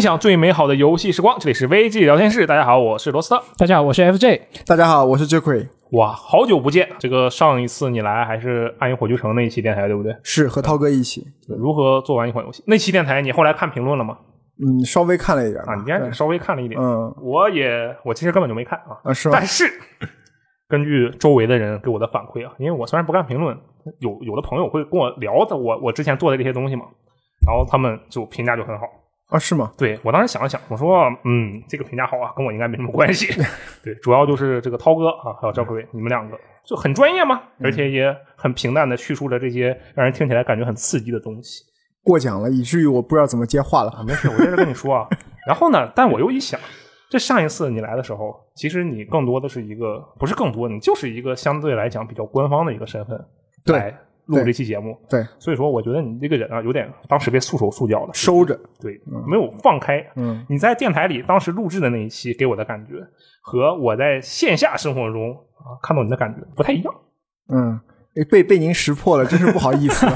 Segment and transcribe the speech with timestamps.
[0.00, 1.38] 分享最美好的游戏时光。
[1.38, 3.42] 这里是 VG 聊天室，大家好，我是罗斯特。
[3.58, 4.40] 大家好，我是 FJ。
[4.66, 5.68] 大家好，我是 Jackie。
[5.90, 6.88] 哇，好久不见！
[6.98, 10.16] 这个上一次你来还是《暗影火炬城》那一期电台，对不对？
[10.22, 11.22] 是和涛哥一起。
[11.46, 12.64] 如何做完一款游戏？
[12.66, 14.16] 那期电台你后来看评论了吗？
[14.64, 16.80] 嗯，稍微看了一点啊，你竟然稍微看了一点。
[16.80, 18.96] 嗯，我也，我其实根本就没看啊。
[19.04, 19.36] 啊，是吗？
[19.36, 19.64] 但是
[20.66, 23.54] 根据周围的人给我的反馈啊，因为我虽然不看评论，
[23.98, 26.86] 有有的朋友会跟我聊的我我之前做的这些东西嘛，
[27.46, 28.86] 然后他们就评价就很好。
[29.30, 29.72] 啊，是吗？
[29.78, 33.26] 对我当时想了想，我说，嗯，这个评价好啊，跟我应该没什么关系。
[33.82, 41.62] 对，主要就是这个涛哥啊，还有赵克伟，你们两个就很专业嘛，而且也很平淡的叙述了这些让人听起来感觉很刺激的东西。
[42.02, 44.04] 过奖了，以至于我不知道怎么接话了。
[44.06, 45.08] 没事，我接着跟你说啊。
[45.46, 46.58] 然后呢，但我又一想，
[47.08, 53.16] 这上一次你来的时候，其实你更多的是一个，不是更多，你就是一个相对来讲比较官方的一个身份。
[53.64, 53.94] 对。
[54.30, 60.04] 录这期节目，对，所以说我觉得你这个人啊，有点当时被束手束脚的，收着，对，没有放开。
[60.14, 62.92] 嗯，你在电台里当时录制的那一期给我的感觉，
[63.42, 66.94] 和我在线下生活中啊看到你的感觉不太一样。
[67.52, 67.80] 嗯，
[68.30, 70.06] 被被您识破了，真是不好意思。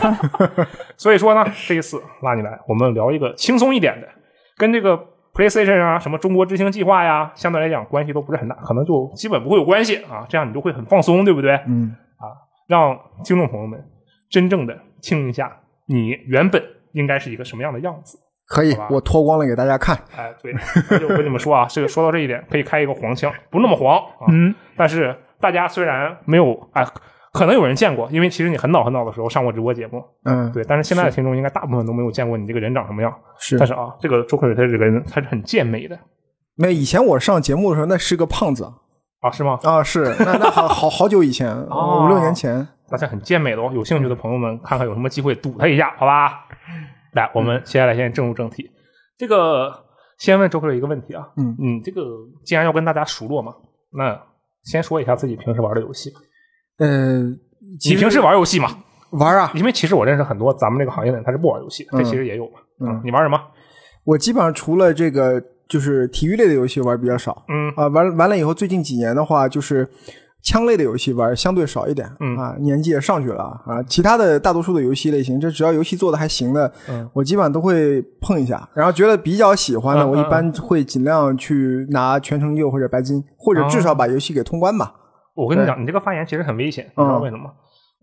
[0.97, 4.09] 所以说呢，这一次拉你来，我们聊一个轻松一点的，
[4.57, 4.97] 跟这个
[5.35, 10.25] PlayStation 啊、什么中国之星计划呀，相对来讲关系都不是很大，可能就基本不会有关系啊。
[10.29, 11.55] 这样你就会很放松，对不对？
[11.67, 12.31] 嗯，啊，
[12.69, 13.85] 让听众朋友们。
[14.35, 15.49] 真正的听一下，
[15.87, 18.19] 你原本应该是一个什么样的样子？
[18.49, 19.97] 可以，我脱光了给大家看。
[20.17, 20.53] 哎，对，
[21.05, 24.27] 我跟你们说啊， 这个说到这一点，可以开一个黄腔，不那么黄啊。
[24.29, 26.85] 嗯，但是大家虽然没有哎，
[27.33, 30.03] 可能有人见过，因为其实你很早很早的时候上过直播节目。
[30.25, 30.65] 嗯，对。
[30.65, 33.15] 但是现在的听众应该大部分都没有见过你这个人长什么样。
[33.39, 33.57] 是。
[33.57, 35.97] 但是啊，这个周克伟他这个人他是很健美的。
[36.59, 38.65] 那以前我上节目的时候，那是个胖子
[39.21, 39.31] 啊？
[39.31, 39.59] 是吗？
[39.63, 40.15] 啊，是。
[40.19, 42.67] 那那好好好久以前， 五六年前。
[42.91, 46.47] 大家很健美的哦，有兴趣的朋友们，看看有什么机会赌他一下，好吧？
[47.13, 48.71] 来，我们接下来先正入正题。
[49.17, 49.73] 这个
[50.19, 52.03] 先问周克一个问题啊，嗯嗯，这个
[52.45, 53.55] 既然要跟大家熟络嘛，
[53.93, 54.21] 那
[54.65, 56.13] 先说一下自己平时玩的游戏。
[56.79, 57.23] 呃，
[57.89, 58.69] 你平时玩游戏吗？
[59.13, 62.59] 玩啊，因为其实我认识很多咱们这个行业的人，他是不玩游戏，这其实也有嘛。
[62.81, 63.41] 嗯，你玩什么？
[64.05, 67.45] 我基本上除了这个就是体育类的游戏玩比较少。
[67.49, 69.89] 嗯啊，完完了以后，最近几年的话就是。
[70.45, 72.37] 枪类的游戏玩相对少一点，嗯。
[72.37, 84.93] 啊，年纪也上去了啊，其他的大多数的游戏类型，这只要游戏做的还行的，嗯，我基本上都会碰一下，然后觉得比较喜欢的，我一般会尽量去拿全成就或者白金，或者至少把游戏给通关吧。
[85.35, 87.51] 我跟你讲，你这个发言其实很危险，你知道为什么？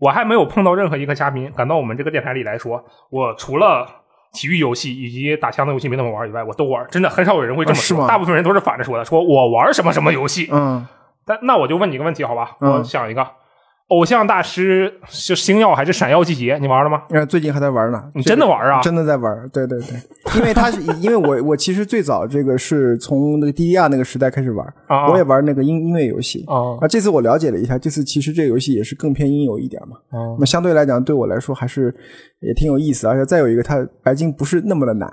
[0.00, 3.86] 我还没有碰到任何一个嘉宾敢到我们这个电台里来说，我除了
[4.32, 10.84] 体育游戏以及打枪的游戏没怎么玩以外，我都玩，真的很少有人会这么说，大部分人都是反着说的，说我玩什么什么游戏，嗯。
[11.26, 12.56] 但那我就问你个问题，好吧？
[12.60, 13.26] 我想一个，
[13.88, 16.56] 偶像大师是星耀还是闪耀季节？
[16.60, 17.02] 你玩了吗？
[17.10, 18.02] 呃，最近还在玩呢。
[18.14, 18.80] 你真的玩啊？
[18.80, 19.48] 真的在玩。
[19.50, 24.66] 对对对，因为他是 因为我我其实最早这个是从那个 DDR 那个时代开始玩，
[25.10, 26.88] 我也玩那个音音乐游戏啊。
[26.88, 29.96] 这次我了解了一下，这次其实这个游戏也是更偏音游一点嘛。
[30.10, 31.94] 那么相对来讲，对我来说还是
[32.40, 35.08] 也挺有意思，而且再有一个，它白金不是那么的难，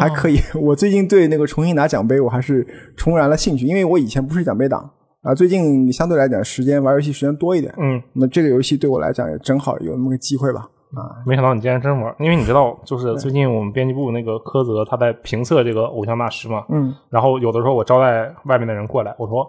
[0.00, 0.38] 还可以。
[0.54, 2.64] 我最近对那个重新拿奖杯，我还是
[2.96, 4.88] 重燃了兴趣，因为我以前不是奖杯党。
[5.22, 10.68] 啊，最近相对来讲时间玩游戏时间多一点，嗯，那这个游戏对我来讲也正好有那么个机会吧。
[10.94, 19.46] 啊，没想到你竟然真玩，因为你知道，就是最近我们编辑部那个柯泽他在评测这个偶像大师嘛，嗯，然后有的时候我招待外面的人过来，我说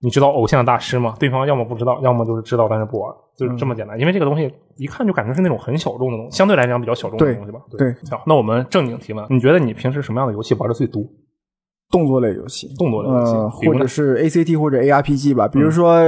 [0.00, 1.14] 你知道偶像大师吗？
[1.18, 3.98] 对方要么不知道，要么就是知道但是不玩，就是这么简单。
[3.98, 7.58] 因为这个东西一看就感觉是那种很小众的东西，相对来讲比较小众的东西吧。
[7.76, 11.02] 对，好，那我们正经提问，你觉得你平时什么样的游戏玩的最多？
[11.90, 16.02] 动作类游戏，动作类游戏，或者是 A C T 或者 A R P G 吧，比如说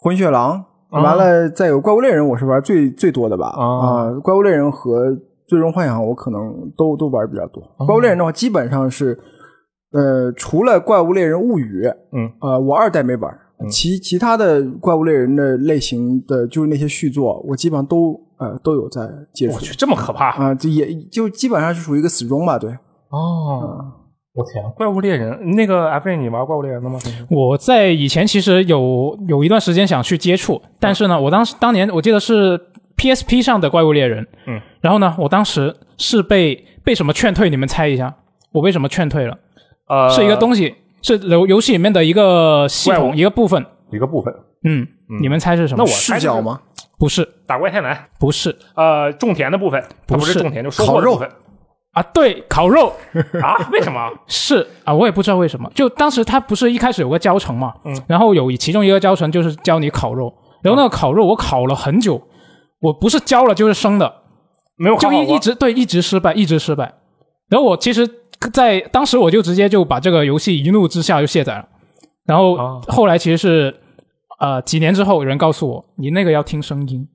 [0.00, 3.48] 混血狼，完了再有怪物猎人，我是玩最最多的吧。
[3.48, 5.14] 啊，怪物猎人和
[5.46, 7.62] 最终幻想我可能都都玩比较多。
[7.86, 9.18] 怪物猎人的话，基本上是
[9.92, 13.38] 呃，除了怪物猎人物语，嗯，呃，我二代没玩，
[13.70, 19.58] 其其他的怪物猎人的类型的，就是那些续作，我基本上都呃都有在接触。
[19.76, 20.54] 这么可怕啊！
[20.54, 22.70] 这也就基本上是属于一个死忠吧，对。
[23.10, 23.92] 哦。
[24.36, 26.98] 我天，怪物猎人那个 F A，你玩怪物猎人了吗？
[27.30, 32.60] 我在以前其实有有一段时间想去接触，但是呢，我当时当年我记得是
[32.96, 37.48] P S P 上的怪物猎人，嗯，然后呢，我当时是被被什么劝退？
[37.48, 38.14] 你们猜一下，
[38.52, 39.38] 我为什么劝退了？
[39.88, 44.34] 呃，是一个东西，是游游戏里面的一个系统一个部分，一个部分。
[44.64, 44.86] 嗯，
[45.22, 45.82] 你们猜是什么？
[45.82, 46.60] 那我视角吗？
[46.98, 47.96] 不是，打怪太难。
[48.18, 51.26] 不是，呃，种田的部分，不是种田就收获的部分。
[51.96, 52.92] 啊，对，烤肉。
[53.40, 53.56] 啊？
[53.72, 54.12] 为什么？
[54.26, 55.70] 是啊，我也不知道为什么。
[55.74, 60.30] 就当时他不是一开始有个教程嘛，嗯，然后有其中一个教程就是教你烤肉，
[60.62, 62.20] 然后那个烤肉我烤了很久，
[62.80, 64.14] 我不是焦了就是生的，
[64.76, 66.92] 没有就一一直对一直失败，一直失败。
[67.48, 68.06] 然后我其实
[68.52, 71.66] 在当时我就直接就把这个游戏一怒之下就卸载了，
[72.26, 73.74] 然后啊后来其实是
[74.38, 77.08] 呃几年之后有人告诉我，你那个要听声音，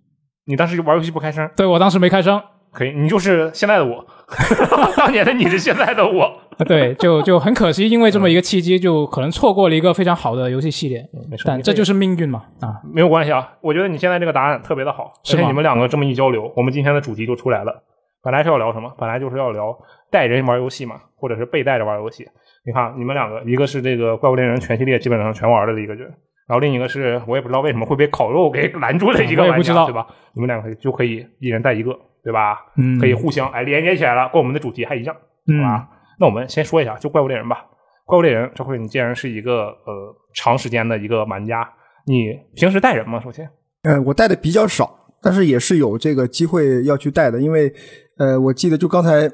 [0.46, 2.42] 你当时玩游戏不开声，对我当时没开声，
[2.72, 4.04] 可以，你就是现在的我，
[4.98, 6.32] 当年的你是现在的我。
[6.68, 11.02] 对，就就很可惜，因为这么一个契机，就可能错过了一个非常好的游戏系列。
[11.30, 12.80] 没错，但这就是是命运嘛啊！
[12.94, 13.54] 没有关系啊。
[13.62, 17.84] 我觉得你现在这个答案特别的好，而且你们两个这么一交流，我们今天的主题就出来了。
[18.22, 18.92] 本来是要聊什么？
[19.00, 19.76] 本来就是要聊
[20.12, 22.28] 带人玩游戏嘛，或者是被带着玩游戏。
[22.64, 26.08] 你看，你们两个，一个是这个《怪物猎人》全系列基本上全玩的一个人，
[26.48, 30.06] 然后另一个是我也不知道为什么会被烤肉给拦住的一个玩家，对吧？
[30.36, 32.58] 你们两个就可以一人带一个，对吧？
[32.78, 35.88] 嗯可以互相哎连接起来了，跟我们的主题还一样，好嗯吧？
[36.20, 37.66] 那我们先说一下，就怪物猎人吧。
[38.06, 41.68] 怪物猎人，这回你既然是一个呃长时间的一个玩家，
[42.06, 43.20] 你平时带人吗？
[43.24, 43.50] 首先，
[43.84, 47.72] 呃，我带的比较少，但是也是有这个机会要去带的，因为
[48.18, 49.30] 呃，我记得就刚才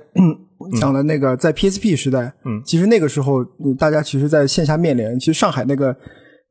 [0.79, 5.95] 讲的那个在 PSP 时代，嗯其实那个时候嗯大家其实在线下面连，其实上海那个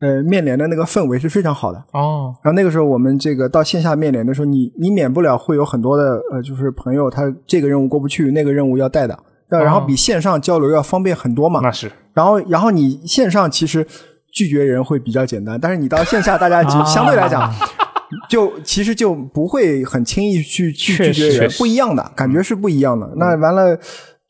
[0.01, 1.79] 呃面连的那个氛围是非常好的。
[1.93, 9.19] 哦，然后那个时候我们这个到线下面连的时候，你你免不了会有很多的呃，就是朋友他这个任务过不去，那个任务要带的，
[9.51, 11.61] 呃然后比线上交流要方便很多嘛。
[11.63, 13.87] 那是然后，然后你线上其实
[14.33, 17.53] 拒绝人会比较简单，但是你到线下，大家就啊相对来讲，
[18.29, 23.11] 就其实就不会很轻易去去拒绝人，不一样的感觉是不一样的。
[23.17, 23.79] 那完了，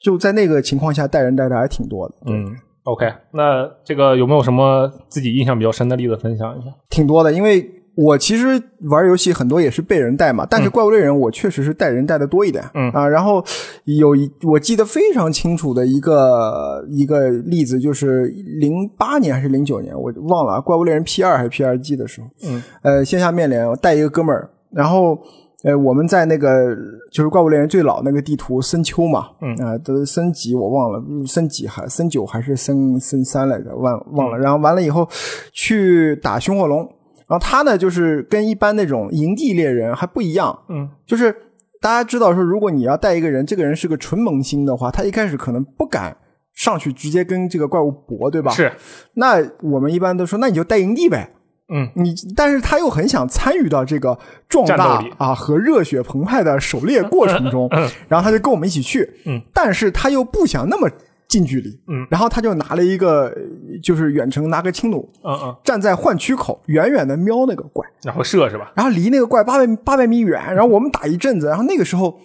[0.01, 6.71] 就在那个情况下带人带的还挺多的，嗯，OK，那这个有没有什么自己印象比较深的例子分享一下？
[6.89, 7.31] 挺多的。
[7.33, 8.61] 因为我其实
[8.91, 13.45] 玩游戏很多也是被人带嘛，但是怪物猎人我确实是带人带的多一点，嗯啊，然后
[13.85, 18.27] 有一我记得非常清楚的一个一个例子，就是
[18.61, 25.19] 零八年还是零九年，我忘了，怪物猎人 P 二还是 P 二 G 的时候，嗯，呃，线下面连我带一个哥们儿，然后。
[25.67, 26.77] 呃，我们在那个
[27.11, 34.39] 就是怪物猎人最老那个地图深秋嘛，嗯啊、都是升级我忘了，嗯升几还升九还是升升三来着，忘忘了。
[34.39, 35.09] 然后完了以后
[35.53, 36.79] 去打凶火龙，
[37.27, 41.35] 然后他呢就是跟一般那种营地猎人还不一样，嗯，就是
[41.81, 46.17] 大家知道说，如果你要带一个人，这个人是个纯萌新的话，他一开始可能不敢
[46.55, 48.53] 上去直接跟这个怪物搏，对吧？。
[48.53, 48.71] 是，
[49.15, 51.33] 那我们一般都说，那你就带营地呗。
[51.69, 54.17] 嗯，你，但是他又很想参与到这个
[54.49, 57.69] 壮大啊和热血澎湃的狩猎过程中，
[58.09, 60.89] 然后他就跟我们一起去，嗯，但是他又不想那么
[61.27, 63.35] 近距离，嗯，然后他就拿了一个呃
[63.83, 68.71] 就是远程拿个轻弩，嗯嗯，站在换区口，远远的瞄那个怪，然后射是吧？
[68.77, 72.17] 然后离那个怪八百八百米远，然后我们打一阵子，然后那个时候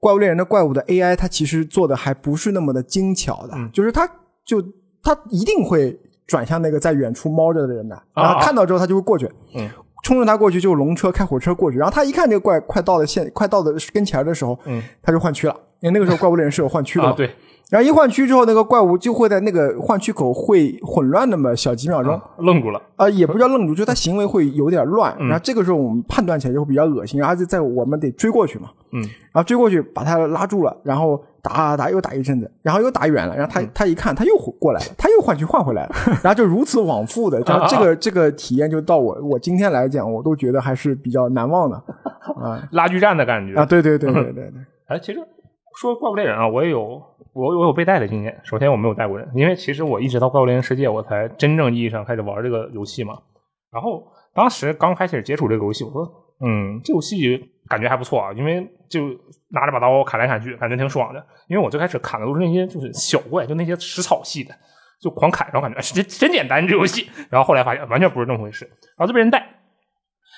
[0.00, 3.68] 怪物猎人的怪物的 AI 它其实做的还不是那么的精巧的，嗯。
[3.74, 4.08] 就是它
[4.44, 4.62] 就
[5.02, 9.68] 它一定会转向那个在远处猫着的人的，啊然后看到之后他就会过去，嗯，
[10.02, 17.30] 冲着他过去就龙车开火车过去，然后他一看这个怪快到了现快到的跟前的时候，嗯，他就换区了，因为那个时候怪物猎人是有换区的对，
[17.70, 22.80] 然后一换区之后，那个怪物就会在那个换区口会混乱那么小几秒钟，啊愣住了。
[22.96, 25.28] 啊、也不叫愣住，就他行为会有点乱，嗯。
[25.28, 33.70] 然后这个时候我们判断起来就会比较恶心，然后就在我们得追过去嘛，嗯，然后追过去把他拉住了，然后打打打又打一阵子，然后又打远了，然后他、嗯。
[33.74, 41.76] 他一看他又过来了，他又换去换回来了， 然后就如此往复的，然后这个 这个体验就到我我今天来讲，我都觉得还是比较难忘的
[42.42, 42.66] 啊。
[42.72, 43.54] 拉锯战的感觉。
[43.60, 44.52] 啊，对对对对对对，
[44.88, 45.20] 哎，其实
[45.78, 46.80] 说怪物猎人啊，我也有
[47.34, 48.40] 我我有被带的经验。
[48.42, 53.18] 首先我没有带过人，因为其实我一直到怪物猎人世界我才真正意义上开始玩这个游戏嘛。
[53.70, 54.02] 然后
[54.34, 56.10] 当时刚开始接触这个游戏，我说，
[56.40, 57.38] 嗯，这游戏
[57.68, 59.08] 感觉还不错啊，因为就
[59.50, 61.24] 拿着把刀砍来砍去，感觉挺爽的。
[61.48, 64.54] 因为我最开始砍的都是那些就是小怪，就那些食草系的，
[65.00, 67.08] 就狂砍，然后感觉哎真真简单这游戏。
[67.30, 69.38] 然后后来发现完全不是这么回事，然后就被人带，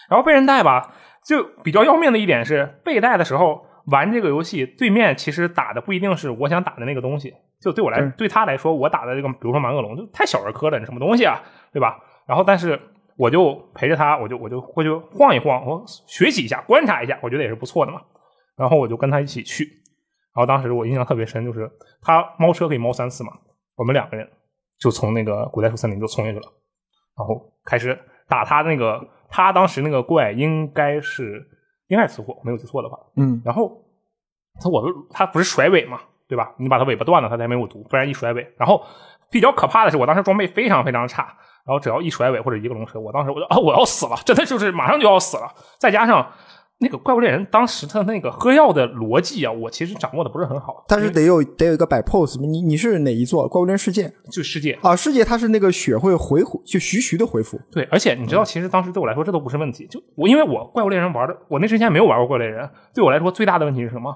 [0.09, 3.67] 然后被人带吧，就比较要命的一点是被带的时候。
[3.91, 7.33] 玩这个游戏，对面其实打的不一定是我想打的那个东西。
[7.59, 11.41] 就对我来，对对他来说，我打的这个，比如说蛮恶龙，就太小儿科了，你什么东西啊，
[11.73, 11.99] 对吧？
[12.27, 12.79] 然后，但是
[13.17, 18.03] 我就陪着他，我就我就过去晃一晃，我学习一下，观察一下，我觉得也是不错的嘛。
[18.59, 19.65] 然后我就跟他一起去。
[20.35, 21.71] 然后当时我印象特别深，就是
[22.03, 23.33] 他猫车可以猫三次嘛，
[23.77, 24.29] 我们两个人
[24.79, 26.47] 就从那个古代树森林就冲下去了，
[27.17, 27.99] 然后开始
[28.29, 31.45] 打他那个，他当时那个怪应该是
[31.89, 32.99] 应该是雌火，没有记错的话。
[33.17, 33.85] 嗯然后
[34.61, 36.55] 他我他不是甩尾嘛，对吧？
[36.59, 38.55] 你把他尾巴断了，他才没有毒，不然一甩尾。
[38.57, 38.85] 然后
[39.31, 41.25] 比较可怕的是，我当时装备非常非常差，
[41.65, 45.53] 然后只要一甩尾或者一个龙车，我当时我就啊我要死了，真的就是马上就要死了。
[45.79, 46.31] 再加上
[46.81, 53.49] 那个怪物猎人当时他那个喝药的逻辑啊，我其实掌握的不是很好，但是得有得有一个摆 pose，你你是哪一座？
[53.49, 59.87] 怪物猎人世界就世界啊，世界它是那个血会回就徐徐的回复，对，而且你知道，其实当时对我来说这都不是问题。
[59.89, 64.15] 就我因为我怪物猎人玩的，我那之前没有玩过怪物猎人，对我来说最大的问题是什么？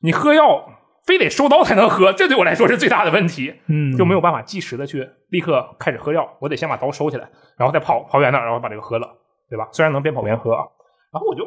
[0.00, 0.64] 你喝药
[1.04, 3.52] 非得收刀才能喝，这对我来说是最大的问题。
[3.66, 9.06] 嗯，就没有办法及时的去立刻开始喝药，我得先把刀收起来，然后再跑跑远点，然后把这个喝了，
[9.50, 9.68] 对吧？
[9.72, 10.64] 虽然能边跑边喝，啊，
[11.12, 11.44] 然后我就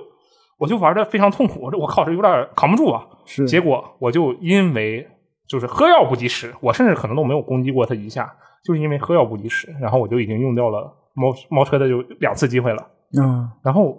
[0.62, 3.04] 我就玩的非常痛苦，我这我靠，这有点扛不住啊。
[3.26, 5.08] 是结果我就因为
[5.48, 8.32] 就是喝药不及时，我甚至可能都没有攻击过他一下，
[8.64, 12.88] 就是因为喝药不及时，然后我就已经用掉了猫猫车的就两次机会了。
[13.20, 13.98] 嗯，然后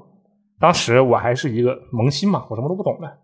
[0.60, 3.18] 当时我还是一个萌新嘛，我什么都不懂的。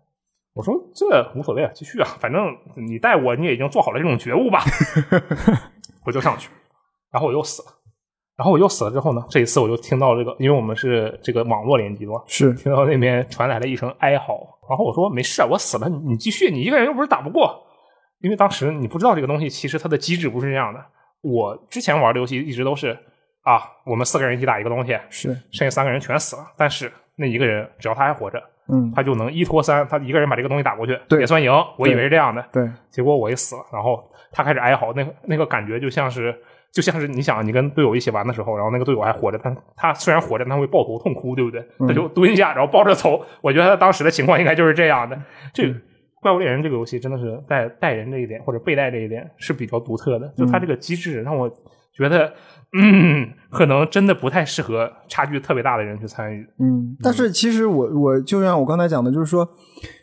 [0.53, 4.59] 我说这无所谓啊，继续啊，反正你带我，你也已经做好了这种觉悟吧。
[6.05, 6.49] 我就上去，
[7.09, 7.69] 然后我又死了，
[8.39, 17.61] 然后我又死了之后呢，这一次我就听到这个，因为我们是这个网络联机嘛，是听到那边传来了一声哀嚎，然后我说没事，我死了，你你继续，你一个人又不是打不过。
[18.21, 20.79] 因为当时你不知道这个东西，其实它的机制不是这样的。
[21.21, 22.97] 我之前玩的游戏一直都是
[23.43, 28.41] 啊，我们四个人一起打一个东西，是，剩下三个人全死了，但是那一个人只要他还活着，
[28.71, 31.51] 嗯，他就能一拖三，他一个人把这个东西打过去，对也算赢。
[31.77, 36.37] 我以为是这样的，对，结果我一死了，然后他开始哀嚎，那个那个感觉就像是
[36.71, 41.65] 就像是你想你跟队友一起玩的时候，然后那个队友还活着，他他虽然活着，他会抱头痛哭，对不对？
[41.87, 43.23] 他就蹲下，然后抱着头。
[43.41, 45.19] 我觉得他当时的情况应该就是这样的。
[45.53, 45.73] 这个
[46.21, 51.49] 《怪物猎人》这个游戏真的是在带人这一点或者被带这一点是比较独特的，就它这个机制让我
[51.93, 52.33] 觉得，
[52.77, 56.45] 嗯，可能真的不太适合差距特别大的人去参与。
[56.59, 59.47] 嗯，但是其实我我就像我刚才讲的，就是说，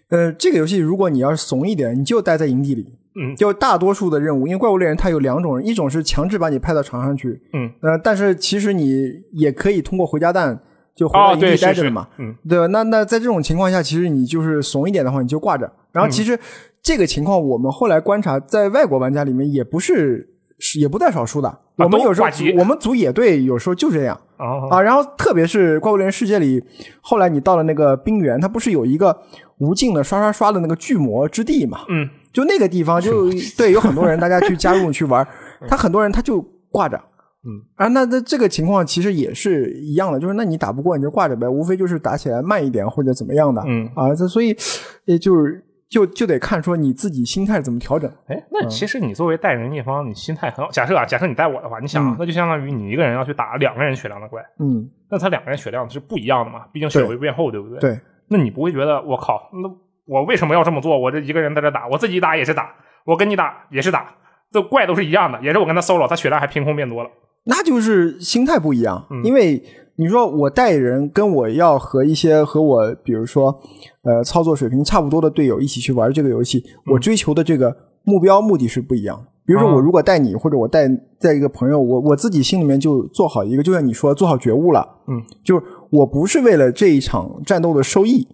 [0.08, 2.86] 呃，这个游戏如果你要是怂一点，你就待在营地里，
[3.20, 10.60] 嗯就大多数的任务，因为怪物猎人它有两种人，一种是强制把你派到床上去，嗯，呃，但是其实你也可以通过回家蛋
[10.94, 12.66] 就回到哦，营地待着的嘛，，嗯对吧？
[12.68, 15.70] 那那在这种情况下，其实你就是怂一点的话，你就挂着。
[15.92, 16.38] 然后其实
[16.82, 21.58] 这个情况，我们后来观察，在外国玩家里面也不是是也不在少数的。
[21.76, 24.82] 我们有时候我们组野队有时候就这样啊啊。
[24.82, 26.62] 然后特别是怪物猎人世界里，
[27.00, 29.16] 后来你到了那个冰原，它不是有一个
[29.58, 31.80] 无尽的刷刷刷的那个巨魔之地嘛？
[31.88, 35.26] 嗯，就那个地方就 对有很多人大家去加入去玩，
[35.68, 36.40] 他很多人他就
[36.70, 37.00] 挂着。
[37.48, 43.62] 嗯啊，那那这个情况其实也是一样的，就是那你打不过你就挂着呗，无非就是打起来慢一点或者怎么样的。
[43.68, 44.56] 嗯啊，这所以
[45.04, 48.10] 也就是就就得看说你自己心态怎么调整。
[48.26, 50.70] 哎，那其实你作为带人一方，你心态很好。
[50.70, 56.66] 假设啊，假设你带我的话，你想啊，嗯那就相当于你一个人要去打两个人血量的怪，嗯，那他两个人血量是不一样的嘛？
[56.72, 57.78] 毕竟血对会变厚，对不对？。
[57.78, 59.70] 对，那你不会觉得我靠，那
[60.06, 60.98] 我为什么要这么做？
[60.98, 62.74] 我这一个人在这打，我自己打也是打，
[63.04, 64.14] 我跟你打也是打，
[64.50, 67.10] 这怪都是一样的，也是我跟他 solo，他血量还凭空变多了。
[67.44, 69.62] 那就是心态不一样，嗯因为
[69.98, 73.58] 你说我带人跟我要和一些和我比如说
[74.02, 76.92] 呃操作水平差不多的队友一起去玩这个游戏，嗯。
[76.92, 77.74] 我追求的这个
[78.04, 79.16] 目标目的是不一样。
[79.16, 79.24] 的。
[79.46, 79.80] 比如说我哦。
[79.80, 80.88] 如果带你或者我带
[81.20, 88.26] 带一个朋友，我我自己心里面就做好一个，就像你说做好觉悟了，嗯，就是我不是为了这一场战斗的收益，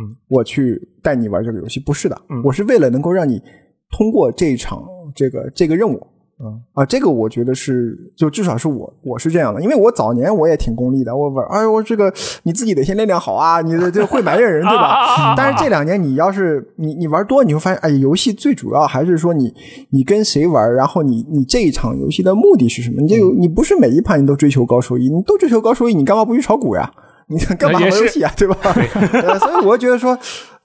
[0.00, 2.40] 嗯，我去带你玩这个游戏，不是的，嗯。
[2.44, 3.42] 我是为了能够让你
[3.90, 4.84] 通过这一场
[5.14, 6.06] 这个这个任务，
[6.42, 12.10] 嗯啊，这个我觉得是，就至少是我我是这样的，因为我早年我也挺功利的，我玩，哎呦，我这个
[12.44, 15.34] 你自己得先练练好啊，你的这会埋怨人对吧？
[15.36, 19.54] 但是这两年你要是你你玩多，你会发现，哎，游戏最主要还是说你
[19.90, 23.02] 你跟谁玩，然后你你这一场游戏的目的是什么？
[23.02, 26.90] 你这个你不是每一盘你都追求高收益，你都追求高收益，你干嘛不去炒股呀？
[27.26, 28.32] 你干嘛玩游戏啊？
[28.36, 28.56] 对吧？
[29.22, 30.18] 呃所以我觉得说，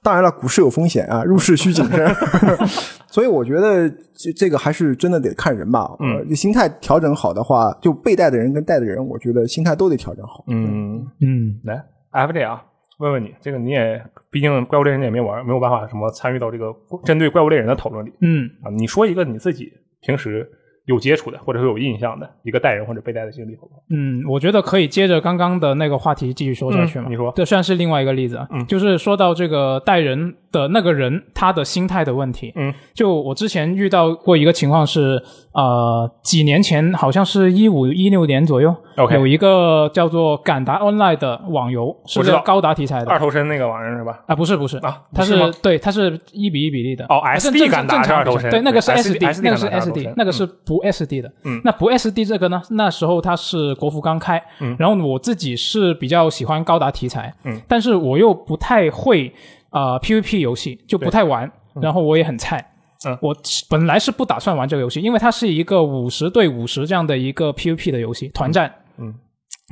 [0.06, 2.08] 当然了，股市有风险啊，入市需谨慎。
[3.10, 5.90] 所以我觉得这这个还是真的得看人吧。
[6.00, 10.44] 嗯呃，心态调整好的话，就被带的人跟带的人，我觉得心态都得调整好。
[10.48, 12.64] 嗯，嗯，来 FJ 啊，
[13.00, 16.66] 问问你，这个你也毕竟怪物猎人也没玩，没有办法什么参与到这个
[17.04, 18.70] 针对怪物猎人的讨论里嗯，啊。
[18.70, 20.48] 你说一个你自己平时
[20.86, 23.82] 有接触的或者是有印象的一个带人或者被带的经历，好不好？
[23.90, 27.06] 嗯，我觉得可以接着刚刚的那个话题继续说下去嘛。
[27.08, 28.48] 嗯你说这算是另外一个例子啊。
[28.52, 32.54] 嗯就是说到这个带人的那个人他的心态的问题。
[32.56, 35.22] 嗯，就我之前遇到过一个情况是，
[35.56, 43.10] 呃，几年前好像是一五一六年左右 OK 有一个叫做敢达 Online 的网游，是我知道个高达题材的。
[43.10, 44.20] 二头身那个玩意儿是吧？
[44.28, 47.06] 啊，不是不是啊它是对，它是一比一比例的。
[47.08, 51.32] 哦啊 SD 正敢达正常是二头身对，那个是 SD，SD 那个是 SD，那个是不 SD 的。
[51.46, 52.62] 嗯那不 SD 这个呢？
[52.72, 59.34] 那时候它是国服刚开，嗯然后我自己是比较喜欢高达题材，嗯，但是我又不太会
[59.70, 61.50] 呃 PVP 游戏，就不太玩，
[61.82, 62.58] 然后我也很菜。
[62.58, 62.75] 嗯
[63.22, 63.36] 我
[63.70, 68.74] 本来是不打算玩这个游戏，因为它是一个五十对五十这样的一个 PVP 的游戏，团战。
[68.98, 69.14] 嗯，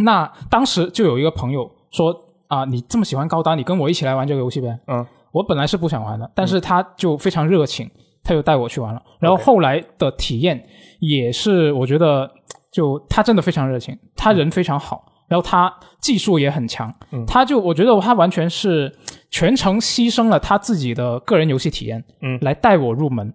[0.03, 2.13] 那当时就有一个朋友说
[2.47, 4.79] 啊，你这么喜欢高达，你跟我一起来玩这个游戏呗。
[4.87, 7.89] 嗯，我本来是不想玩的，但是他就非常热情，
[8.23, 9.01] 他就带我去玩了。
[9.19, 10.63] 然后后来的体验
[10.99, 12.29] 也是，我觉得
[12.71, 15.05] 就他真的非常热情，他人非常好。
[15.33, 18.95] 然后他技术也很强，嗯他就我觉得他完全是
[19.31, 23.33] 全程牺牲了他自己的个人游戏体验，嗯来带我入门。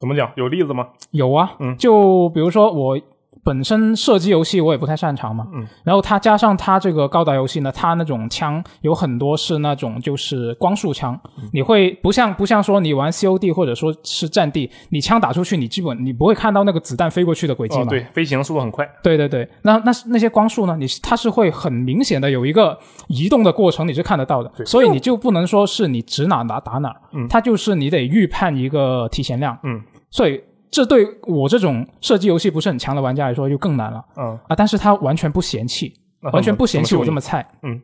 [0.00, 0.32] 怎么讲？
[0.34, 0.88] 有例子吗？
[1.12, 3.00] 有啊，嗯就比如说我
[3.44, 11.48] 本身射击游戏我也不太擅长嘛，嗯，然后它加上它这个高达游戏呢，它那种枪有很多是那种就是光束枪，嗯。
[11.52, 18.88] 你会不像不像说你玩 COD 或者说是战地，你枪打出去，你基本你不会看到那个子弹飞过去的轨迹嘛，哦，对，飞行速度很快。
[19.02, 20.76] 对对对，那那那些光束呢？
[20.78, 27.26] 你它是会很明显的有一个移动的过程，你是看得到的，所以你就不能说是你指哪打打哪，嗯。
[27.28, 29.80] 它就是你得预判一个提前量，嗯，
[30.10, 30.40] 所以
[30.72, 34.56] 这对我这种射击游戏不是很强的玩家来说就更难了嗯，啊！
[34.56, 35.92] 但是他完全不嫌弃，
[36.32, 37.80] 完全不嫌弃我这么么菜，嗯。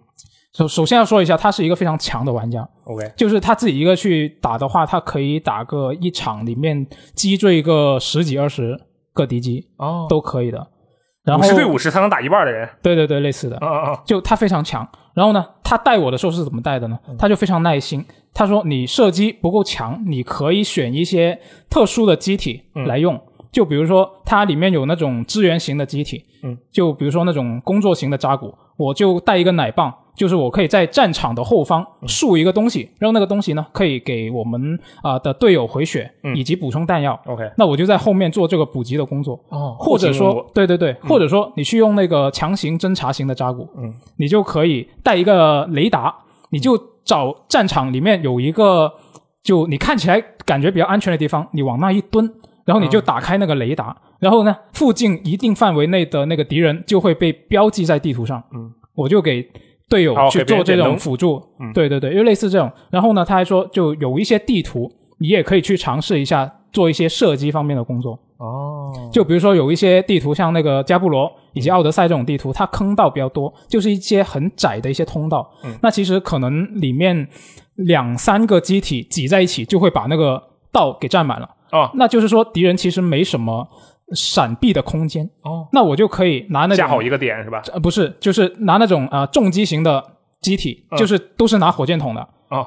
[0.54, 8.75] 首首先要说一下，他是一个非常强的玩家，OK，就是他自己一个去打的话，他可以打个一场里面击坠个十几二十
[9.12, 10.66] 个敌机哦，都可以的。
[11.23, 12.66] 然后五十对五十才能打一半的人。
[12.83, 14.02] 对对对，类似的，啊啊啊！
[14.07, 14.88] 就他非常强。
[15.12, 16.99] 然后呢，他带我的时候是怎么带的呢？
[17.18, 18.02] 他就非常耐心。
[18.32, 23.20] 他说你射击不够强，你可以选一些特殊的机体来用。
[23.50, 37.18] 就比如说它里面有那种支援型的机体，嗯，就比如说那种工作型的扎古，我就带一个奶棒，就是我可以在战场的后方竖一个东西，让那个东西呢可以给我们啊、的队友回血以及补充弹药。
[37.25, 39.40] OK，那我就在后面做这个补给的工作。
[39.49, 46.14] 哦或者说对对对，或者说你去用那个强行侦察型的扎古，嗯，你就可以带一个雷达，
[46.50, 48.93] 你就找战场里面有一个，
[49.43, 52.30] 就你看起来感觉比较安全的地方，你往那一蹲，
[52.65, 59.49] 然后你就打开那个雷达，然后呢，附近一定范围内的那个敌人就会被标记在地图上，嗯，我就给
[59.89, 62.71] 队友去做这种辅助，嗯对对对，就类似这种。
[62.91, 68.13] 然后呢，他还说，就有一些地图，你也可以去尝试一下做一些射击方面的工作。
[68.37, 68.77] 哦，
[69.13, 75.49] 就比如说有一些地图，像那个加布罗以及奥德赛这种地图，它坑道比较多，就是一些很窄的一些通道。
[75.65, 77.29] 嗯那其实可能里面
[77.75, 81.49] 两三个机体挤在一起，就会把那个道给占满了。
[81.73, 83.69] 哦那就是说敌人其实没什么
[84.15, 85.29] 闪避的空间。
[85.43, 87.63] 哦，那我就可以拿那种架好一个点是吧？
[87.73, 90.03] 呃不是，就是拿那种呃重机型的
[90.41, 92.67] 机体，嗯就是都是拿火箭筒的，哦，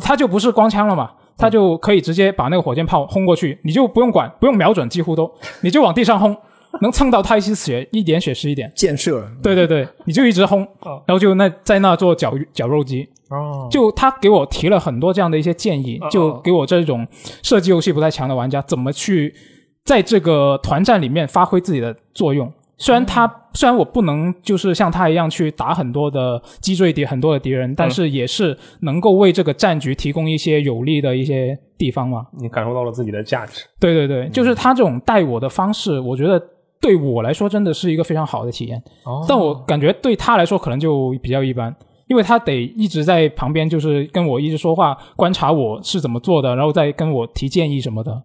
[0.00, 1.12] 它就不是光枪了嘛。
[1.36, 5.30] 它就可以直接把那个火箭炮轰过去，你就不用管，不用瞄准，几乎都，
[5.62, 6.36] 你就往地上轰，
[6.80, 8.72] 能蹭到他一些血，一点血是一点。
[8.74, 13.08] 建设，对对对，你就一直轰，哦然后就那在那做绞绞肉机。
[13.30, 17.06] 哦，就他给我提了很多这样的一些建议哦，就给我这种
[17.42, 19.34] 射击游戏不太强的玩家怎么去
[19.84, 22.52] 在这个团战里面发挥自己的作用。
[22.76, 32.26] 虽然他虽然我不能就是像他一样去打很多的击坠敌很多的敌人，但是也是能够为这个战局提供一些有利的一些地方嘛。
[32.40, 33.64] 你感受到了自己的价值。
[33.78, 36.42] 对对对，就是他这种带我的方式，我觉得
[36.80, 38.82] 对我来说真的是一个非常好的体验。
[39.04, 41.74] 哦但我感觉对他来说可能就比较一般，
[42.08, 48.20] 因为他得一直在旁边，就是跟我一直说话，观察我是怎么做的，然后再跟我提建议什么的。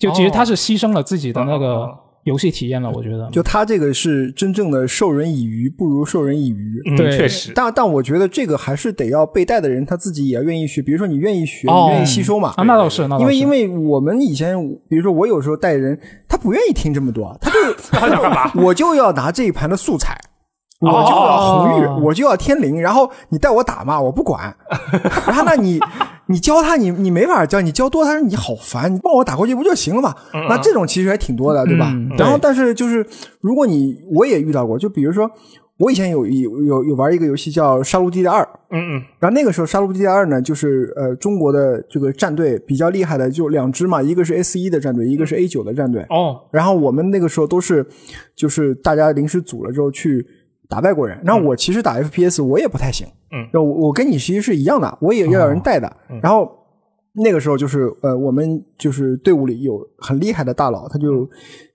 [0.00, 3.28] 就其实他是牺牲了自己的那个哦游戏体验了，我觉得。
[3.30, 6.82] 就他这个是真正的授人以鱼，不如授人以渔。
[6.86, 7.52] 嗯，对确实。
[7.54, 12.54] 但但我觉得这个还是得要被带的人他自己也要愿意学，比如说你愿意学，哦你愿意吸收嘛。
[12.56, 13.22] 啊，那倒是，那倒是。
[13.36, 14.56] 因为因为我们以前，
[14.88, 17.58] 比如说我有时候带人，他不愿意听这么多，他就
[17.92, 18.50] 他想干嘛？
[18.54, 20.18] 我就要拿这一盘的素材，
[20.84, 24.54] 我就要红玉，哦我就要天灵，然后你带我打嘛，我不管。
[25.26, 25.80] 然后那，你
[26.26, 30.14] 你教他，你你没法教，你教多他说你好烦，你帮我打过去不就行了嘛？
[30.48, 31.90] 那这种其实还挺多的，对吧？
[31.92, 33.06] 嗯然后但是就是
[33.40, 35.30] 如果你我也遇到过，就比如说
[35.78, 38.42] 我以前有有有有玩一个游戏叫《杀戮地带二》。
[38.70, 46.04] 嗯嗯，然后那个时候，《杀戮地带二》呢，就是呃，中国的这个战队比较厉害的就两支嘛，一个是 S 一的战队，一个是 A 九的战队。
[46.08, 47.86] 哦，然后我们那个时候都是，
[48.34, 50.26] 就是大家临时组了之后去
[50.68, 51.18] 打败国人。
[51.24, 55.96] 然后我其实打 FPS 我也不太行，嗯，我我跟你其实是一样的，我也要有人带的。
[56.22, 56.50] 然后
[57.12, 61.28] 那个时候就是呃，我们就是队伍里有很厉害的大佬，他就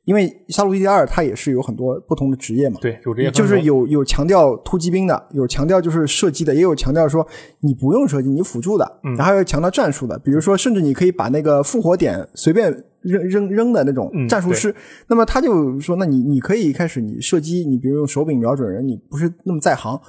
[0.03, 7.25] 因为《杀戮地带二》它也是有很多不同的职业嘛，对，有这些就是有有强调突击兵的，有强调就是射击的，也有强调说
[7.59, 14.73] 你不用射击，你辅助的，然后有强调战术的，比如说甚至你可以把那个复活点随便扔扔扔的那种嗯战术师。
[15.07, 19.99] 那么他就说，那你你可以一开始你射击，你比如用手柄瞄准人，你不是那么在行，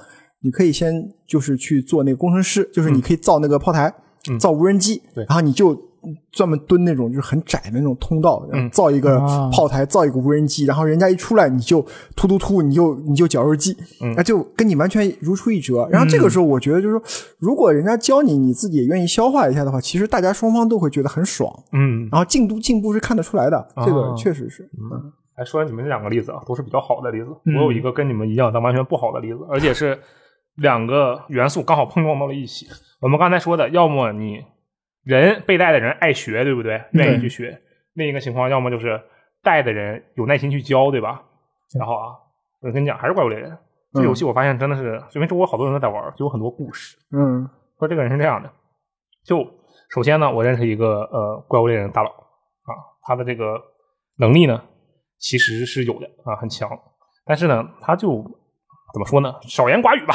[0.41, 3.93] 你可以先就是去做那个工程师，就是你可以造那个炮台，
[4.39, 5.90] 造无人机，对然后你就。
[6.31, 9.49] 专门蹲那种就是很窄的那种通道，然后造一个啊。
[9.51, 11.85] 炮台，造一个无人机，然后人家一出来你就
[12.15, 13.75] 突突突，你就你就绞肉机，
[14.15, 15.87] 那就跟你完全如出一辙。
[15.91, 17.03] 然后这个时候，我觉得就是说，
[17.37, 24.63] 如果人家教你，你自己也愿意消化一下的话，其实大家双方都会觉得很爽，嗯，然后进度进步是看得出来的，这个哦确实是。
[24.73, 25.11] 嗯。
[25.37, 27.27] 来说你们这两个例子啊，都是比较好的例子。
[27.45, 27.55] 嗯。
[27.57, 29.99] 我有一个跟你们一样但完全不好的例子，而且是
[30.55, 32.67] 两个元素刚好碰撞到了一起。
[33.01, 34.39] 我们刚才说的，要么你
[35.03, 36.81] 人被带的人爱学，对不对？
[36.91, 37.51] 愿意去学；
[37.93, 39.01] 另一个情况，要么就是
[39.41, 41.23] 带的人有耐心去教，对吧？
[41.77, 42.13] 然后啊，
[42.61, 43.57] 我跟你讲，还是怪物猎人
[43.93, 46.97] 这游戏，我发现真的是，因为中国好多人都在玩，就有很多故事。
[47.11, 48.51] 嗯说这个人是这样的，
[49.25, 49.43] 就
[49.89, 53.59] 首先呢，我认识一个呃怪物猎人大佬啊，他的这个
[54.19, 54.63] 能力呢
[55.17, 56.69] 其实是有的啊，很强，
[57.25, 58.21] 但是呢，他就
[58.93, 60.13] 怎么说呢，少言寡语吧。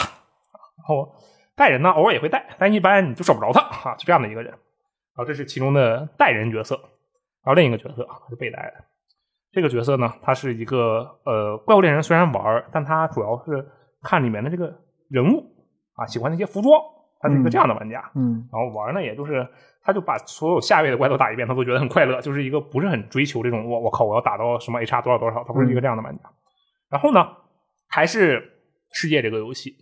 [0.79, 1.13] 然后
[1.57, 4.57] 带人呢，偶尔也会带，但一般你就找不着他啊，就这样的一个人。
[5.17, 6.77] 然后这是其中的带人角色，
[7.43, 8.85] 然后另一个角色啊是被带的。
[9.53, 13.67] 这个角色呢，他是一个呃怪物猎人，虽然玩，但他主要是
[14.03, 14.71] 看里面的这个
[15.09, 15.43] 人物
[15.95, 16.79] 啊，喜欢那些服装，
[17.21, 18.11] 他是一个这样的玩家。
[18.15, 19.49] 嗯然后玩呢，也就是
[19.83, 26.23] 他就把所有下位的怪都打一遍，他都觉得很快乐，就是一个不是很追求这种我我靠我要打到什么 HR 多少多少，他不是一个这样的玩家。
[26.91, 27.27] 然后呢，
[27.89, 28.43] 还是
[28.93, 29.75] 世界这个游戏，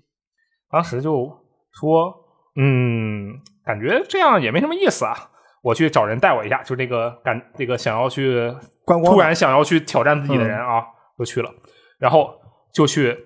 [0.71, 1.27] 当时就
[1.73, 2.15] 说，
[2.55, 5.15] 嗯，感觉这样也没什么意思啊，
[5.63, 10.85] 我去找人带我一下，就这个感这个想要去观光突然想要去挑战自己的人啊，
[11.19, 11.51] 就去了，
[11.99, 12.39] 然后
[12.73, 13.17] 就去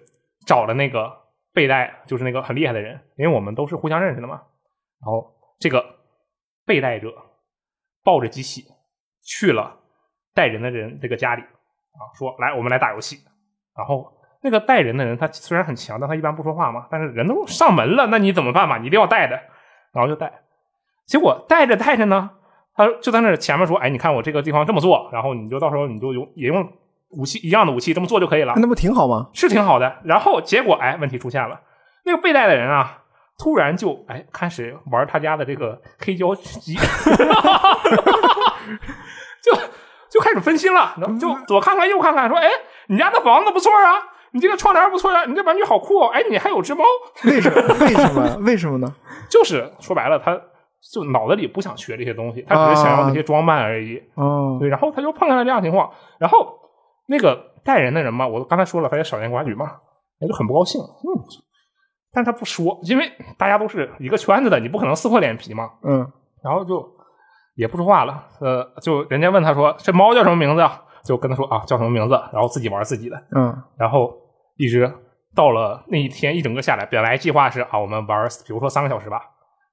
[0.47, 1.13] 找了那个
[1.53, 4.43] 背带，就是那个很厉害的人，因为我们都是互相认识的嘛。
[5.01, 5.85] 然后这个
[6.65, 7.13] 被带者
[8.05, 8.65] 抱着机器
[9.23, 9.77] 去了
[10.35, 13.19] 带人的人这个家里啊，说来我们来打游戏。
[13.77, 18.79] 然后那个带人的人他虽然很强，但他一般不说话嘛，但是人都上门了，那你怎么办嘛？
[18.79, 19.41] 你一定要带的，
[19.93, 20.33] 然后就带。
[21.07, 22.31] 结果带着带着呢，
[22.75, 26.71] 他就在那前面说：“哎，你看我这个地方这么做，然后你就到时候你就用也用
[27.11, 29.29] 武器一样的武器这么做就可以了。”那不挺好吗？
[29.33, 30.01] 是挺好的。
[30.05, 31.61] 然后结果哎，问题出现了，
[32.05, 32.99] 那个被带的人啊，
[33.39, 36.75] 突然就哎开始玩他家的这个黑胶机，
[39.43, 39.53] 就
[40.11, 42.49] 就开始分心了，就左看看右看看，说哎，
[42.89, 43.97] 你家的房子不错啊，
[44.33, 46.85] 你这个窗帘不错呀，你这玩具好酷哦，哎，你还有只猫，
[47.25, 47.77] 为什么？
[47.81, 48.37] 为什么？
[48.45, 48.95] 为什么呢？
[49.31, 50.39] 就是说白了，他
[50.93, 54.03] 就脑子里不想学这些东西，他只是想要那些装扮而已。
[54.15, 56.55] 哦，对，然后他就碰上了这样的情况，然后
[57.07, 59.73] 那个带人的人嘛，我刚才说了，他也少言寡语嘛，
[60.21, 61.09] 他就很不高兴，嗯，
[62.13, 66.07] 但是他不说，因为大家都是一个圈子的，你不可能撕破脸皮嘛，嗯
[66.43, 66.87] 然后就
[67.57, 70.83] 也不说话了，呃，就人家问他说这猫叫什么名字啊？
[71.09, 74.15] 就跟他说啊叫什么名字，然后自己玩自己的，嗯然后
[74.59, 74.93] 一直
[75.35, 79.23] 到了那一天一整个下来，本来计划是啊我们玩比如说三个小时吧，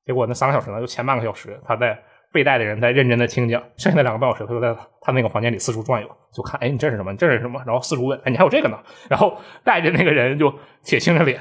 [0.06, 2.00] 结果那三个小时呢就前半个小时他在
[2.32, 8.78] 被带的人在认真的听讲，剩下的两个半小时他就在他那个房间里四处转悠，就看哎你这是什么，你这是什么，然后四处问哎你还有这个呢，
[9.10, 11.39] 然后带着那个人就铁青着脸。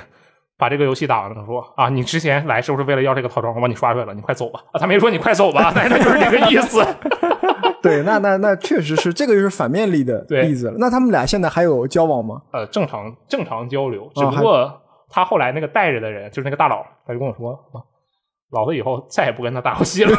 [0.57, 3.53] 把这个游戏打完了，说啊，你之前来是不是为了要这个套装？
[3.53, 4.61] 我帮你刷出来了，你快走吧！
[4.73, 6.79] 啊，他没说你快走吧，但是他就是这个意思。
[7.85, 10.77] 对，那那那确实是这个就是反面例的 对例子了。
[10.79, 12.41] 那他们俩现在还有交往吗？
[12.53, 17.79] 呃，正常正常交流，只哦不过他后来那个带着的人，就是那个大佬，他就跟我说，啊
[18.51, 20.17] 老子以后再也不跟他打游戏了，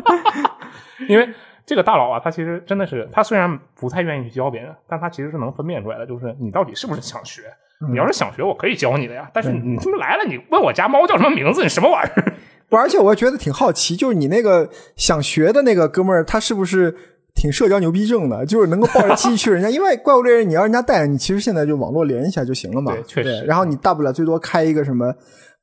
[1.08, 1.28] 因为
[1.66, 7.42] 这个大佬啊，他其实真的是，他虽然不太愿意去教别人，但他其实是能分辨出来的，就是你到底是不是想学。
[7.90, 9.30] 你要是想学，我可以教你的呀。
[9.32, 12.34] 但是你他妈来了，你问我家猫叫什么名字，你什么玩意儿？
[12.68, 16.94] 不，而且我觉得挺好奇，就是你那个想学的那个哥们儿，他是不是
[17.34, 18.44] 挺社交牛逼症的？
[18.44, 22.92] 就是能够抱着机器去 人家，因为怪物猎人你要人家带，你其实现在就网络连一下就行了嘛。
[22.92, 25.12] 对确实然后你大不了最多开一个什么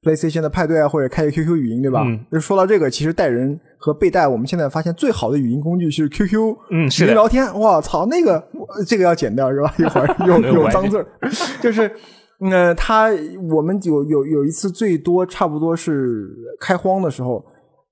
[0.03, 2.01] PlayStation 的派对啊，或者开一个 QQ 语音，对吧？
[2.05, 7.45] 嗯就说到这个，其实带人和被带，我们现在发现最好的语音工具是 QQ，嗯语音聊天。
[7.53, 8.43] 我操，那个
[8.87, 9.73] 这个要剪掉是吧？
[9.77, 11.05] 一会儿有有脏字儿，
[11.61, 11.91] 就是。
[12.39, 13.09] 呃，他
[13.49, 17.43] 我们有有有一次最多差不多是开荒的时候，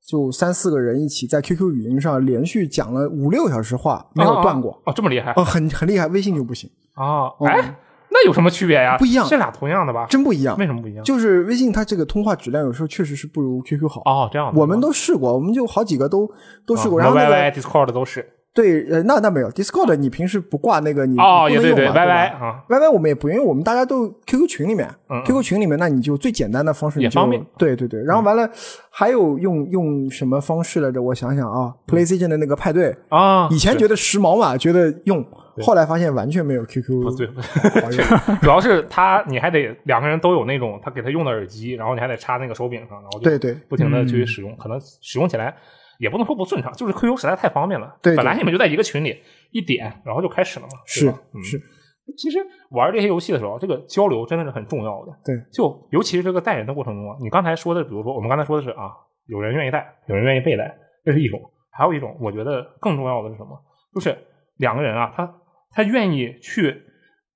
[0.06, 4.82] 就三四个人一起在 QQ 语音上连续讲了五六个小时话，没有断过。
[4.86, 7.30] 哦，这么厉害哦，很很厉害，微信就不行，啊！
[7.48, 7.76] 哎，
[8.10, 8.98] 那有什么区别呀？
[8.98, 10.06] 不一样这俩同样的吧？
[10.10, 10.58] 真不一样。
[10.58, 11.04] 为什么不一样？
[11.06, 14.02] 就是微信它这个通话质量有时候确实是不如 QQ 好。
[14.02, 16.30] 哦，这样的我们都试过，我们就好几个都
[16.66, 17.00] 都试过。
[17.00, 27.44] 然后那 YY、个 Discord 都是对，呃，那那没有 Discord，你平时不挂那个你哦，也对对不能用嘛对吧，YY 啊，Y Y 我们也不用，因为我们大家都 QQ 群里面、嗯 q q 群里面，那你就最简单的方式你就也方便。
[27.58, 28.48] 对对对，然后完了、
[28.92, 31.02] 还有用用什么方式来着？
[31.02, 35.26] 我想想啊，PlayStation 的那个派对，啊，以前觉得时髦嘛，觉得用，
[35.64, 37.28] 后来发现完全没有 QQ 不对，
[38.42, 43.56] 主要是他你还得两个人都有那种他给他用的耳机，然后你还得插那个手柄上，然后对对。
[43.68, 45.56] 不停的去使用，可能使用起来
[46.04, 47.98] 也不能说不顺畅，就是 QQ 实在太方便了。
[48.02, 51.62] 对对本来你们就在一个群里一点，然后就开始了嘛，对是是，
[52.18, 55.14] 其实玩这些游戏的时候，这个交流真的是很重要的。
[55.24, 58.92] 对，就尤其是这个带人的过程中啊，你刚才说的，比如说我们刚才说的是啊，
[59.28, 61.40] 有人愿意带，有人愿意被带，这是一种；
[61.72, 63.58] 还有一种，我觉得更重要的是什么？
[63.96, 64.18] 就是
[64.58, 65.34] 两个人啊，他
[65.72, 66.84] 他愿意去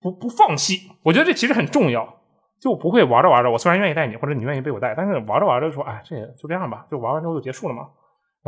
[0.01, 0.89] 不不放弃。
[1.03, 2.21] 我觉得这其实很重要，
[2.59, 7.87] 就不会玩着玩着，我虽然愿意带你，或者你愿意被我带，但是玩着玩着说，哎，这也就这样吧，就玩完之后就结束了嘛。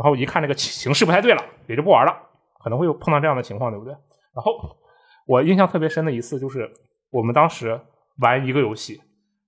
[0.00, 2.16] 然后一看这个形势不太对了，也就不玩了，
[2.64, 3.92] 可能会有碰到这样的情况，对不对？
[4.34, 4.78] 然后
[5.26, 6.70] 我印象特别深的一次就是
[7.10, 7.78] 我们当时
[8.20, 8.98] 玩一个游戏，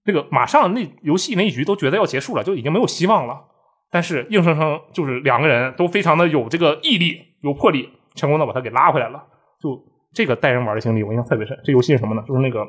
[0.05, 3.43] 这个马上那游戏那一局都觉得要结束了，就已经没有希望了。
[3.91, 9.25] 但是硬生生就是两个人都非常的有这个毅力、有魄力，成功的把他给拉回来了。
[9.61, 11.59] 就这个带人玩的经历，我印象特别深。
[11.65, 12.23] 这游戏是什么呢？
[12.27, 12.61] 就是那个《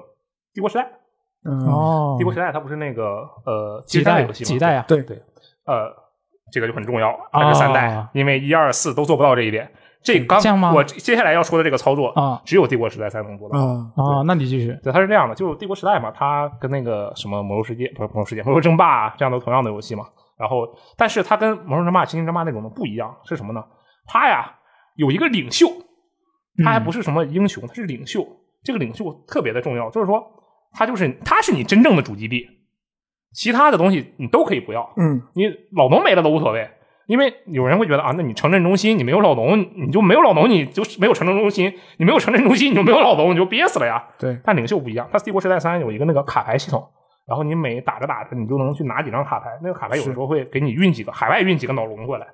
[0.53, 0.83] 帝国时代》。
[1.45, 4.47] 嗯，哦帝国时代它不是那个呃几代代游戏吗？
[4.47, 4.85] 几代啊？
[4.87, 5.21] 对对，
[5.65, 5.93] 呃，
[6.53, 9.69] 这个就很重要，它是三代，哦因为一二四都做不到这一点。
[10.03, 13.57] 这刚这样吗我接下来要说的这个操作啊只有帝国时代才能做到。
[13.57, 14.77] 啊，哦，那你继续。
[14.83, 20.03] 对，它是这样的，就是帝国时代嘛，它跟那个什么魔兽世界不是魔兽世界，魔兽争霸、啊、这样的同样的游戏嘛。
[20.37, 23.63] 然后，但是它跟魔兽争霸、星际争霸那种的不一样，是什么呢？
[24.05, 24.53] 它呀
[24.95, 25.67] 有一个领袖，
[26.65, 28.27] 他还不是什么英雄，他是领袖。
[28.63, 30.21] 这个领袖特别的重要，就是说
[30.73, 32.45] 他就是他是你真正的主基地，
[33.33, 36.69] 其他的东西你都可以不要，嗯，你老农没了都无所谓。
[37.05, 44.01] 因为有人会觉得啊，那你城镇中心你没有老农，你就没有老农，你就没有城镇中心，你没有城镇中心，你就没有老农，你就憋死了呀。
[44.17, 46.81] 对，但领袖不一样，他帝国时代三有一个那个卡牌系统，
[47.27, 52.25] 然后你每打着打着，你就能去拿几张卡牌，那个卡牌有的时候会给你运几个海外运几个脑龙过来。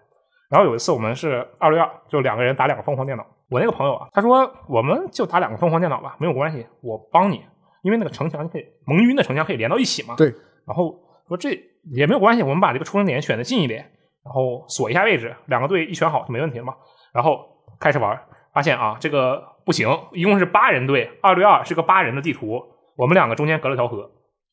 [0.52, 3.26] 然后有一次我们是二对二，就两个人打两个凤凰电脑。
[3.50, 7.42] 我那个朋友啊，他说我们就打两个凤凰电脑吧，没有关系，我帮你，
[7.82, 10.14] 因为那个城墙可以盟军的城墙可以连到一起嘛。
[10.16, 10.32] 对。
[10.70, 10.96] 然后
[11.28, 11.50] 说这
[11.92, 13.82] 也没有关系，我们把这个出生点选的近一点，
[14.24, 16.76] 然后锁一下位置，两个队一选好就没问题了嘛。
[17.12, 17.40] 然后
[17.80, 18.16] 开始玩，
[18.54, 22.62] 发现啊这个不行，一共是八人队，二对二是个八人的地图，
[22.96, 24.08] 我们两个中间隔了条河，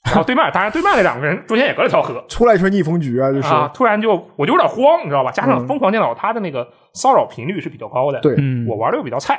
[0.06, 2.24] 然后对面当然对面那两个人中间也隔了条河。
[2.28, 5.30] 出来一群逆风局啊，就是啊，突然就我就有点慌，你知道吧？
[5.30, 9.38] 加上疯狂电脑它的那个骚扰频率是比较高的，对嗯，我玩的又比较菜，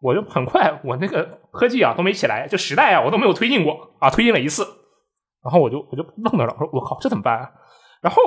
[0.00, 4.66] 我就很快我那个科技啊都没起来，就时代啊我都没有推进过啊，推进了一次，
[5.42, 7.50] 然后我就我就愣那了，我说我靠这怎么办啊？
[8.02, 8.22] 然后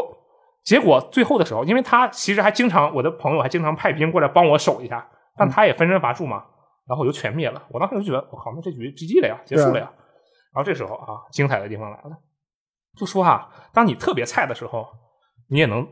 [0.63, 6.43] 结果最后的时候，因为他其实还经常我的朋友还经常派兵过来帮我守一下，但他也分身乏术嘛，
[6.87, 7.61] 然后我就全灭了。
[7.69, 9.91] 我当时就觉得我靠，那这局 GG 了呀，结束了呀。
[10.53, 12.17] 然后这时候啊，精彩的地方来了，
[12.97, 14.87] 就说啊，当你特别菜的时候，
[15.49, 15.87] 你也能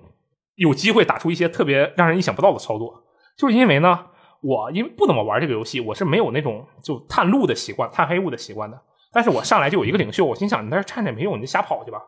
[0.55, 3.03] 有机会打出一些特别让人意想不到的操作，
[3.37, 4.05] 就是因为呢。
[4.41, 8.81] 我因为不怎么玩这个游戏，我是没有那种就探路的习惯、探黑雾的习惯的。
[9.11, 11.99] 但是我上来就有一个领袖，我心想你在这站着没用，你就瞎跑去吧。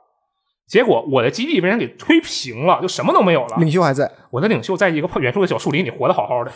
[0.67, 3.57] 结果我的基地被人给推平了，就什么都没有了。
[3.57, 6.51] 领袖还在，我的领袖在一个远处的小树林里活得好好的。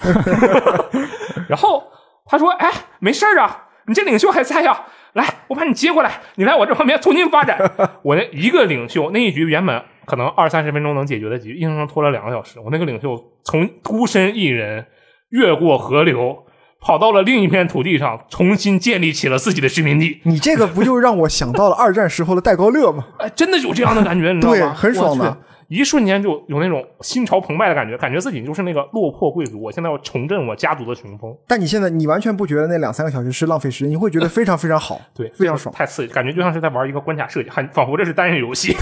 [1.50, 1.84] 然后
[2.26, 7.60] 他说：“哎，没事儿啊，你这领袖还在呀，来，我把你接过来，你来我这旁边重新发展。
[8.04, 12.60] ”我那一个领袖那一局原本可能二三十分钟能解决的局，硬生生拖了两个小时。
[12.60, 14.86] 我那个领袖从孤身一人
[15.30, 16.45] 越过河流，
[16.86, 20.22] 跑到了另一片土地上，重新建立起了自己的殖民地。
[20.24, 23.08] 你这个不就让我想到了二战时候的戴高乐吗？
[23.18, 24.58] 哎，真的有这样的感觉，你知道吗？
[24.60, 25.36] 对很爽的。
[25.68, 31.36] 一瞬间就有那种心潮澎湃的感觉，感觉自己就是那个落魄贵族，我现在要重振我家族的雄风。
[31.48, 35.74] 但你现在你完全不觉得那两三个小时是浪费时间，你会觉得非常非常好，对，非常爽。
[35.74, 38.78] 太刺激，感觉就像是在玩一个关卡设计，很仿佛这是单人游戏，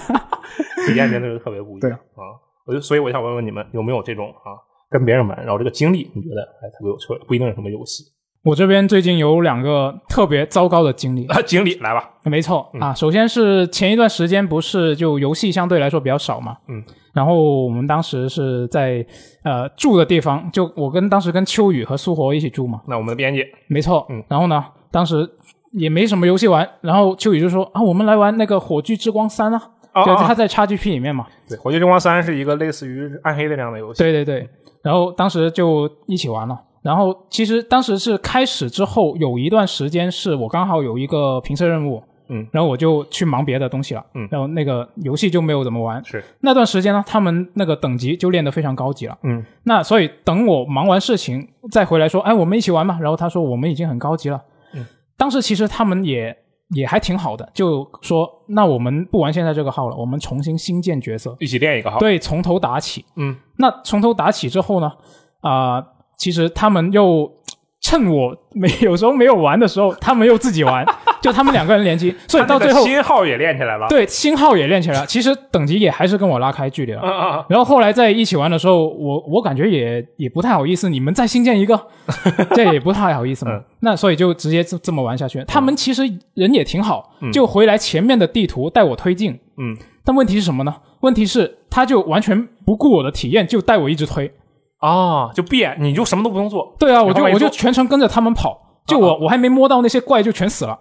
[0.86, 2.36] 体验真的是特别不一样啊！
[2.66, 4.52] 我就所以我想问问你们有没有这种啊
[4.92, 8.04] 跟别人玩，然后这个经历你觉得哎特别有趣，不一定是什么游戏。
[8.44, 11.26] 我这边最近有两个特别糟糕的经历。
[11.28, 16.82] 啊，经历来吧，没错嗯啊，首先是前一段时间不是就游戏相对来说比较少嘛，嗯，
[17.14, 19.06] 然后我们当时是在
[19.44, 23.44] 呃住的地方，就我跟当时跟秋雨和苏活一起住嘛，那我们的编辑。
[23.68, 25.24] 没错，嗯，然后呢，当时
[25.70, 29.70] 也没什么游戏玩，然后秋雨就说啊，我们来玩那个火炬之光三啊，
[30.04, 34.48] 对，他在 XGP 里面嘛，对《火炬之光三》是一个类似于暗黑的这样的游戏，对对对，
[34.82, 36.60] 然后当时就一起玩了。
[36.82, 46.04] 然后其实当时是开始之后有一段时间是我刚好有一个评测任务，嗯，然后我就去忙别的东西了，嗯然后那个游戏就没有怎么玩。
[46.04, 49.16] 是那段时间呢，他们那个等级就练得非常高级了。
[49.22, 52.98] 嗯那所以等我忙完事情再回来说，哎，我们一起玩吧。
[53.00, 54.42] 然后他说我们已经很高级了。
[54.74, 54.84] 嗯，
[55.16, 56.36] 当时其实他们也
[56.74, 63.04] 也还挺好的，就说那我们不玩现在这个号了，我们重新新建角色，一起练一个号，对，从头打起。
[63.14, 64.92] 嗯那从头打起之后呢，
[65.40, 65.82] 啊、
[66.18, 67.32] 其实他们又
[67.80, 70.84] 趁我没 有时候没有玩的时候，他们又自己玩，
[71.20, 77.00] 就他们两个人联机， 所以到最后新号也练起来了，对星号也练起来了，其实等级也还是跟我拉开距离了。
[77.02, 81.80] 嗯嗯嗯，然后后来在一起玩的时候，我我感觉也也不太好意思，你们再新建一个，
[82.54, 83.52] 这也不太好意思嘛。
[83.52, 85.42] 嗯那所以就直接这这么玩下去。
[85.44, 86.02] 他们其实
[86.34, 89.32] 人也挺好，嗯就回来前面的地图带我推进。
[89.56, 90.74] 嗯但问题是什么呢？
[91.00, 94.32] 问题是他就完全不顾我的体验，就带我一直推。
[94.80, 96.74] 啊，就变，你就什么都不用做。
[96.78, 100.76] 对啊，我就我就全程跟着他们跑，就我我还没摸到那些怪就全死了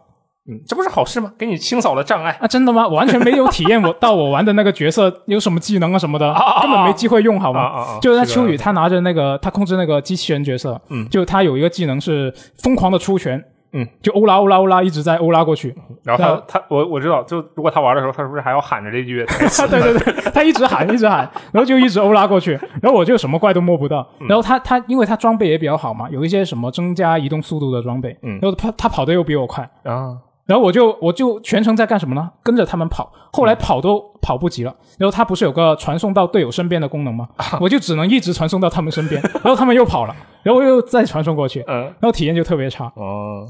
[0.49, 1.31] 嗯，这不是好事吗？
[1.37, 2.35] 给你清扫了障碍。
[2.41, 2.47] 啊！
[2.47, 2.87] 真的吗？
[2.87, 7.59] 我完全没有体验我 到我玩的那个角色有什么技能啊什么的，根本没机会用，好吗？
[7.61, 7.99] 啊啊啊！
[8.01, 13.39] 就是他秋雨，他拿着那个，他控制那个机器人角色，嗯就他有一个技能是疯狂的出拳，
[13.73, 19.25] 嗯，就欧拉欧拉欧拉一直在欧拉过去，然后他他我我知道，就如果他玩的时候，他是不是还要喊着这句？
[19.69, 24.05] 对对 对，他一直喊一直喊， 然后就一直欧拉过去，然后我就什么怪都摸不到。
[24.19, 24.27] 嗯。
[24.27, 28.39] 然后他他因为他装备也比较好嘛，有一些什么增加移动速度的装备，嗯。
[28.41, 30.17] 然后他他跑的又比我快，啊，
[30.51, 32.29] 然后我就我就全程在干什么呢？
[32.43, 34.75] 跟着他们跑，后来跑都跑不及了。
[34.99, 37.29] 然后他不是有个传送到队友身边的功能吗？
[37.61, 42.91] 我就只能一直传送到他们身边， 然后他们又跑了，然后我又再传送过去，嗯，然后体验就特别差。
[42.95, 43.47] 哦，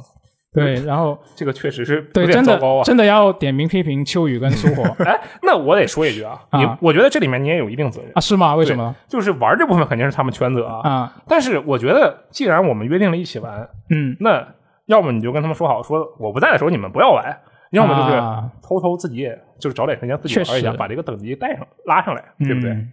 [0.53, 2.59] 对，然后这个确实是对，真的。
[2.83, 8.53] 真的要点名批评秋雨跟苏火 哎，那我得说一句啊，你啊我觉得这里面你也有一定责任啊？，是吗？
[8.55, 8.93] 为什么？
[9.09, 10.87] 就是玩这部分肯定是他们全责啊。
[10.87, 14.45] 啊，但是我觉得，既然我们约定了一起玩，嗯，那
[14.91, 17.23] 要么你就跟他们说好，说我不在的时候你们不要玩，
[17.71, 22.69] 要么就是啊偷偷自己也就是找点时间自己确玩一下，把这个等级带上拉上来，对不对？
[22.71, 22.91] 嗯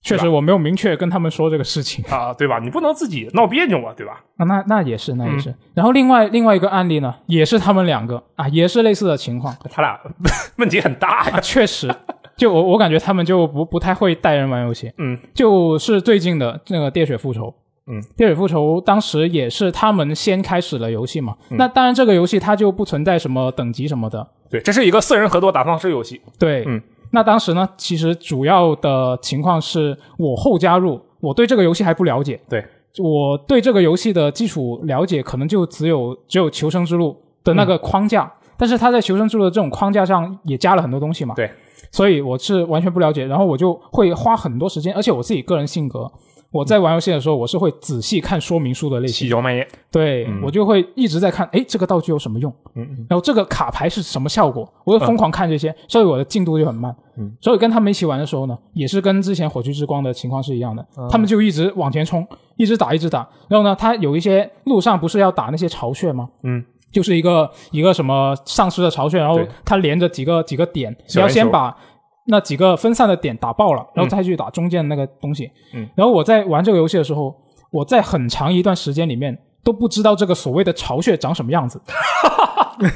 [0.00, 2.60] 确实，我没有明确跟他们说这个事情啊，对吧？
[2.62, 4.22] 你不能自己闹别扭啊，对吧？
[4.36, 4.44] 啊。
[4.44, 5.52] 那那也是，那嗯也是。
[5.74, 9.98] 然后另外另外一个案例呢，也是他们两个啊，也是类似的情况他俩
[10.58, 11.30] 问题很大啊。
[11.30, 11.40] 呀。
[11.40, 11.92] 确实，
[12.36, 14.92] 就我我感觉他们就不不太会带人玩游戏。
[14.98, 17.46] 嗯就是最近的那个《喋血复仇》。
[17.88, 21.34] 嗯，《电水复仇》当时也是他们先开始了游戏嘛。
[21.50, 24.26] 嗯那当然，这个游戏它就不存在什么等级什么的。
[24.50, 26.20] 对，这是一个四人合作打丧尸游戏。
[26.38, 26.80] 对，嗯。
[27.10, 32.38] 那当时呢，其实主要的情况是我后加入，我对这个游戏还不了解。
[32.50, 32.62] 对，
[32.98, 41.34] 我对这个游戏的基础了解可能就只有只有求生之路的那个框架，但是它在求生之路的这种框架上也加了很多东西嘛。
[41.34, 41.50] 对，
[41.90, 46.12] 所以我是完全不了解，然后我就会花很多时间，而且我自己个人性格，
[46.50, 49.66] 我在玩游戏的时候，我是会仔细看说明书的类型，细嚼慢咽。
[49.90, 52.50] 对、嗯我就会一直在看，哎，这个道具有什么用？
[52.74, 54.66] 嗯嗯然后这个卡牌是什么效果？
[54.84, 56.94] 我会疯狂看这些，所以我的进度就很慢。
[57.18, 63.28] 嗯，所以跟他们一起玩的时候呢，也是跟之前火炬之光的情况是一样的，嗯他们就一直往前冲，一直打，一直打。
[63.48, 66.28] 然后呢，他有一些路上不是要打那些巢穴吗？
[66.44, 71.76] 嗯，就是一个一个什么丧尸的巢穴，然后对它连着几个几个点，你要先把
[72.28, 75.50] 那几个分散的点打爆了，然后再去打中间的那个东西。
[75.74, 77.34] 嗯，然后我在玩这个游戏的时候，
[77.70, 81.80] 我在很长一段时间里面都不知道这个所谓的巢穴长什么样子。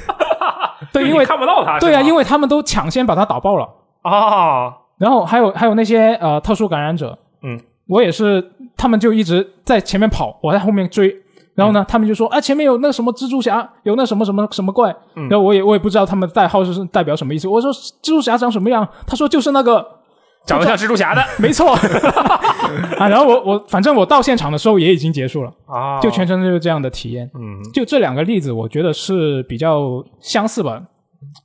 [0.92, 1.78] 对，因为看不到它。
[1.78, 3.68] 对啊，因为为他们都抢先把它打爆了。
[4.02, 11.16] 啊，然后还有还有那些呃特殊感染者，嗯，我也是，他们就一直在前面跑，我在后面追。
[11.54, 14.90] 然后呢，他们就说啊，前面有那什么蜘蛛侠，有那什么什么什么怪。
[15.16, 17.46] 嗯然后我也我也不知道他们的代号是代表什么意思。
[17.46, 18.88] 我说蜘蛛侠长什么样？
[19.06, 19.86] 他说就是那个，
[20.46, 21.72] 长得像蜘蛛侠的 没错
[22.98, 23.06] 啊。
[23.08, 27.30] 然后我我反正我到现场的时候也已经结束了，啊，就全程就是这样的体验。
[27.34, 30.82] 嗯就这两个例子，我觉得是比较相似吧，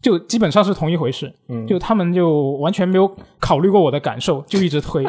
[0.01, 1.29] 就基本上是同一回事。
[1.49, 5.05] 嗯，就他们就完全没有考虑过我的感受，就一直推，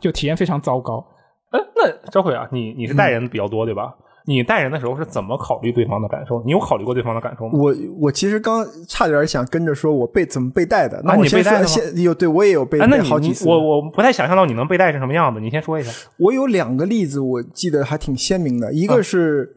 [0.00, 1.04] 就体验非常糟糕。
[1.50, 3.92] 哎，那赵慧啊，你你是带人比较多对吧？
[4.26, 6.42] 你带人的时候是怎么考虑对方的感受？
[6.44, 7.52] 你有考虑过对方的感受吗？
[7.54, 13.48] 我我其实刚差点想跟着说我被怎么被带的，那啊我先说你被带的有对我也有被哎，那带你你好几次。
[13.48, 15.90] 我我不太想象到你能被带成什么样子，你先说一下。
[16.18, 19.56] 我有两个例子，我记得还挺鲜明的，一啊个是。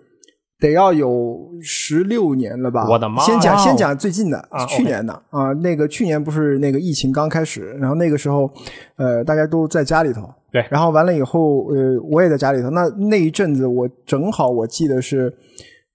[0.60, 2.88] 得要有十六年了吧？
[2.88, 8.50] 我的妈先讲先讲最近的，啊去年的啊，那个去年不是那个疫情刚开始，然后那个时候，
[8.96, 10.22] 呃，大家都在家里头，
[10.54, 12.70] 对然后完了以后，呃，我也在家里头。
[12.70, 15.36] 那那一阵子，我正好我记得是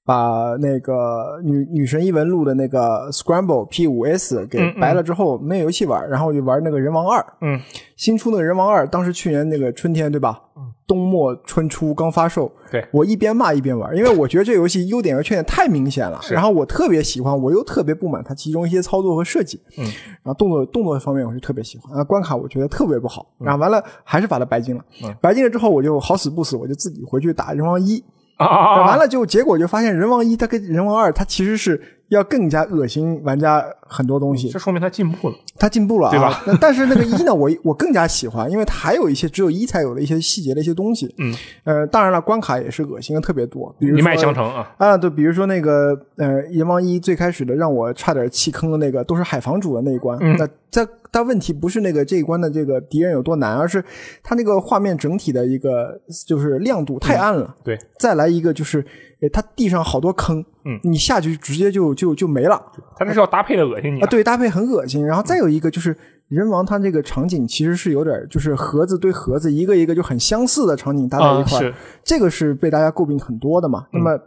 [0.05, 7.61] 把那个女女神异闻录的那个 Scramble P 五 S 给白了之后，没有游戏玩，然后我就玩那个人王二，嗯，
[7.97, 10.41] 新出那个人王二，当时去年那个春天对吧？
[10.89, 12.85] 冬末春初刚发售，对。
[12.91, 25.15] 我一边骂一边玩，因为我觉得这游戏优点和缺点太明显了，然后我特别喜欢，我又特别不满它其中一些操作和设计，嗯，然后动作动作方面我是特别喜欢，啊，关卡我觉得特别不好，然后完了还是把它白金了，嗯。
[25.21, 28.03] 白金了之后我就好死不死我就自己回去打人王一，
[28.39, 28.87] 啊！
[28.87, 35.35] 完了就结果就发现人王一它跟人王二它其实是要更加恶心玩家很多东西这，说明他进步了。
[35.59, 36.43] 他进步了、啊，对吧？
[36.47, 41.13] 那但是那个一呢，我我更加喜欢，因为他还有一些只有一才有的一些细节的一些东西。
[41.19, 41.35] 嗯，
[41.65, 44.71] 呃，当然了，关卡也是恶心的特别多，比如说一脉相承啊。
[44.79, 50.17] 啊，对，比如说那个呃，阎王一最开始的让我差点弃坑的那个，都是海房主的那一关。
[50.21, 53.83] 嗯那这但问题不是那个这一关的这个敌人有多难，而是
[54.23, 57.55] 它那个画面整体的一个就是亮度太暗了。
[57.65, 58.85] 对，再来一个就是，
[59.21, 62.61] 呃，它地上好多坑，嗯，你下去直接就就就没了。
[62.97, 65.07] 他那是要搭配的恶心你啊，对，搭配很恶心。
[65.07, 65.97] 然后再有一个就是，
[66.29, 73.87] 人王它这个场景其实是有点就是盒子对盒子一个一个就很相似的场景搭在一块儿，是这个是被大家诟病很多的嘛。
[73.93, 74.19] 那么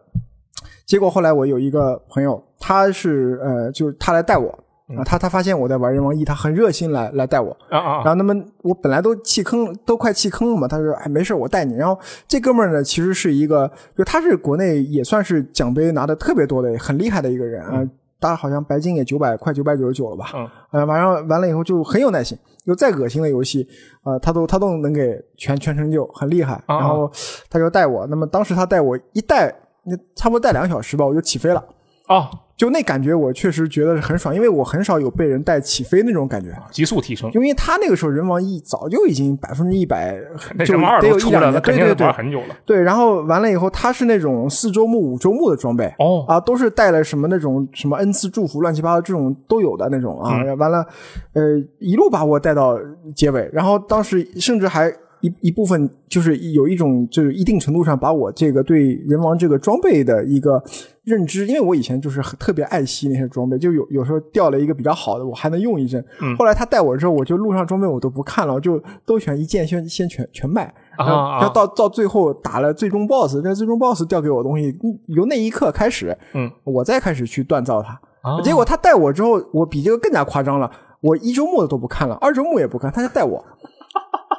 [0.85, 4.60] 结果后来我有一个朋友，他是呃，就是他来带我
[4.97, 7.55] 啊，他他发现我在玩人王一，他很热心来来带我。
[7.69, 11.75] 啊啊然后那么我本来都弃坑，都快弃坑了嘛，他说哎没事，我带你。
[11.75, 17.87] 然后这哥们儿呢，其实是一个，就他是国内也算是奖杯拿的特别多的，很厉害的一个人啊。
[18.19, 20.27] 他好像白金也九百快九百九十九了吧？
[20.35, 23.67] 嗯，呃，完了完了以后就很有耐心，就再恶心的游戏，
[24.03, 26.53] 呃，他都他都能给全全成就，很厉害。
[26.67, 27.11] 啊然后
[27.49, 29.51] 他就带我，那么当时他带我一带，
[29.85, 31.63] 那差不多带两个小时吧，我就起飞了。
[32.11, 36.49] 哦，就那感觉，我确实觉得是很爽，因为我很少有被人带起飞那种感觉。
[36.69, 40.19] 急速提升，因为他那个时候人王一早就已经 百分之一百，
[40.65, 42.55] 就得有都出来了，一两年，肯定是对对对玩很久了。
[42.65, 42.81] 对。
[42.81, 50.41] 然后完了以后，他是那种四周目、五周目的装备哦，啊，都是带了什么那种什么恩赐祝福、乱七八糟这种都有的那种啊。
[50.43, 50.85] 嗯完了，
[51.33, 51.41] 呃，
[51.79, 52.77] 一路把我带到
[53.15, 54.93] 结尾，然后当时甚至还。
[55.21, 60.61] 一一部分就是有一种，就是一定程度上把我这个对人王这个装备的一个
[61.03, 66.03] 认知，因为我以前就是特别爱惜那些装备，就有有时候掉了一个比较好的，我还能用一阵。
[66.21, 70.63] 嗯后来他带我之后，我就路上装备我都不看了，我就都选一件先先全全卖，
[70.97, 77.99] 啊然后到到最后打了最终 BOSS，那最终 BOSS 掉给我的东西，嗯由那一刻开始，嗯，我再开始去锻造它。
[78.21, 80.69] 啊结果他带我之后，我比这个更加夸张了，
[81.01, 83.43] 我一周末的都不看了，二周末也不看，他就带我。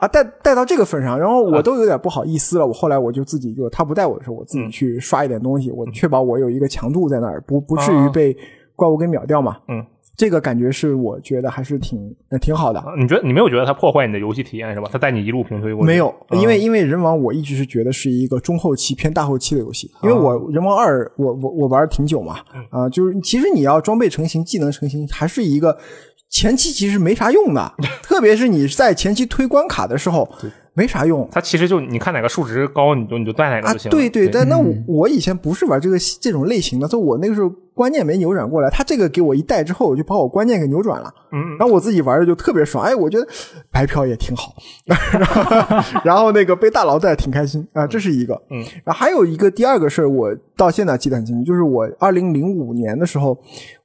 [0.03, 2.67] 啊，带带到这个份上，然后我都有点不好意思了。
[2.67, 8.37] 我后来我就自己就他不带我的时候，我自己去刷一点东西，我确保我有一个强度在那儿，不不至于啊被
[8.75, 9.59] 怪物给秒掉嘛。
[9.69, 9.87] 嗯，
[10.17, 12.81] 这个感觉是我觉得还是挺呃挺好的。
[12.81, 14.89] 啊你觉得你没有觉得它破坏你的游戏体验是吧？
[14.93, 22.39] 它带你一路平推过去，没有，嗯因为因为人王我一直是觉得是一个中后期偏大后期的游戏，因为我人王二我我我玩挺久嘛，
[22.71, 25.79] 啊、就是其实你要装备成型、技能成型，还是一个
[26.33, 27.73] 前期其实没啥用的，
[28.03, 30.29] 特别是你在前期推关卡的时候
[30.73, 31.29] 没啥用。
[31.31, 33.91] 它其实就你看哪个数值高，你就你就带哪个啊就，行了。
[33.91, 34.57] 对对，但那
[34.87, 37.53] 我以前不是玩这个这种类型的，所以我那个时候
[37.83, 38.71] 观念没扭转过来。
[38.71, 41.13] 他这个给我一带之后，我就把我观念给扭转了。
[41.33, 43.27] 嗯，然后我自己玩的就特别爽，哎，我觉得
[43.73, 44.55] 白嫖也挺好，
[46.05, 48.41] 然后那个被大佬带挺开心啊，这是一个。
[48.51, 53.37] 嗯，然后还有一个第二个事儿，我到现在记得很清楚，就是我二零零五年的时候，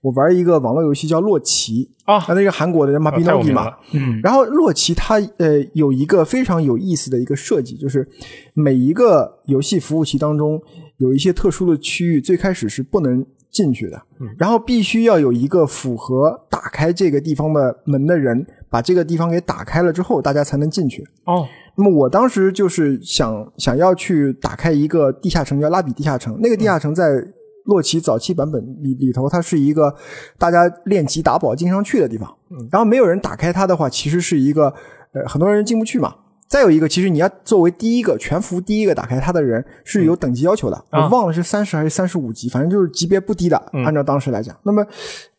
[0.02, 2.24] 我玩一个网络游戏叫洛奇啊。
[2.36, 3.74] 那个韩国的人马比诺基嘛。
[3.94, 8.08] 嗯，然后洛奇它呃有一个非常有意思的一个设计，就是
[8.54, 10.62] 每一个游戏服务器当中
[10.98, 13.26] 有一些特殊的区域，最开始是不能
[13.58, 14.00] 进去的，
[14.38, 21.04] 然后必须要有一个符合打开这个地方的门的人，把这个地方给打开了之后，大家才能进去。
[21.26, 26.38] 哦，那么我当时就是想想要去打开一个地下城，叫拉比地下城。
[26.40, 27.26] 那个地下城在
[27.66, 29.92] 洛奇早期版本里里头，它是一个
[30.38, 32.32] 大家练级打宝经常去的地方。
[32.72, 34.72] 然后没有人打开它的话，其实是一个
[35.14, 36.14] 呃很多人进不去嘛。
[36.50, 43.58] 再有一个，其实你要作为第一个全服第一个打开它的人是有等级要求的，啊我忘了是三十还是三十五级，反正就是级别不低的。
[43.86, 44.86] 按照当时来讲，那么，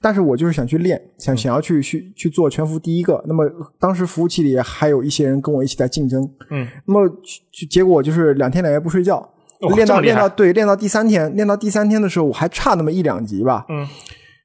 [0.01, 3.25] 但是我就是想去练，想想要去去去做全服第一个。
[3.27, 3.51] 那么
[3.81, 7.09] 当时服务器里还有一些人跟我一起在竞争，嗯，那么
[7.51, 9.17] 去结果就是两天两夜不睡觉，
[9.61, 13.87] 哦练到练到对练到第三天，练到第三天的时候，我还差那么一两级吧，嗯，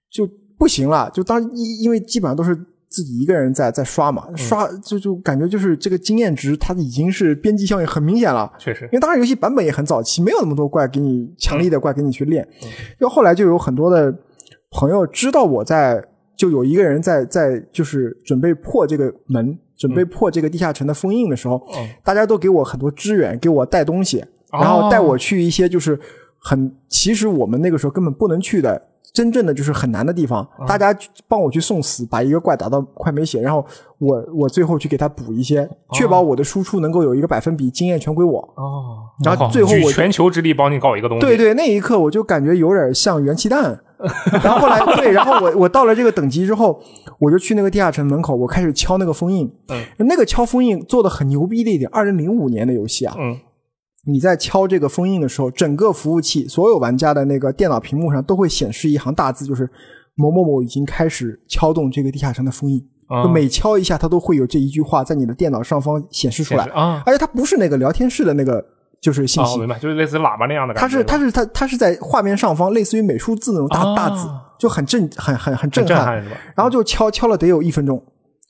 [0.10, 0.26] 就
[0.58, 1.10] 不行了。
[1.14, 2.58] 就当因因为基本上都是
[2.94, 8.54] 自己一个人在在刷嘛，嗯刷就就感觉就是这个经验值它已经是边际效应很明显了。
[8.60, 12.48] 确实因，为当时游戏版本也很早期，没有那么多怪给你强力的怪给你去练。
[12.62, 12.70] 嗯
[13.00, 14.14] 就后来就有很多的
[14.70, 16.00] 朋友知道我在，
[16.38, 24.22] 就有一个人在在就是准备破这个门，准备破这个地下城的封印的时候，嗯大家都给我很多支援，给我带东西，
[24.52, 26.00] 哦然后带我去一些就是
[26.38, 28.90] 很其实我们那个时候根本不能去的。
[29.14, 30.94] 真正的就是很难的地方，嗯大家
[31.28, 33.64] 帮我去送死，把一个怪打到快没血，然后
[34.00, 38.40] 我我最后去给他补一些，确保我的输出能够有一个百分比，经验全归我。
[38.58, 43.80] 哦，然后最后我全球之力帮你搞一个东西，对对，那一刻我就感觉有点像元气弹。
[44.44, 46.78] 然后后来对，然后我我到了这个等级之后，
[47.20, 49.50] 我就去那个地下城门口，我开始敲那个封印。
[49.70, 53.38] 嗯，那个敲封印做的很牛逼的一点，二零零五年的游戏啊，嗯，
[54.06, 59.70] 你在敲这个封印的时候，整个服务器所有玩家的那个电脑屏幕上都会显示一行大字，就是
[60.16, 62.80] 某某某已经开始敲动这个地下城的封印。
[63.08, 68.64] 啊就每敲一下，它都会有这一句话在你的电脑上方显示出来，啊，而且它不是那个聊天室的那个
[69.02, 74.28] 就是信哦，息我，明白，就是类似喇叭那样的，它是它是是它它是在画面上方，类似于美术字那种大、哦大字，
[74.58, 76.16] 就很震很很很震撼？
[76.56, 78.02] 然后就敲敲了得有一分钟，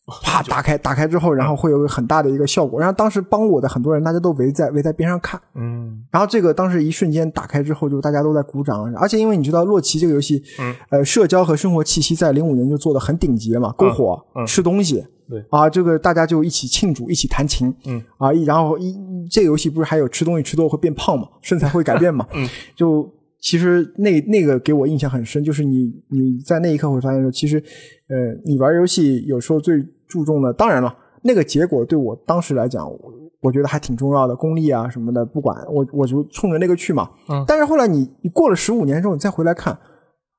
[0.05, 2.79] 啪打开打开之后，然后会有很大的一个效果。
[2.79, 5.39] 然后当时帮我的很多人，大家都围在围在边上看。
[5.55, 6.03] 嗯。
[6.11, 8.93] 然后这个当时一瞬间打开之后，就大家都在鼓掌。
[8.95, 14.45] 而且因为你知道洛奇这个游戏，嗯，呃，社交和生活气息在零五年就做的很顶级了嘛，篝火、嗯。
[14.45, 15.41] 吃东西，对。
[15.49, 18.03] 啊，这个大家就一起庆祝，一起弹琴，嗯。
[18.17, 18.93] 啊，然后一
[19.31, 22.45] 这个游戏不是还有吃东西吃多会变胖嘛，身材会改变嘛， 嗯，
[22.75, 23.09] 就
[23.43, 27.61] 其实那那个给我印象很深，就是你你在那一刻会发现说，其实
[28.07, 37.43] 呃，你玩游戏有时候最注重的，当然了，那个结果对我当时来讲，我我觉得还挺重要的，功力啊什么的，不管我我就冲着那个去嘛，嗯。
[37.45, 39.77] 但是后来你你过了十五年之后，你再回来看，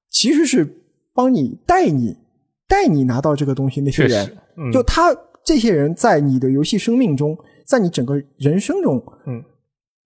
[0.09, 0.67] 其实是
[1.13, 2.17] 帮你带你
[2.67, 4.27] 带你拿到这个东西那些人，，
[4.57, 7.37] 嗯，就他这些人在你的游戏生命中，
[7.67, 8.97] 在你整个人生中，
[9.27, 9.45] 嗯，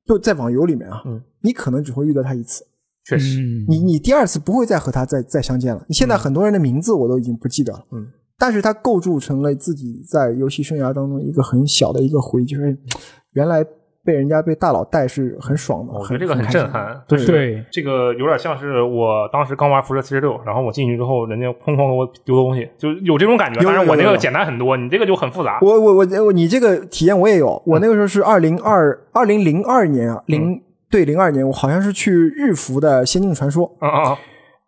[0.04, 2.64] 就在网游里面啊，嗯，你可能只会遇到他一次，
[3.08, 5.82] 确实，嗯你你第二次不会再和他再再相见了。
[5.88, 8.06] 你现在很多人的名字我都已经不记得了，嗯，
[8.38, 12.76] 但是他构筑成了自己在游戏生涯当中一个很小的一个回忆，就是
[13.32, 13.64] 原来
[14.04, 16.98] 被人家被大佬带是很爽的，我觉得这个很震撼。
[17.06, 23.60] 对对这个有点像是我当时刚玩辐射七十六，然后我进去之后，人家哐哐给我丢东西，就有这种感觉。
[23.60, 25.58] 有当然我那个简单很多，你这个就很复杂。
[25.60, 27.62] 我我我我，你这个体验我也有。
[27.66, 30.58] 我那个时候是二零二二零零二年啊，零、
[30.90, 33.68] 对零二年，我好像是去日服的《仙境传说》。
[33.80, 34.16] 嗯嗯嗯，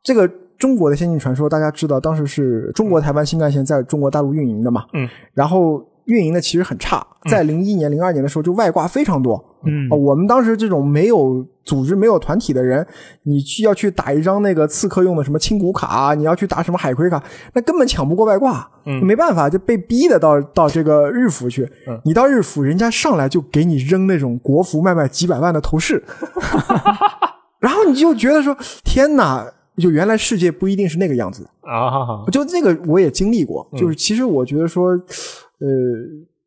[0.03, 4.85] 这个中国的《仙境传说》，大家知道，当时是中国台湾新干线在中国大陆运营的嘛。
[4.93, 5.09] 嗯。
[5.33, 9.43] 然后运营的其实很差，在零一年、零二年的时候就外挂非常多。
[9.65, 12.85] 嗯啊，我们当时这种没有组织、没有团体的人，
[13.23, 17.23] 你去要去打一张那个刺客用的什么青骨卡，你要去打什么海葵卡，
[17.55, 21.63] 那根本抢不过外挂，嗯没办法，就被逼的到到这个日服去。
[21.87, 26.03] 嗯你到日服，人家上来就给你扔那种国服卖卖几百万的头饰，
[27.61, 29.47] 然后你就觉得说，天哪！
[29.77, 31.49] 就原来世界不一定是那个样子的。
[31.63, 35.69] 啊哈哈，就那个我也经历过，嗯就是其实我觉得说，呃，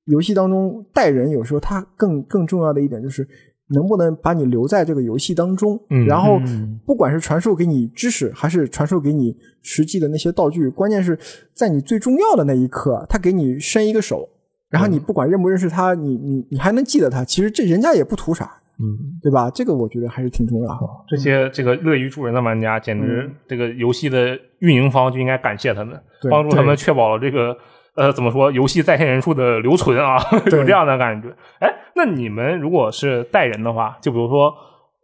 [0.06, 3.28] 游戏当中带人有时候它更更重要的一点就是
[3.74, 6.06] 能不能把你留在这个游戏当中，嗯。
[6.06, 6.80] 然后嗯。
[6.86, 11.18] 不管是传授给你知识，还是传授给你实际的那些道具，关键是
[11.54, 14.28] 在你最重要的那一刻，他给你伸一个手，
[14.70, 19.50] 然后你不管认不认识他，你你你还能记得他，其实这人家也不图啥，嗯，对吧？
[19.50, 20.80] 这个我觉得还是挺重要的。
[21.08, 25.98] 这些这个乐于助人的玩家，简直这个游戏的运营方就应该感谢他们，
[26.30, 27.56] 帮助他们确保了这个
[27.96, 30.18] 呃怎么说游戏在线人数的留存啊，
[30.52, 31.30] 有这样的感觉。
[31.60, 34.54] 哎，那你们如果是带人的话，就比如说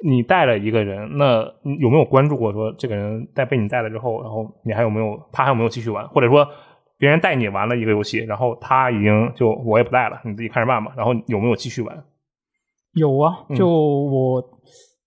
[0.06, 6.48] 你带了一个人，那你有没有关注过说这个人带被你带了之后，然后你还有没有他还有没有继续玩，或者说？
[7.02, 10.92] 别人带你玩了一个游戏，然后他已经就我也不带了，你自己看着办吧。
[10.98, 12.04] 然后有没有继续玩？
[12.94, 14.44] 有啊，嗯就我、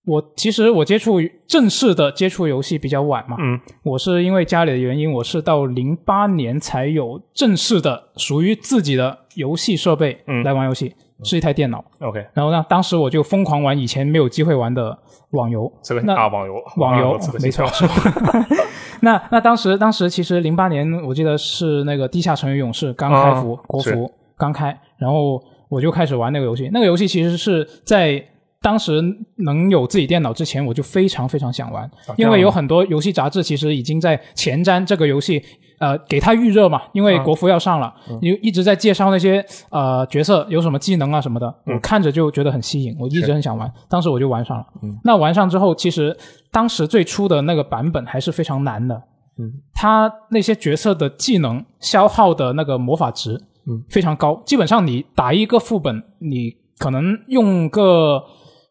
[0.04, 3.58] 我其实我接触正式的接触游戏比较晚嘛，嗯。
[3.84, 10.92] 我是因为家里的原因，我是到零八年才有正式的属于自己的游戏设备嗯来玩游戏，
[11.22, 11.84] 是一台电脑。
[12.00, 14.98] ，OK，然后呢，当时我就疯狂玩以前没有机会玩的
[15.30, 16.00] 网游，这个。
[16.00, 18.44] 那啊网游网游没错信条
[19.02, 26.68] 那那当时当时其实零八年我记得是那个《地下城与勇士》刚开服，啊国服刚开，然后我就开始玩那个游戏。
[26.72, 28.24] 那个游戏其实是在
[28.62, 29.02] 当时
[29.38, 35.42] 能有自己电脑之前，我就非常非常想玩，因为有很多游戏杂志其实已经在前瞻这个游戏。
[35.78, 43.68] 呃，给它预热嘛，因为啊国服要上了，就一直在介绍那些呃角色有什么技能啊什么的，嗯我看着就觉得很吸引，我一直很想玩。
[43.88, 44.64] 当时我就玩上了。
[44.80, 46.16] 嗯那玩上之后，其实
[46.52, 48.94] 当时最初的那个版本还是非常难的。
[49.38, 53.34] 嗯，它那些角色的技能消耗的那个魔法值，
[53.66, 54.40] 嗯，非常高。
[54.46, 58.22] 基本上你打一个副本，你可能用个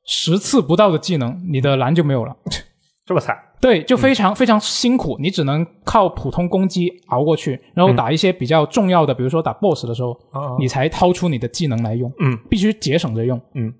[0.06, 2.36] 十次不到的技能，你的蓝就没有了。
[3.04, 13.41] 这么惨，对，就非常非常辛苦，你只能靠普通攻击熬过去，然后打一些比较重要的，比如说打 BOSS 的时候，啊你才掏出你的技能来用，嗯必须节省着用。
[13.56, 13.74] 嗯，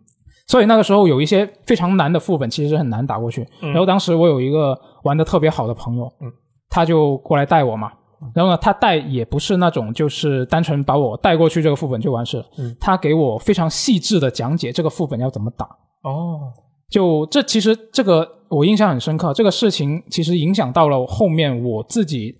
[0.48, 3.48] 所以那个时候有一些非常难的副本，其实很难打过去。
[3.62, 6.30] 嗯然后当时我有一个玩的特别好的朋友，嗯，
[6.70, 7.92] 他就过来带我嘛。
[8.36, 15.68] 然后呢，他带也不是那种就是单纯把我带过去这个副本就完事了，嗯，他给我非常细致的讲解这个副本要怎么打。
[16.04, 16.54] 哦，
[16.90, 22.36] 就这其实这个我印象很深刻，这个事情其实影响到了后面我自己，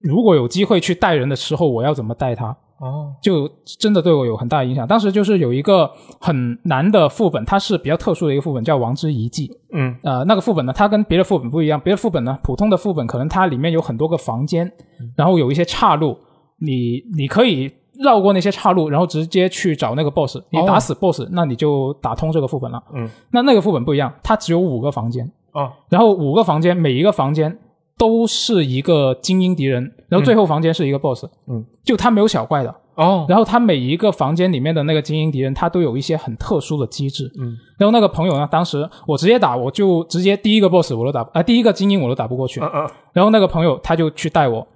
[0.00, 2.48] 如果有机会去带人的时候，我要怎么带他，
[2.78, 3.50] 哦，就
[3.80, 4.86] 真的对我有很大影响。
[4.86, 5.90] 当时就是有一个
[6.20, 9.48] 很难的副本，它是比较特殊的一个副本，叫《王之遗迹》。
[9.72, 11.80] 嗯呃，那个副本呢，它跟别的副本不一样。
[11.80, 14.70] 别的副本呢，普通的副本可能它里面有很多个房间，
[15.16, 16.16] 然后有一些岔路，
[16.60, 20.38] 你你可以绕过那些岔路，然后直接去找那个 boss。
[20.50, 22.82] 你打死 boss，、那你就打通这个副本了。
[22.94, 27.58] 嗯，那那个副本不一样，它只有五个房间，哦，然后五个房间，每一个房间
[27.98, 31.24] 都是一个精英敌人，然后最后房间是一个 boss。
[31.48, 32.74] 嗯，就它没有小怪的。
[32.96, 37.30] 哦，然后它每一个房间里面的那个精英敌人，它都有一些很特殊的机制。
[37.38, 42.58] 嗯，然后那个朋友呢，当时我直接打，我就直接第一个 boss 我都打，啊、第一个精英我都打不过去。
[42.60, 44.66] 嗯嗯然后那个朋友他就去带我，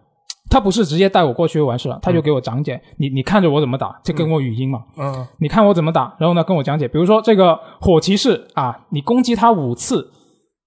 [0.51, 5.27] 他不是直接带我过去就完事了，他就给我讲解，你你看着我怎么打，就跟我语音嘛，嗯。
[5.39, 10.11] 你看我怎么打，然后呢跟我讲解，比如说这个火骑士啊，你攻击他五次，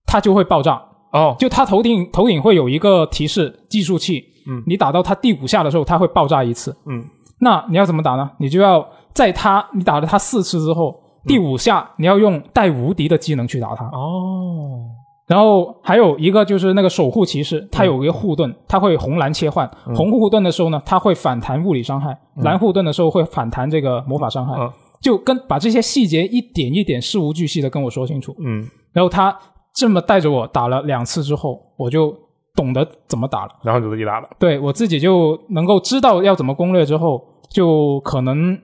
[0.05, 0.81] 他就会爆炸，
[1.11, 4.63] 哦，就他头顶头顶会有一个提示计数器，嗯。
[4.65, 6.75] 你打到他第五下的时候，他会爆炸一次。
[6.87, 7.03] 嗯。
[7.39, 8.31] 那你要怎么打呢？
[8.39, 10.95] 你就要在他你打了他四次之后，
[11.27, 13.83] 第五下你要用带无敌的技能去打他。
[13.87, 14.87] 哦，
[15.27, 19.69] 然后还有一个就是那个守护骑士，他有一个护盾，他会红蓝切换。
[19.87, 22.11] 嗯红护盾的时候呢，他会反弹物理伤害；
[22.43, 24.53] 蓝护盾的时候会反弹这个魔法伤害。
[24.57, 24.71] 嗯
[25.01, 28.33] 就跟把这些细节一点一点事无巨细的跟我说清楚。
[28.39, 29.37] 嗯，然后他
[29.75, 32.15] 这么带着我打了两次之后，我就
[32.55, 33.51] 懂得怎么打了。
[33.63, 34.29] 然后就自己打了。
[34.39, 38.57] 对我自己就能够知道要怎么攻略之后，就可能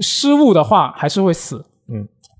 [0.00, 1.64] 失误的话还是会死，嗯，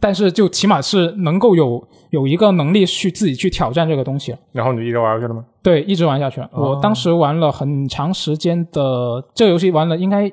[0.03, 1.81] 但是就起码是能够有
[2.11, 4.39] 有一个能力去自己去挑战这个东西了。
[4.51, 5.45] 然后你就一直玩下去了吗？
[5.63, 6.51] 对，一直玩下去了。
[6.53, 10.29] 哦我当时玩了很长时间的这个游戏，玩了应该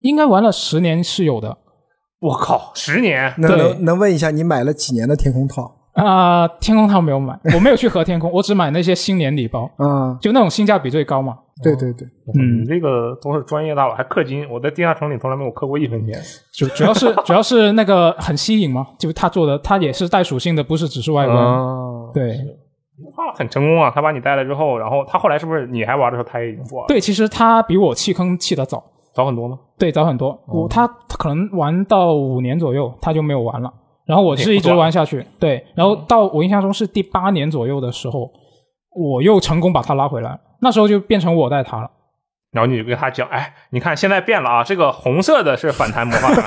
[0.00, 1.56] 应该玩了十年是有的
[2.20, 3.32] 我靠，十年！
[3.38, 10.18] 那能能问一下，你买了几年的天空套啊、天空套没有买，我没有去和天空，我只买那些新年礼包，嗯？
[10.20, 11.38] 就那种性价比最高嘛。
[11.62, 14.44] 对对对，嗯你这个都是专业大佬，还氪金。
[14.50, 16.18] 我在地下城里从来没有氪过一分钱。
[16.52, 21.36] 就主要是主要是那个很吸引嘛，就是他做的，他也是带属性的，不是只是外观。
[21.38, 22.36] 哦，对
[23.16, 23.90] 他，很成功啊！
[23.94, 26.86] 他把你带了之后，然后他后来是不是你还玩的时候，他也已经做了？
[26.88, 28.82] 对，其实他比我弃坑弃的早，
[29.14, 29.58] 早很多吗？
[29.78, 30.36] 对，早很多。
[30.48, 33.72] 我他他可能玩到五年左右，他就没有玩了。
[34.06, 38.30] 然后我是一直玩下去，对，然后到我印象中是第八年左右的时候，
[38.94, 41.88] 我又成功把他拉回来，那时候就变成我带他了。
[42.50, 46.30] 然后你就跟他讲，哎，你看现在变了啊，这个红色的是反弹魔法。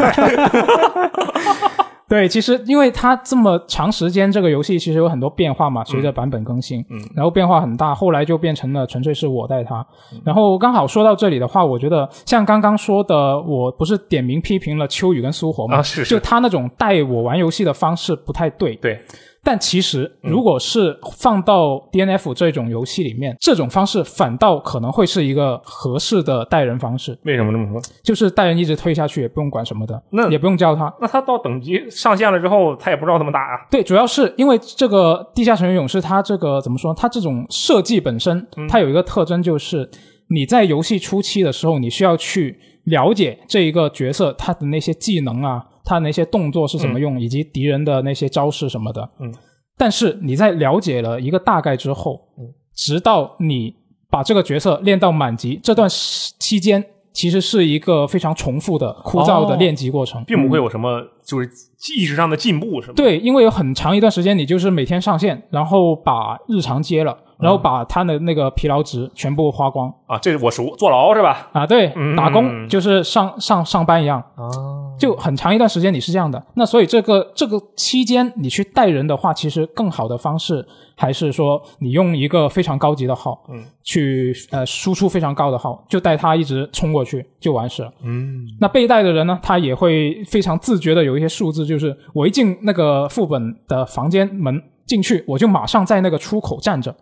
[2.09, 9.85] 对，其实因为它这么长时间，这个游戏其实有很多变化嘛，随着版本更新，嗯然后变化很大，后来就变成了纯粹是我带他。
[10.23, 18.73] 然后刚好说到这里的话，我觉得像刚刚说的，我不是点名批评了秋雨跟苏活嘛，啊是是就他那种带我玩游戏的方式不太对。
[18.77, 19.01] 对，
[19.49, 27.81] 但其实嗯如果是放到 DNF 这种游戏里面，这种方式反倒可能会是一个合适的带人方式，为什么这么说？
[28.03, 30.93] 就是带人一直推下去，也不用管什么的，那也不用教他。
[30.99, 33.65] 那他到等级上线了之后，他也不知道怎么打啊。
[33.71, 36.93] 对，主要是因为这个地下城与勇士，它这个怎么说？
[36.93, 39.89] 它这种设计本身，它有一个特征，就是
[40.29, 49.09] 你在游戏初期的时候，你需要去了解这一个角色他的那些技能啊，他那些动作是怎么用，以及敌人的那些招式什么的。
[49.19, 49.33] 嗯，
[49.77, 53.73] 但是你在了解了一个大概之后，嗯直到你
[54.09, 56.83] 把这个角色练到满级这段期间。
[57.13, 61.49] 其实是一个非常重复的、枯燥的哦练级过程，并不会有什么就是
[61.97, 62.93] 意识上的进步，是吗？
[62.95, 71.49] 对，因为有很长一段时间你就是每天上线，然后把日常接了，然后把他的那个疲劳值全部花光啊，这我熟，坐牢是吧？
[71.53, 71.65] 啊。
[71.67, 74.49] 对，嗯打工就是上上上班一样，啊，
[74.97, 76.43] 就很长一段时间你是这样的。
[76.55, 80.65] 那所以这个这个期间你去带人的话，其实更好的方式
[80.95, 87.93] 还是说你用一个非常高级的号，嗯，去呃输出非常高的号，就带他一直冲过去就完事了。
[88.03, 96.95] 嗯，那被带的人呢，他也会非常自觉的有一些数字，就是我一进那个副本的房间门进去，我就马上在那个出口站着。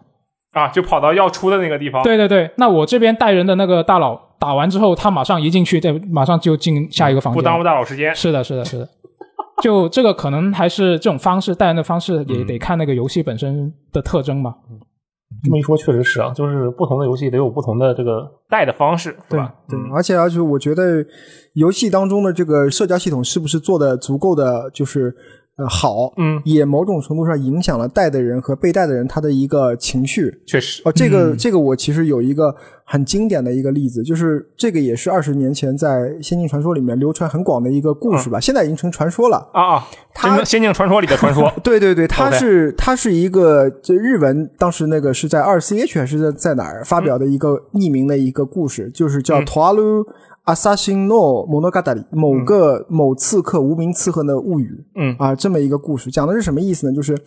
[0.56, 7.41] 啊，就跑到要出的那个地方。，对对对，那我这边带人的那个大佬打完之后，他马上一进去，再马上就进下一个房间。
[7.41, 8.16] 不耽误大佬时间。
[8.16, 8.89] 是的，是的，是的。
[9.62, 14.53] 就这个可能还是这种方式带人的方式， 也嗯得看那个游戏本身的特征吧。
[15.43, 19.53] 这么一说，确实是啊，就是不同的游戏得有不同的这个带的方式，对吧？
[19.68, 21.06] 对，而且而且，我觉得
[21.53, 25.14] 游戏当中的这个社交系统是不是做的足够的就是
[25.58, 30.41] 呃好，嗯，也某种程度上影响了带的人和被带的人他的一个情绪。
[30.45, 30.82] 确实。
[30.84, 32.53] 哦，这个、嗯这个我其实有一个
[32.84, 35.88] 很经典的一个例子，就是这个也是二十年前在
[36.22, 39.49] 《仙境传说》里面流传很广的一个故事吧，现在已经成传说了。
[39.53, 39.88] 啊啊！
[40.14, 49.45] 它《仙境传说》里的传说对 对对，它是它是一个这日文当时那个是在二 CH 还是在在哪儿发表的一个匿名的一个故事，就是叫嗯
[50.46, 54.86] Toaru Assassin no Monogatari，某个某刺客无名刺客的物语。
[54.96, 56.93] 嗯啊，这么一个故事，讲的是什么意思呢？
[56.93, 57.18] 就是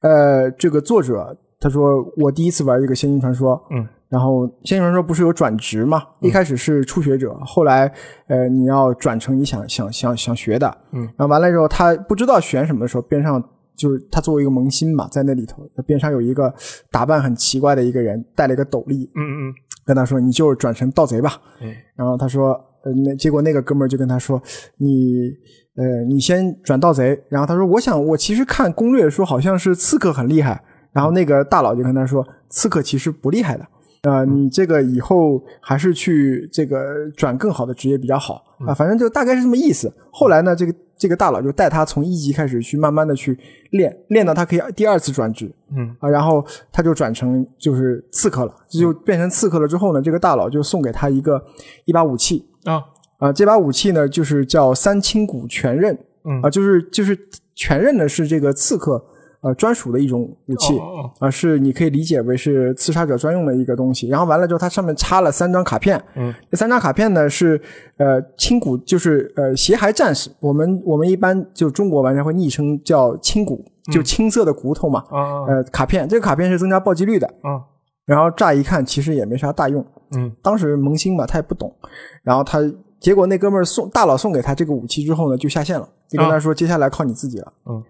[0.00, 6.02] 呃，这个作者他说我第一次玩这个《仙境传说》，嗯，然后《仙境传说》不是有转职嘛？
[6.20, 7.90] 一开始是初学者，后来
[8.28, 13.42] 呃你要转成你想想想想学的，嗯，然后完了之后他不知道选什么的时候，边上
[13.74, 16.52] 就是他作为一个萌新嘛，在那里头，边上有一个
[16.90, 19.54] 打扮很奇怪的一个人，戴了一个斗笠，嗯嗯
[19.84, 22.52] 跟他说你就转成盗贼吧，嗯，然后他说，
[22.84, 24.42] 呃，那结果那个哥们儿就跟他说，
[24.78, 25.30] 你
[25.76, 30.62] 呃你先转盗贼，然后他说我想我其实看攻略说好像是刺客很厉害，
[30.92, 33.66] 然后那个大佬就跟他说刺客其实不厉害的。
[34.04, 39.92] 呃，你这个以后还是去这个转更好的职业比较好啊、反正就大概是这么意思。
[40.10, 43.38] 后来呢，这个这个大佬就带他从一级开始去慢慢的去
[43.72, 45.94] 练，练到他可以第二次转职，嗯。
[45.98, 46.42] 啊，然后
[46.72, 51.42] 他就转成就是刺客了，这就变成刺客了之后呢，这个大佬就送给他一个
[51.84, 52.80] 一把武器啊。
[53.18, 56.40] 啊，这把武器呢就是叫三清骨全刃，嗯。
[56.40, 57.18] 啊，就是就是
[57.54, 59.04] 全刃呢是这个刺客
[59.44, 60.76] 呃专属的一种武器。
[61.20, 64.08] 啊，是你可以理解为是刺杀者专用的一个东西。
[64.08, 66.02] 然后完了之后，它上面插了三张卡片。
[66.16, 67.60] 嗯，这三张卡片呢是
[67.98, 70.28] 呃青骨，就是呃邪骸战士。
[70.40, 75.04] 我们我们一般就中国玩家会昵称叫青骨，就青色的骨头嘛。
[75.10, 77.26] 啊呃，卡片这个卡片是增加暴击率的。
[77.42, 77.62] 啊
[78.06, 79.84] 然后乍一看其实也没啥大用。
[80.14, 81.74] 嗯当时萌新嘛，他也不懂。
[82.22, 82.60] 然后他
[83.00, 87.52] 结果那哥们儿送大佬送给他这个武器之后呢，就下线了，就跟他说接下来靠你自己了。
[87.66, 87.82] 嗯，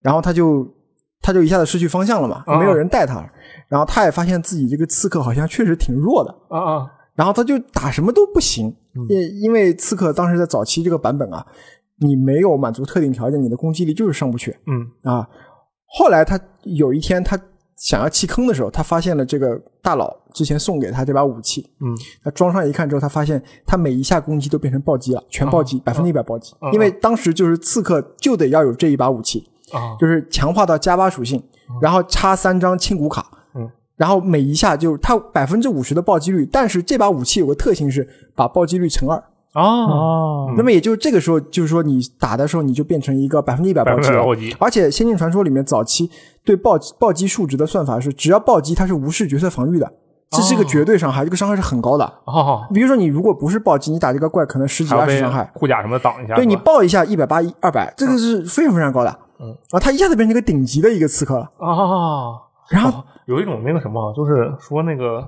[0.00, 0.64] 然后他就
[1.20, 3.24] 他就一下子失去方向了嘛，啊没有人带他。
[3.68, 8.74] 然后他也发现自己这个刺客好像确实挺弱的，啊啊然后他就打什么都不行。
[9.08, 11.44] 因因为刺客当时在早期这个版本啊，
[12.00, 14.56] 你没有满足特定条件，你的攻击力就是上不去。
[14.66, 15.28] 嗯啊。
[15.86, 17.38] 后来他有一天他
[17.76, 26.70] 想要弃坑的时候，他发现了这个大佬之前送给他这把武器，嗯他装上一看之后，他发现他每一下攻击都变成暴击了，全暴击，百分之一百暴击啊。
[26.72, 31.42] 因为当时就是刺客就得要有这一把武器，啊就是强化到加八属性，
[31.80, 39.16] 然后插三张轻骨卡，嗯，然后每一下就它百分之五十的暴击率，但是这把武器有个特性是把暴击率乘二，
[39.52, 44.22] 啊哦，那么也就这个时候，就是说你打的时候你就变成一个百分之一百暴击了。
[44.58, 46.10] 而且《仙境传说》里面早期
[46.44, 49.90] 对暴击暴击数值的算法是，只要暴击它是无视角色防御的，
[50.30, 52.04] 这是一个绝对伤害，这个伤害是很高的。
[52.26, 59.18] 哦，比如说你如果不是暴击，你打这个怪可能十几还要被二十伤害，护甲什么的挡一下，对你爆一下一百八一二百，这个是非常非常高的。
[59.40, 61.38] 嗯，啊，他一下子变成一个顶级的一个刺客。
[61.38, 61.50] 了。
[61.58, 62.38] 啊，
[62.70, 65.26] 然后哦有一种那个什么，就是说那个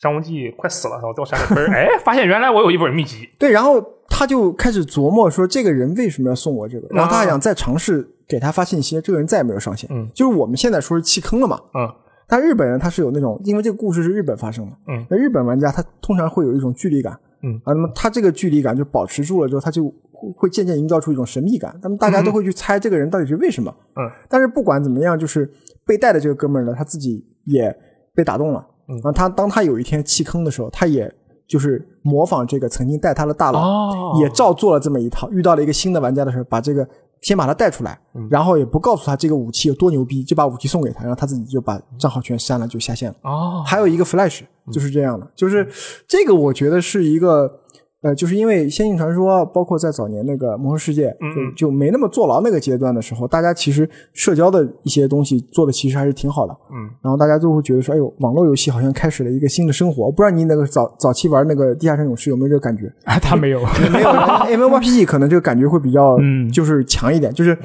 [0.00, 6.86] 张无忌快死了，然后掉山里，边儿， 哎，发现原来我有一本秘籍，对，然后他就开始琢磨说，这个人为什么要送我这个？
[6.90, 9.88] 然后他还想再尝试给他发信息，这个人再也没有上线。
[9.92, 10.08] 嗯。
[10.14, 11.60] 就是我们现在说是弃坑了嘛。
[11.74, 11.88] 嗯。
[12.26, 17.60] 但日本人他是有那种，因为这个故事是日本发生的，嗯，那日本玩家他通常会有一种距离感，嗯。
[17.64, 19.92] 啊，那么他这个距离感就保持住了之后，他就
[20.22, 25.50] 会会渐渐营造出一种神秘感，那么大家都会去猜这个人到底是为什么，嗯，但是不管怎么样，就是
[25.84, 27.74] 被带的这个哥们儿呢，他自己也
[28.14, 28.96] 被打动了，嗯。
[29.02, 31.12] 啊，他当他有一天弃坑的时候，他也
[31.48, 34.20] 就是模仿这个曾经带他的大佬，哦。
[34.20, 36.86] 也照做了这么一套，遇到了一个新的玩家的时候，把这个
[37.20, 38.28] 先把他带出来，嗯。
[38.30, 43.16] 然后也不告诉他这个武器有多牛逼，就把武器送给他，然后他自己就把账号全删了，就下线了。
[43.22, 45.68] 哦，还有一个 Flash 就是这样的，就是
[46.06, 47.58] 这个我觉得是一个。
[48.02, 51.08] 呃，就是因为《仙境传说》，包括在早年那个《魔兽世界》
[51.54, 56.52] 就就没那么坐牢那个阶段的时候，大家其实社交的一些东西做的其实还是挺好的。
[56.72, 60.06] 嗯然后大家就会觉得说，哎呦，网络游戏好像开始了一个新的生活。
[60.06, 62.92] 我不知道你那个早早期玩那个《地下城勇士》有没有这个感觉？
[63.04, 63.60] 啊，他没有，
[63.92, 67.56] 没有 MMORPG 可能这个感觉会比较嗯就是强一点，就是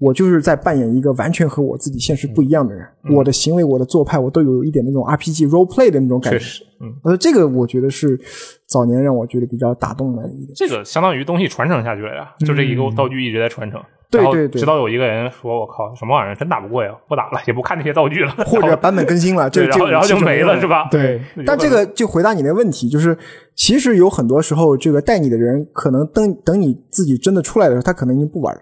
[0.00, 6.38] 我就是在扮演一个完全和我自己现实不一样的人，嗯我的行为、我的做派，我都有一点那种 RPG role play 的那种感觉。
[6.38, 8.20] 确实，嗯，呃，这个我觉得是
[8.66, 10.52] 早年让我觉得比较打动的一点。
[10.56, 13.80] 这个相当于东西传承下去了呀，就这一个道具一直在传承。
[14.10, 18.30] 对对对直到有一个人说：“我靠，什么玩意儿，真打不过呀，不打了，也不看那些道具了。
[18.46, 20.86] ”或者版本更新了， 这对，然后这个然后就没了，是吧？
[20.88, 23.16] 对，但这个就回答你那问题，就是
[23.56, 28.60] 其实有很多时候，这个带你的人可能等等你自己真的出来的时候，他可能已经不玩了。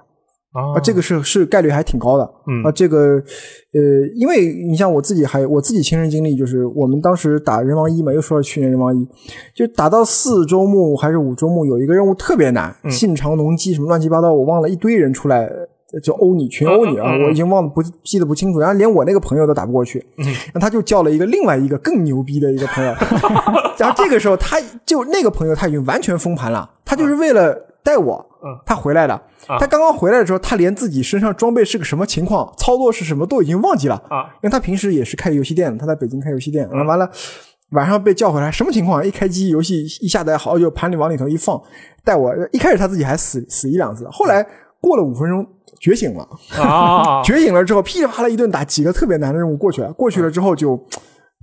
[0.53, 2.31] 啊啊，这个是是概率还挺高的。
[2.47, 2.99] 嗯啊，这个
[3.73, 3.81] 呃，
[4.15, 9.09] 因为你像我自己还我自己亲身经历，就是我们当时打人王一嘛，又说了去年人王一，
[9.55, 15.51] 就打到四周目还是五周目，有一个任务特别难，嗯信长农机什么乱七八糟，我忘了一堆人出来。
[16.03, 22.95] 就殴你群殴你啊，我已经忘了不记得不清楚，然后连我那个朋友都打不过去，嗯然后他就叫了一个另外一个更牛逼的一个朋友，
[23.77, 28.59] 然后这个时候他就那个朋友他已经完全封盘了，他就是为了带我，嗯。
[28.67, 29.15] 他回来了。
[29.47, 29.59] 啊。
[29.59, 33.95] 他刚刚回来的时候，他连自己身上装备是个什么情况、操作是什么都已经忘记了。
[34.11, 36.77] 啊，因为他平时也是开游戏店的，他在北京开游戏店，嗯。
[36.77, 37.11] 然后完了
[37.71, 39.05] 晚上被叫回来，什么情况？
[39.07, 41.61] 一开机游戏一下载好，就盘里往里头一放，
[42.05, 44.47] 带我一开始他自己还死死一两次，后来
[44.81, 45.47] 过了五分钟
[45.81, 46.29] 觉醒了，
[46.61, 50.77] 啊， 觉醒了之后噼里啪啦一顿打几个特别难的任务过去了，过去了之后就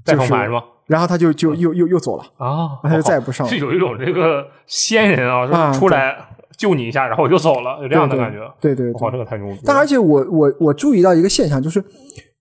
[0.06, 0.62] 再就是封盘是吗？
[0.86, 3.50] 然后他就就又又又走了，啊，他就再也不上了。
[3.54, 6.16] 是有一种这个仙人啊，出来
[6.60, 8.40] 救你一下，然后我就走了，有这样的感觉。
[8.60, 9.60] 对对对哇，这个太牛逼！
[9.64, 11.82] 但而且我我我注意到一个现象，就是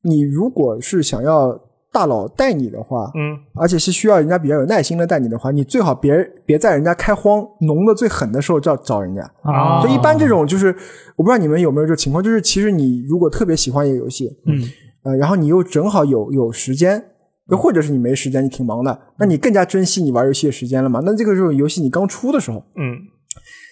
[0.02, 1.56] 你如果是想要
[1.92, 6.12] 大佬带你的话，嗯而且是需要人家比较有耐心的带你的话，你最好别
[6.44, 9.22] 别在人家开荒农的最狠的时候找找人家。
[9.42, 10.74] 啊，就一般这种就是，
[11.14, 14.60] 我不知道你们有没有这情况，就是其实你如果特别喜欢一个游戏，嗯
[15.04, 17.02] 呃，然后你又正好有有时间，
[17.50, 21.00] 又或者是你没时间，你挺忙的，那你更加珍惜你玩游戏的时间了嘛？
[21.04, 22.98] 那这个时候游戏你刚出的时候，嗯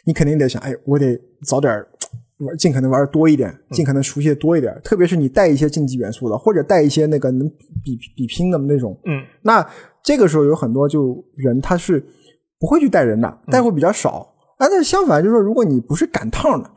[0.06, 1.86] 你肯定得想，哎，我得早点儿
[2.38, 4.72] 玩，尽可能玩的多一点，尽可能熟悉的多一点。
[4.84, 7.48] 特别是你带一些竞技元素的，或者带一些那个能
[7.82, 9.66] 比比拼的那种，嗯那
[10.02, 12.02] 这个时候有很多就人他是
[12.60, 14.34] 不会去带人的，带会比较少。
[14.58, 16.70] 啊，那相反就是说，如果你不是赶趟的，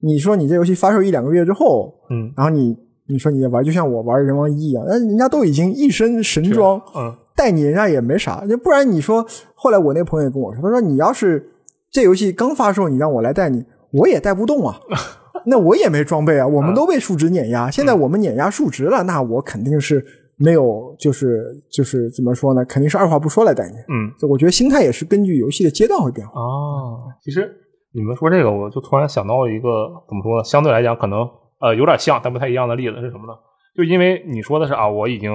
[0.00, 2.76] 你说你这游戏发售一两个月之后，嗯然后你
[3.08, 11.50] 你说你玩，就像我玩人王一一样，那人家都已经一身神装，嗯带你人家也没啥，那不然你说，后来我那朋友也跟我说，他说你要是
[11.90, 14.78] 这游戏刚发售，你让我来带你，我也带不动啊，
[15.46, 20.04] 那我也没装备啊，我们都被数值碾压，现在我们碾压数值了，那我肯定是
[20.38, 23.76] 没有，就是就是怎么说呢，肯定是二话不说来带你。
[23.76, 26.40] 嗯我觉得心态也是根据游戏的阶段会变化。
[26.40, 27.50] 哦，其实
[27.94, 30.44] 你们说这个，我就突然想到了一个怎么说呢？
[30.44, 31.20] 相对来讲，可能
[31.60, 33.32] 呃有点像但不太一样的例子是什么呢？
[33.76, 35.30] 就因为你说的是啊，我已经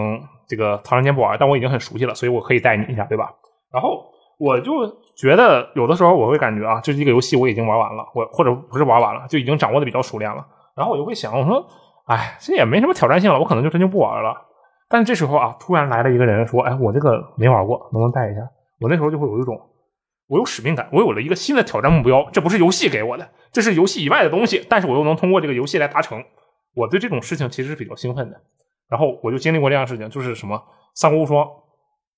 [0.47, 3.30] 这个长时间不玩，但我已经很熟悉了，所以我可以带你一下，对吧？
[3.72, 3.89] 然后
[4.38, 4.72] 我就
[5.22, 10.43] 觉得有的时候我会感觉啊，这一个游戏我已经玩完了，我或者不是玩完了，就已经掌握的比较熟练了。
[10.76, 11.63] 然后我就会想，我说，
[12.07, 14.36] 哎，这也没什么挑战性了，我可能就真就不玩了。
[14.89, 18.41] 但是这时候啊，突然来了一个人说，哎，我这个没玩过，能不能带一下？
[18.80, 19.55] 我那时候就会有一种，
[20.28, 26.24] 我有使命感，我有了一个新的挑战目标，这不是游戏给我的，这是游戏以外的东西，但是我又能通过这个游戏来达成。
[26.74, 28.41] 我对这种事情其实是比较兴奋的。
[28.89, 30.55] 然后我就经历过这样的事情，就是什么
[30.93, 31.45] 《三国无双》，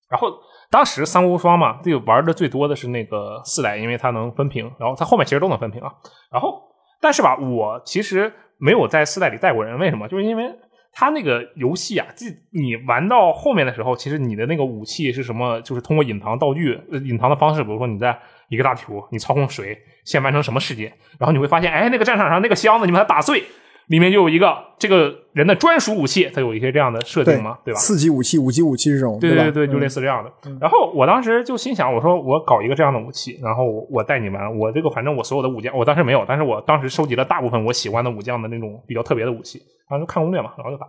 [0.10, 0.30] 然后
[0.74, 5.94] 当时《三国无双》嘛，就玩的最多的是那个四代，因为它能分屏，然后它后面其实都能分屏啊。
[6.32, 6.60] 然后，
[7.00, 10.08] 但是吧，我其实没有在四代里带过人，为什么？
[10.08, 10.46] 就是因为
[10.92, 15.62] 它那个游戏啊，这你玩到后面的时候，其实你的那个武器是什么？
[15.62, 18.18] 就是通过隐藏道具、隐藏的方式，比如说你在
[18.50, 23.44] 一个大图，你操控水，先完成什么事件，然后你会发现，哎，那个战场上那个箱子，你把它打碎。
[23.88, 27.80] 里面就有一个这个人的专属武器，它有一些这样的设定嘛，对吧？
[27.80, 30.32] 四级武器、五级武器这种，对对对，就类似这样的。
[30.60, 34.58] 然后我当时就心想，我说我搞一个这样的武器，然后我带你们。
[34.58, 39.60] 我这个反正我所有的武将，我当时没有，但是我当时收集了大部分我喜欢的武将的那种比较特别的武器，
[39.90, 40.88] 然后就看攻略嘛，然后就打。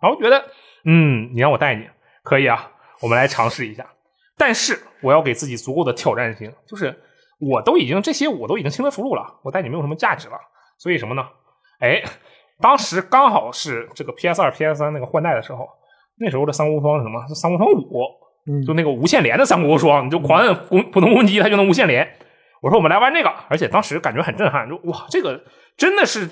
[0.00, 0.44] 然后觉得，
[0.84, 1.86] 嗯，你让我带你
[2.24, 3.86] 可以啊，我们来尝试一下。
[4.36, 6.94] 但是我要给自己足够的挑战性，就是
[7.38, 10.34] 我都已经这些我都已经轻车熟路了，我带你没有什么价值了。
[10.78, 11.22] 所以什么呢？
[11.82, 12.02] 哎，
[12.60, 15.68] 当时刚好是这个 PS 二、PS 三那个换代的时候，
[16.18, 17.26] 那时候的三国无双是什么？
[17.26, 18.00] 是三国无双五，
[18.46, 22.08] 嗯就那个无限连的三国无双，你就狂按攻普通攻击，它就能无限连。
[22.60, 25.42] 我说我们来玩这个，而且当时感觉很震撼，就哇，这个
[25.76, 26.28] 真的是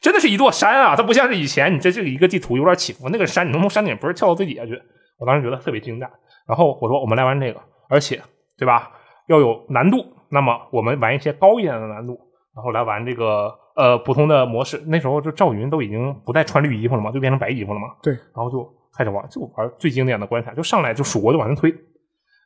[0.00, 0.94] 真的是一座山啊！
[0.94, 4.80] 它不像是以前你这这个一个地图有点起伏，那个山你能从山顶不是跳到最底下去。
[5.18, 6.08] 我当时觉得特别惊讶。
[6.46, 8.22] 然后我说我们来玩这个，而且
[8.56, 8.92] 对吧，
[9.26, 12.16] 要有难度，那么我们玩一些高一点的难度，
[12.54, 14.82] 然后来玩这个呃普通的模式。
[14.86, 17.88] 那时候就赵云都已经不再穿绿衣服了嘛，就变成白衣服了嘛。
[18.02, 21.74] 对，然后就开始玩，就玩最经典的关卡，就上来就蜀国就往前推，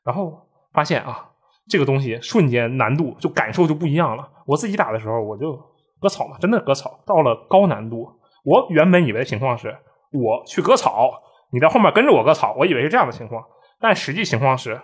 [0.05, 1.31] 然后发现啊，
[1.69, 4.29] 这个东西瞬间难度就感受就不一样了。
[4.47, 5.61] 我自己打的时候我就
[6.01, 7.01] 割草嘛，真的割草。
[7.05, 8.09] 到了高难度，
[8.45, 9.77] 我原本以为的情况是
[10.13, 11.11] 我去割草，
[11.51, 13.43] 你在后面跟着我割草，我以为是这样的情况，
[13.81, 14.81] 但实际情况是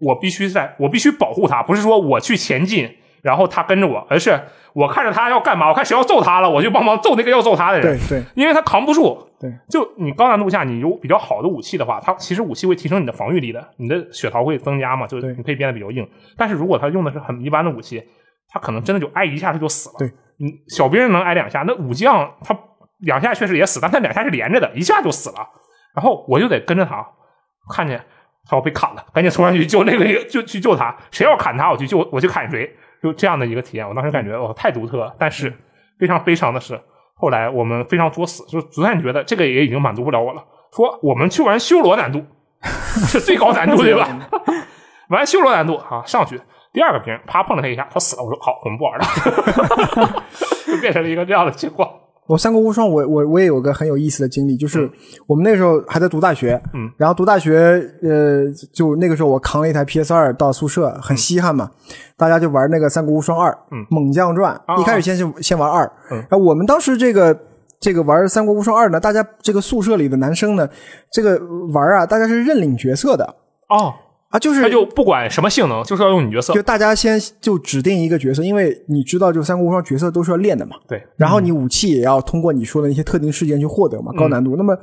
[0.00, 2.96] 我必须在我必须保护他，不是说我去前进。
[3.24, 4.38] 然后他跟着我，而是
[4.74, 7.98] 我看着他要干嘛，我看谁要揍他了，我就帮忙揍那个要揍他的人。
[7.98, 9.18] 对对因为他扛不住。
[9.40, 16.06] 对，就你高难度下，你有比较好的武器的话，他其实武器会提升你的防御力的，你的血槽会增加嘛，就对你可以变得比较硬。
[16.36, 18.02] 但是如果他用的是很一般的武器，
[18.48, 19.94] 他可能真的就挨一下他就死了。
[19.98, 22.54] 对，你，小兵能挨两下，那武将他
[23.00, 25.36] 两下确实也死，但他两下是连着的，一下就死了。
[25.94, 27.06] 然后我就得跟着他，
[27.74, 27.98] 看见
[28.48, 30.94] 他要被砍了，赶紧冲上去救那个，就去救他。
[31.10, 32.74] 谁要砍他，我去救，我去砍谁。
[33.04, 35.14] 就这样的一个体验，我当时感觉哦太独特了。
[35.18, 35.52] 但是
[35.98, 36.80] 非常悲伤的是，
[37.14, 40.42] 后来我们非常作死，就逐渐觉得这个也已经满足不了我了。
[40.74, 42.24] 说我们去玩修罗难度，
[42.62, 44.08] 是最高难度对吧？
[45.10, 46.40] 玩修罗难度啊，上去
[46.72, 48.24] 第二个兵啪碰了他一下，他死了。
[48.24, 49.04] 我说好，我们不玩了，
[50.66, 51.86] 就变成了一个这样的情况。
[52.26, 54.90] 我三国无双我，我我也有个很有意思的经历，就是
[55.26, 61.70] 我们那时候还在读大学，嗯，然后读大学，呃，就那个时候我扛了一台 PS 二到宿舍，很稀罕嘛，
[62.16, 64.76] 大家就玩那个三国无双二，嗯猛将传，啊。
[64.78, 66.16] 一开始先是先玩二，嗯。
[66.30, 67.38] 然后我们当时这个
[67.78, 70.66] 这个玩三国无双二呢，大家这个宿舍里的男生呢，
[71.10, 71.38] 这个
[71.72, 73.34] 玩啊，大家是认领角色的
[73.68, 73.92] 哦，
[74.34, 76.60] 啊，就是他就不管什么性能，就是要用女角色就。
[76.60, 84.56] 大家先就指定一个角色，因为你知道，就三国无双角色都是要练的嘛，对，然后你武器也要通过你说的那些特定事件去获得嘛，高难度。
[84.56, 84.76] 那么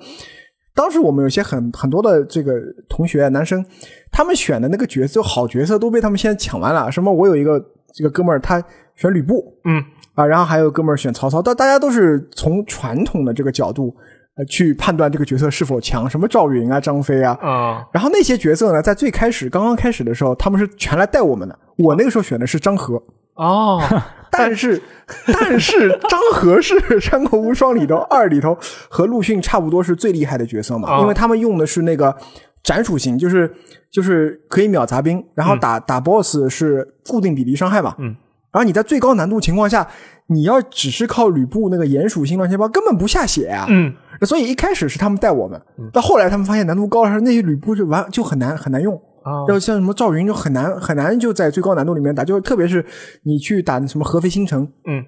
[0.74, 2.54] 当时我们有些很很多的这个
[2.88, 3.66] 同学男生，
[4.10, 6.90] 他们选的那个角色好角色都被他们先抢完了。
[6.90, 7.12] 什么？
[7.12, 7.60] 我有一个
[7.94, 8.64] 这个哥们儿，他
[8.96, 9.84] 选吕布嗯
[10.16, 14.00] 啊，然后还有哥们儿选曹操，但大家都是从传统的这个角度呃
[14.46, 17.38] 去判断这个角色是否强，什么赵云啊、张飞啊。
[17.44, 21.58] 嗯然后那些角色呢，在最开始刚刚开始的时候，他们是全来带我们的。
[21.78, 23.02] 我那个时候选的是张合，
[23.36, 23.82] 哦，
[24.32, 24.82] 但是
[25.28, 28.58] 但是张合是《三国无双》里头二里头
[28.90, 32.16] 和陆逊差不多是最厉害的角色嘛，啊因为他们用的是那个
[32.64, 33.52] 斩属性，就是
[33.90, 38.16] 就是可以秒杂兵，然后打、打 BOSS 是固定比例伤害嘛，嗯，
[38.52, 39.88] 然后你在最高难度情况下，
[40.28, 43.94] 你要只是靠吕布那个炎属性乱七八糟，根本不下血啊，嗯。
[44.24, 45.60] 所以一开始是他们带我们，
[45.92, 48.94] 到后来他们发现难度高了，那些吕布就完就很难很难用。
[49.24, 49.46] 啊。
[49.48, 52.86] 要像什么赵云就很难很难就在最高难度里面打，就特别是
[53.24, 55.04] 你去打什么合肥新城，嗯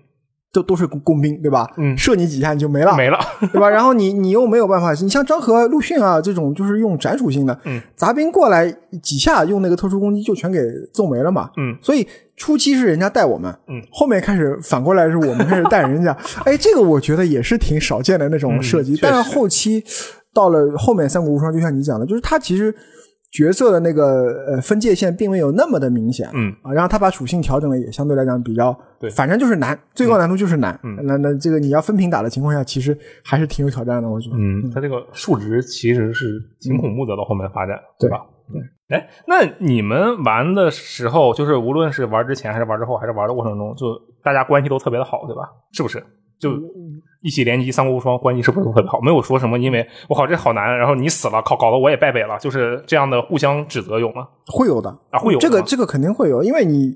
[0.54, 1.68] 都都是工工兵对吧？
[1.78, 1.97] 嗯。
[1.97, 3.20] 射你几下你就没了，没了，
[3.51, 3.70] 对吧？
[3.70, 10.60] 然后你你又没有办法，你像张合、陆逊啊这种就是用斩属性的，嗯，杂兵过来几下用那个特殊攻击就全给
[10.93, 11.76] 揍没了嘛，嗯。
[11.82, 19.84] 所以初期是人家带我们，嗯，后面开始反过来是我们开始带人家， 哎，这个我觉得也是挺少见的那种设计，嗯但是后期
[20.34, 22.74] 到了后面《三国无双》，就像你讲的，就是他其实
[23.34, 30.80] 角色的那个呃分界线并没有那么的明显，嗯啊，然后他把属性调整的也相对来讲比较，对反正就是难，最高难度就是难。
[30.84, 34.36] 嗯那那这个你要分屏打的情况下，其实还是挺有挑战的，我觉得。
[34.38, 38.20] 嗯，它这个数值其实是挺恐怖的，到后面发展，对吧？
[38.52, 38.62] 对。
[38.96, 43.88] 哎，那你们玩的时候，就是无论是玩之前还是玩之后，还是玩的过程中，就
[44.24, 45.50] 大家关系都特别的好，对吧？
[45.72, 46.04] 是不是？
[46.40, 46.52] 就
[47.24, 49.00] 一起联机《三国无双》，关系是不是都特别好？
[49.02, 54.28] 没有说什么，因为我靠这好难，然后你死了，靠，搞得我也败北了，就是这样的互相指责有吗？
[54.54, 56.96] 会有的啊会有这个这个肯定会有，因为你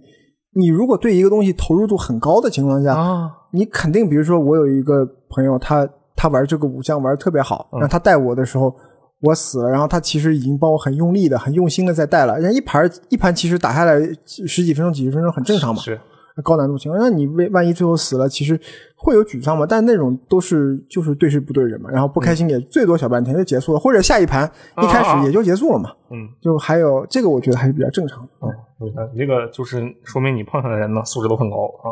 [0.54, 8.76] 你如果对一个东西投入度很高的情况下，啊，你肯定，比如说我有一个朋友，他他玩这个武将玩的特别好，嗯然后他带我的时候。
[9.20, 12.38] 我死了，然后他其实已经帮我很用力的、很用心的在带了。
[12.38, 14.00] 人家一盘一盘其实打下来
[14.46, 15.82] 十几分钟、几十分钟很正常嘛。
[15.82, 16.00] 是，
[16.44, 18.60] 高难度情况，那你为万一最后死了，其实
[18.96, 19.66] 会有沮丧嘛？
[19.68, 24.50] 但那种都是就是对事不对人嘛，然后不开心也最多小半天就结束了，或者下一盘
[24.82, 25.92] 一开始也就结束了嘛。
[26.10, 28.30] 嗯就还有这个，我觉得还是比较正常的。
[28.42, 31.90] 嗯，你这个就是说明你碰上的人呢素质都很高啊。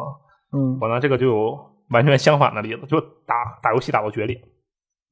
[0.54, 1.58] 嗯我呢这个就有
[1.90, 4.40] 完全相反的例子，就打打游戏打到绝里，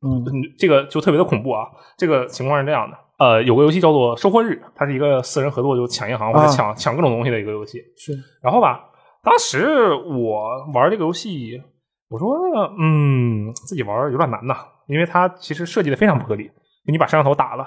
[0.02, 1.68] 嗯嗯，这个就特别的恐怖啊！
[1.98, 7.80] 这个情况是这样的，呃，有个游戏叫做《收获日》，它是一个四人合作，就抢银行或者啊抢、抢各种东西的一个游戏。
[7.96, 8.84] 是然后吧，
[9.24, 11.62] 当时我玩这个游戏，
[12.10, 12.36] 我说，
[12.78, 14.58] 嗯，自己玩有点难呐，
[14.88, 16.52] 因为它其实设计的非常不合理。
[16.86, 17.64] 你把摄像头打了，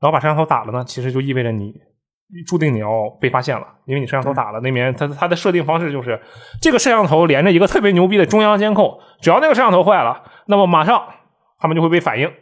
[0.00, 1.74] 然后把摄像头打了呢，其实就意味着你
[2.46, 6.18] 注定你要被发现了，因为你摄像头打了，那边它它的设定方式就是
[6.62, 11.04] 这个摄像头连着一个特别牛逼的中央监控，只要那个摄像头坏了，那么马上
[11.58, 12.32] 他们就会被反应，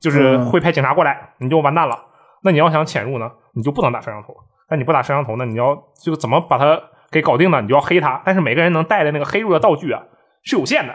[0.00, 1.98] 就是嗯会派警察过来，你就完蛋了。
[2.44, 4.32] 那你要想潜入呢，你就不能打摄像头。
[4.70, 6.80] 那你不打摄像头呢，你要就怎么把它
[7.12, 7.60] 给搞定了？
[7.60, 8.20] 你就要黑他。
[8.24, 10.02] 但是每个人能带的那个黑入的道具啊
[10.42, 10.92] 是有限的。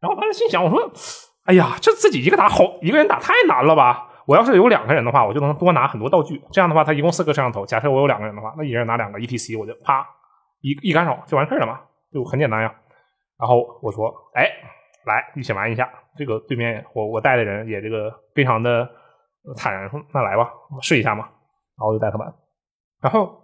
[0.00, 0.92] 然后当时心想，我说，
[1.44, 4.08] 哎呀，这自己一个打好，一个人打太难了吧？
[4.26, 6.42] 我要是有两个人的话，我就能多拿很多道具。
[6.50, 7.64] 这样的话，他一共四个摄像头。
[7.64, 10.04] 假设我有两个人的话，那一人拿两个 ETC，我就啪
[10.60, 11.80] 一一干扰就完事儿了嘛，
[12.12, 12.74] 就很简单呀。
[13.38, 14.50] 然后我说，哎，
[15.06, 15.88] 来一起玩一下。
[16.18, 18.88] 这个对面我我带的人也这个非常的
[19.56, 20.50] 坦然说，那来吧，
[20.82, 21.28] 试一下嘛。
[21.78, 22.26] 然后就带他玩。
[23.00, 23.40] 然后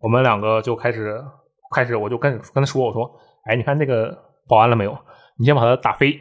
[0.00, 1.22] 我们两个就开始
[1.74, 3.10] 开始，我就跟跟他说，我说，
[3.44, 4.16] 哎，你看那个
[4.48, 4.96] 保安了没有？
[5.38, 6.18] 你先把他打飞。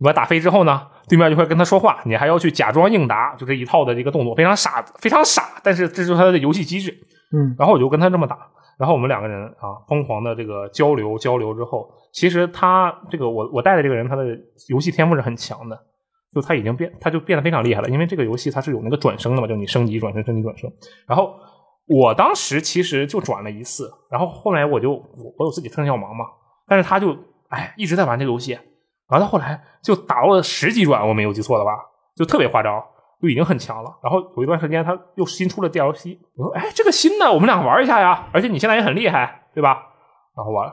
[0.00, 5.60] 你把他打飞之后呢，对面就会跟他说话，你还要去假装应答，就这一套的这个动作，非常傻，非常傻。
[5.64, 6.96] 但是这就是他的游戏机制。
[7.32, 8.38] 嗯然后我就跟他这么打，
[8.78, 14.24] 然后我们两个人啊疯狂的这个交流交流之后，其实他这个我我带的这个人，他的
[14.68, 15.76] 游戏天赋是很强的，
[16.32, 20.70] 就他已经变他就变得非常厉害了，因为这个游戏它是有那个转生的嘛，就你升级转生升级转生。
[21.08, 21.34] 然后
[21.88, 26.26] 我当时其实就转了一次，然后后来我就我我有自己特效盲嘛，
[26.66, 27.16] 但是他就
[27.48, 28.58] 哎一直在玩这个游戏，
[29.08, 31.72] 玩到后来就打了十几转，我没有记错的吧，
[32.14, 32.82] 就特别夸张。
[33.20, 39.82] 就已经很强了，然后有一段时间他又新出了 DLC，我说哎这个新的我们俩玩一下呀，而且你现在也很厉害，对吧？
[40.36, 40.72] 然后玩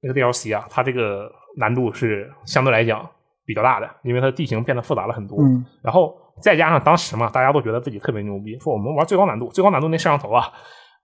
[0.00, 3.08] 那个 DLC 啊，它这个难度是相对来讲
[3.48, 5.38] 比较大的，因为它地形变得复杂了很多。
[5.40, 10.52] 嗯然后再加上当时嘛，大家都觉得自己特别牛逼，说我们玩最高难度，最高难度那摄像头啊，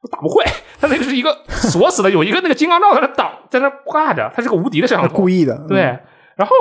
[0.03, 0.45] 都打不会，
[0.79, 5.57] 它那个是一个锁死的，有一个那个金刚罩在那挡，在那挂着，它是个无敌的摄像头，故意的。
[5.67, 6.01] 对，嗯
[6.37, 6.55] 然后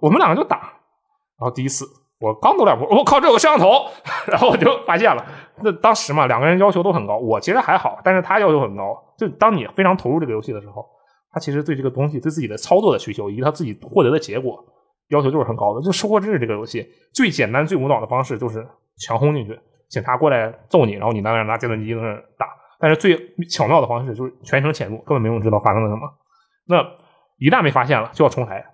[0.00, 0.56] 我们两个就打，
[1.38, 1.84] 然后第一次
[2.18, 3.86] 我刚走两步，我靠，这有个摄像头，
[4.26, 5.22] 然后我就发现了。
[5.62, 8.96] 那当时嘛，两个人要求都很高，我其实还好，但是他要求很高。
[9.18, 10.84] 就当你非常投入这个游戏的时候，
[11.32, 14.64] 他其实对这个东西、对自己的操作的需求以及他自己获得的结果
[15.08, 15.80] 要求就是很高的。
[15.82, 18.66] 就收获制这个游戏最简单、最无脑的方式就是
[18.98, 22.46] 强轰进去，警察过来揍你，然后你在那儿拿计算机在那打。
[22.78, 23.16] 但是最
[23.48, 26.02] 巧妙的方式就是全程潜入，根本没有人知道发生了什么。
[26.68, 26.84] 那
[27.38, 28.64] 一旦被发现了，就要重来。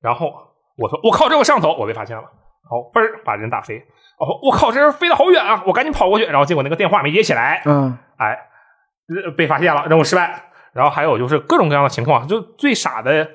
[0.00, 0.32] 然后
[0.76, 2.22] 我说：“我靠，这有摄像头！”我被发现了。
[2.22, 3.78] 然后嘣儿把人打飞。
[4.18, 5.62] 哦，我靠，这人飞得好远啊！
[5.66, 8.38] 我赶紧跑过去，然后结果那个电话没接起来，嗯哎，
[9.24, 10.50] 呃被发现了，任务失败。
[10.72, 13.30] 然后还有就是各种各样的情况，就最傻的，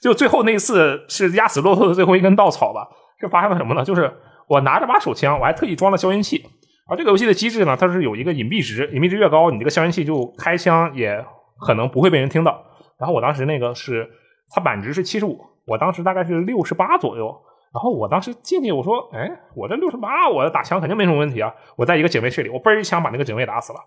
[0.00, 2.88] 就最后那一次是压死骆驼的最后一根稻草吧。
[3.20, 3.84] 是发生了什么呢？
[3.84, 4.10] 就是
[4.48, 6.42] 我拿着把手枪，我还特意装了消音器。
[6.88, 11.22] 而这个游戏的机制呢，它是有一个隐蔽值，隐蔽值越高，你这个消音器就开枪也
[11.60, 12.64] 可能不会被人听到。
[12.98, 14.08] 然后我当时那个是
[14.48, 17.26] 它板值是七十五，我当时大概是六十八左右。
[17.72, 23.78] 然后我当时进去，我说：“哎，我这六十八，我打枪肯定没什么问题啊！”我在一个警卫室里，我嘣一枪把那个警卫打死了。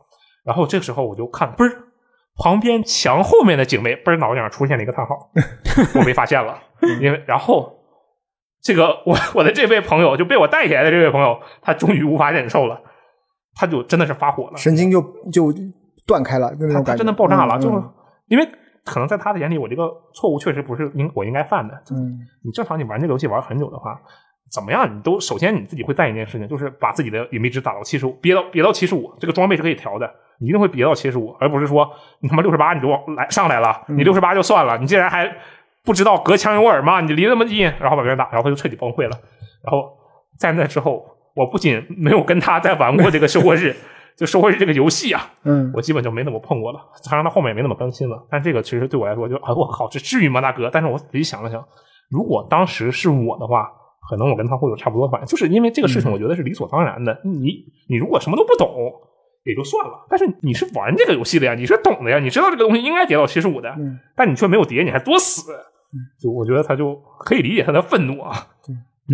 [0.45, 1.83] 然后这个时候我就看，嘣儿，
[2.35, 5.29] 旁边墙后面的警卫嘣儿脑袋上出现了一个叹号，
[5.99, 6.57] 我被发现了。
[6.99, 7.79] 因为然后
[8.61, 12.81] 这个我我的这位朋友就被我带起来的这位朋友，他终于无法忍受了，
[13.55, 15.53] 他就真的是发火了，神经就就
[16.07, 17.83] 断开了，那他他种感觉，真的爆炸了，嗯就是
[18.27, 18.47] 因为
[18.83, 21.73] 可能在他的眼里，我这个错误确实不是应我应该犯的。
[21.91, 22.19] 嗯。
[22.43, 24.01] 你正常你玩这个游戏玩很久的话，
[24.53, 30.07] 怎么样你都首先你自己会干一件事情，就是把自己的隐蔽值打到七十五，憋到憋到七十五，这个装备是可以调的，
[30.39, 31.89] 你一定会憋到七十五，而不是说
[32.19, 35.27] 你他妈六十八你就往来上来了，你六十八就算了，你竟然还
[35.83, 39.17] 不知道隔墙有耳吗，你离那么近，然后把别人打，然后他就彻底崩溃了。
[39.63, 39.89] 然后
[40.37, 41.03] 在那之后，
[41.35, 43.75] 我不仅没有跟他再玩过这个收获日，
[44.15, 46.79] 就收获日这个游戏啊，嗯我基本就没怎么碰过了。
[47.09, 48.23] 当然，他后面也没怎么更新了。
[48.29, 50.69] 但这个其实对我来说就，啊，我靠，这至于吗，大哥？
[50.71, 51.63] 但是我仔细想了想，
[52.09, 53.71] 如果当时是我的话，
[54.09, 57.17] 可能我跟他会有差不多的反应，就是因为这个事情，我觉得是理所当然的。
[57.23, 58.69] 你你如果什么都不懂
[59.45, 65.51] 也就算了，但是你是玩这个游戏的呀，你是懂的呀，你知道这个东西应该叠到七十五的，嗯但你却没有叠，你还作死。
[66.19, 68.31] 就我觉得他就可以理解他的愤怒啊。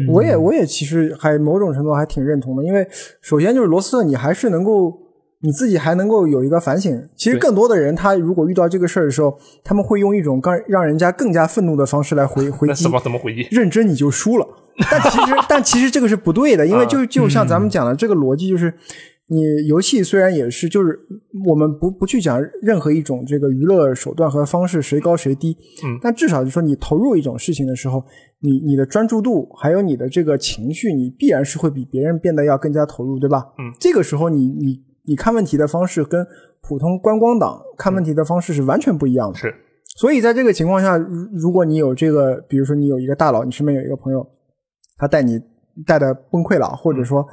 [0.07, 2.87] 我也我也其实还某种程度还挺认同的，因为
[3.21, 4.93] 首先就是罗斯特，你还是能够
[5.41, 7.09] 你自己还能够有一个反省。
[7.17, 12.91] 其实更多的人，他如果遇到这个事儿的时候，他们会用一种更让人家更加愤怒的方式来回 回击那怎。
[12.91, 13.47] 么怎么回击？
[13.51, 14.47] 认真你就输了，
[14.91, 18.73] 但其实 但其实这个是不对的，因为就就像咱们讲的这个逻辑就是。
[19.31, 20.99] 你游戏虽然也是，就是
[21.47, 25.55] 我们不不去讲任何一种这个娱乐手段和方式谁高谁低，
[25.85, 28.03] 嗯但至少就是说你投入一种事情的时候，
[28.39, 33.45] 你你的专注度还有你的这个情绪，你必然是会比别人变得要更加投入，对吧？
[33.59, 36.25] 嗯，这个时候你你你看问题的方式跟
[36.63, 39.37] 普通观光党看问题的方式是完全不一样的。
[39.37, 39.53] 是
[39.95, 44.27] 所以在这个情况下，如如果你有这个，比如说你有一个大佬，你身边有一个朋友，
[44.99, 45.41] 他带你
[45.87, 47.25] 带的崩溃了，或者说，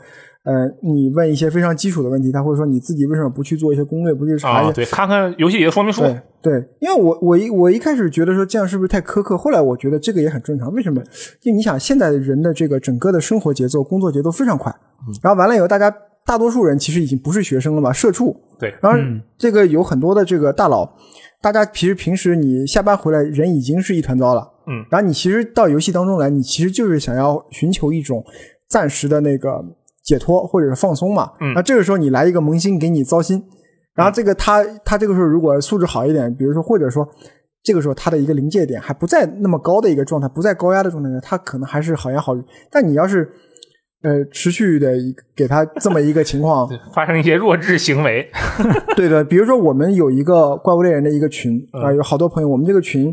[0.44, 4.72] 呃，你问一些非常基础的问题，他会说你自己为什么不去做一些攻略，不去查一啊，些？
[4.72, 6.00] 对，看看游戏里的说明书。
[6.02, 10.72] 对对，因为我我一我一开始觉得说这样是不是太苛刻，后来我觉得这个也很正常。
[10.72, 11.02] 为什么？
[11.40, 14.72] 就你想现在人的这个整个的生活节奏、工作节奏非常快，
[15.20, 15.92] 然后完了以后，大家
[16.24, 20.88] 大多数人其实已经不是学生了嘛，社畜，对然后嗯这个有很多的这个大佬，
[21.42, 28.24] 大家其实平时你下班回来人已经是一团糟了，嗯，然后你其实到游戏当中来，你其实就是想要寻求一种
[28.68, 29.64] 暂时的那个
[30.04, 33.42] 解脱或者是放松嘛，嗯那这个时候你来一个萌新给你糟心，
[33.94, 37.08] 然后这个他他这个时候如果素质好一点，比如说或者说。
[37.62, 42.44] 这个时候，他的一个临界点还不在那么高的一个状态，不在高压的状态下，他可能还是好言好语。
[42.70, 43.28] 但你要是，
[44.02, 44.92] 呃，持续的
[45.34, 48.30] 给他这么一个情况，发生一些弱智行为，
[48.94, 53.12] 对的，比如说我们有一个怪物猎人的一个群啊、有好多朋友，我们这个群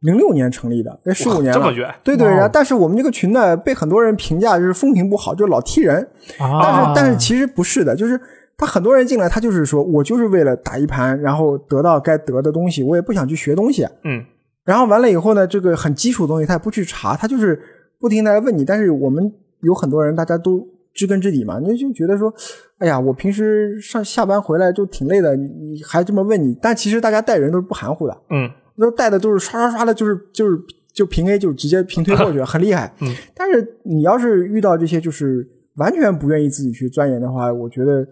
[0.00, 1.72] 零六年成立的，那十五年了这么。
[1.72, 6.06] 远，对对，然后但是我们这个群呢，被很多人评价就是风评不好，就老踢人。
[6.38, 8.20] 啊但是但是其实不是的，就是
[8.56, 13.84] 他很多人进来，他就是说我就是为了打一盘，然后得到该得的东西，我也不想去学东西。
[14.04, 14.24] 嗯，
[14.64, 17.60] 然后完了以后呢，这个很基础的东西他也不去查，他就是
[17.98, 18.64] 不停的来问你。
[18.64, 20.64] 但是我们有很多人，大家都
[20.94, 22.32] 知根知底嘛，你就觉得说，
[22.78, 28.48] 哎呀，我平时上下班回来就挺累的，你你还这么问你，但其实大家带人都是不含糊的，嗯，
[28.78, 30.56] 那带的都是刷刷刷的，就是就是
[30.94, 32.92] 就平 A 就直接平推过去，很厉害。
[33.02, 35.46] 嗯，但是你要是遇到这些就是
[35.76, 38.06] 完全不愿意自己去钻研的话，我觉得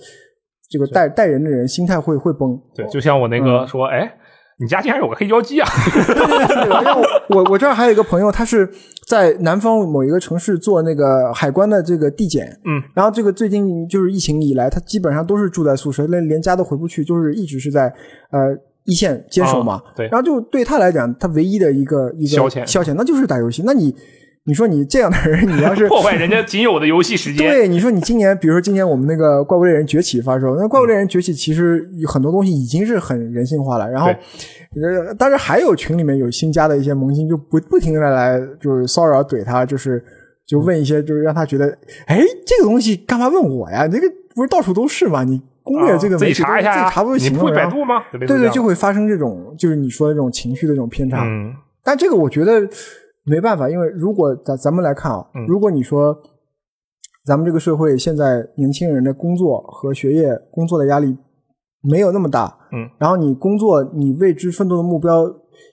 [0.69, 2.61] 这个带带人的人心态会会崩。
[2.75, 4.13] 对，就像我那嗯个说，哎，
[4.59, 5.69] 你家竟然有个黑胶机啊？
[7.31, 8.69] 我我这儿还有一个朋友，他是
[9.09, 17.93] 在南方某一个城市做那个海关的这个递检，嗯，然后这个最近就是疫情以来，他基本上都是住在宿舍，连连家都回不去，就是一直是在
[18.31, 18.57] 呃
[18.87, 19.75] 一线坚守嘛。
[19.75, 23.63] 啊对然后就对他来讲，他唯一的一个一个消遣消遣那就是打游戏。
[23.67, 23.95] 那你
[24.45, 27.51] 你说你这样的人，你要是 破坏人家仅有的游戏时间。
[27.51, 33.91] 对，你说你今年，比如说今年我们那个《怪物猎人崛起》发售，那《怪物猎人崛起》其实有很多东西已经是很人性化了。
[33.91, 40.01] 然后，呃，当然还有群里面有新加的一些萌新，就不不停的来就是骚扰怼他，就是
[40.47, 41.77] 就问一些，就是让他觉得，
[42.07, 43.89] 哎，这个东西干嘛问我呀？
[43.89, 45.25] 这个不是到处都是吗？
[45.25, 47.51] 你攻略这个啊自己媒体都查一下呀自己查不就你会行了吗？
[47.61, 48.03] 然后百度吗？
[48.13, 51.25] 对对对，就会发生这种就是你说的这种情绪的这种偏差。
[51.25, 51.53] 嗯
[51.85, 52.69] 但这个我觉得
[53.25, 56.17] 没办法，因为如果咱咱们来看啊，嗯如果你说
[57.25, 61.17] 咱们这个社会现在年轻人的工作和学业工作的压力
[61.83, 65.25] 没有那么大，嗯，然后你工作你为之奋斗的目标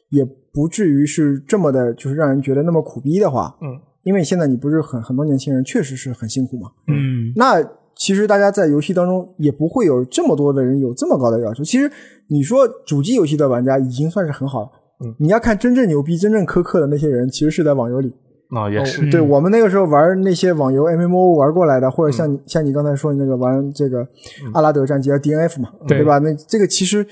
[0.10, 7.60] 也不至于是这么的，就是让人觉得那么苦逼的话，嗯，因为现在你不是很很多年轻人确实是很辛苦嘛，嗯那
[7.96, 11.64] 其实大家在游戏当中也不会有这么多的人有这么高的要求。
[11.64, 11.90] 其实
[12.28, 14.70] 你说主机游戏的玩家已经算是很好了。
[15.04, 18.14] 嗯，你要看真正牛逼、真正苛刻的那些人，其实是在网游里。
[18.56, 24.08] 啊，也是，对我们那个时候玩那些网游 MMO 玩过来的，或者嗯像你、像你刚才说的那个玩这个
[24.54, 26.20] 阿拉德战记啊 DNF 嘛，对对吧？
[26.20, 27.06] 那这个其实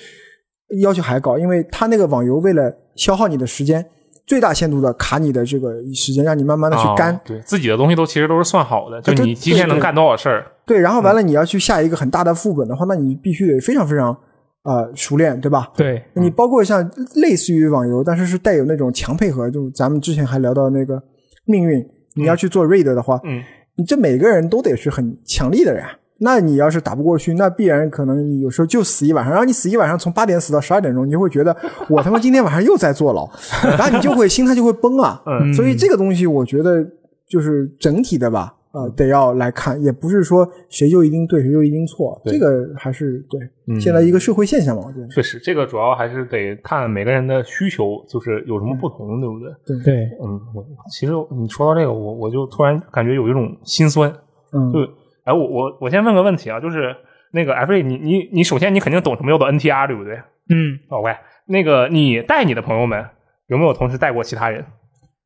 [0.81, 3.83] 要求还高，因为他那个网游为了消耗你的时间，
[4.27, 7.11] 最大限度的卡你的这个时间，让你慢慢的去干。
[7.15, 14.15] 啊对自己的东西都其实都是算好的，就你今天能干多少事儿，对，然后嗯完了你要去下一个很大的副本的话，那你必须得非常非常
[14.63, 15.71] 呃熟练，对吧？
[15.75, 21.01] 对，你包括像类似于网游，但是是带有那种强配合，就是咱们之前还聊到那个
[21.45, 21.85] 命运，
[22.15, 23.41] 你要去做 raid 的话，嗯，
[23.75, 25.91] 你这每个人都得是很强力的人啊。
[26.23, 31.55] 那你要是打不过去，那必然可能你有时候就死一晚上，然后你死一晚上，从八点死到十二点钟，你就会觉得
[31.89, 33.27] 我他妈今天晚上又在坐牢，
[33.63, 35.19] 然后你就会心态就会崩啊。
[35.25, 36.85] 嗯所以这个东西我觉得
[37.27, 45.07] 就是整体的吧，呃，得要来看，也不是说谁就一定对，谁就一定错，对这个还是对、嗯现在一个社会现象嘛，我觉得。
[45.07, 49.83] 确实，这个主要还是得看每个人的需求，就是有什么不同，对不对？
[49.83, 54.09] 对，嗯，我其实你说到这个，我我就突然感觉有一种心酸，
[54.53, 54.79] 嗯，就
[55.23, 56.95] 哎，我我我先问个问题啊，就是
[57.33, 60.15] 那个 F A，你你你首先你肯定懂什么叫做 N T R 对不对
[60.49, 61.13] 嗯，？OK，
[61.47, 63.05] 那个你带你的朋友们
[63.47, 64.65] 有没有同时带过其他人？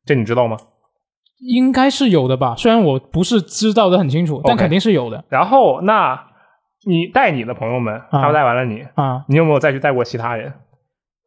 [0.04, 0.56] 这你知道吗？
[1.40, 6.18] 应该是有的吧，虽然我不是知道的很清楚，但 OK 肯定是有的然后那
[6.86, 10.52] 你带你的朋友们，他们带完了你，啊你有没有再去带过其他人？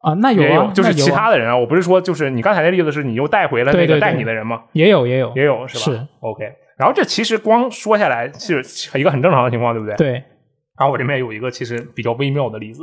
[0.00, 4.62] 啊，那有也啊，就是那有啊其他的人啊，我不是说就是你刚才那例子是你又带回了那个对对对带你的人吗？
[4.72, 5.84] 也有也有也有是吧？
[5.98, 6.44] 是 OK。
[6.78, 8.62] 然后这其实光说下来是
[8.98, 9.94] 一个很正常的情况，对不对？。
[9.96, 10.12] 对，
[10.78, 12.82] 然后我这边有一个其实比较微妙的例子，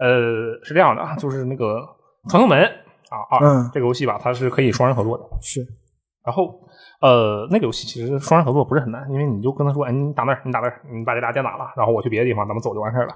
[0.00, 1.78] 呃，是这样的啊，就是那个
[2.30, 5.22] 《传送门》啊二、嗯这个游戏吧，它是可以双人合作的。
[5.40, 5.60] 是，
[6.26, 6.60] 然后
[7.00, 13.14] 呃，那个游戏其实双人合作不是很难，因为你就跟他说，哎，你打那儿，你打那儿，你把这俩电打了，然后我去别的地方，咱们走就完事儿了。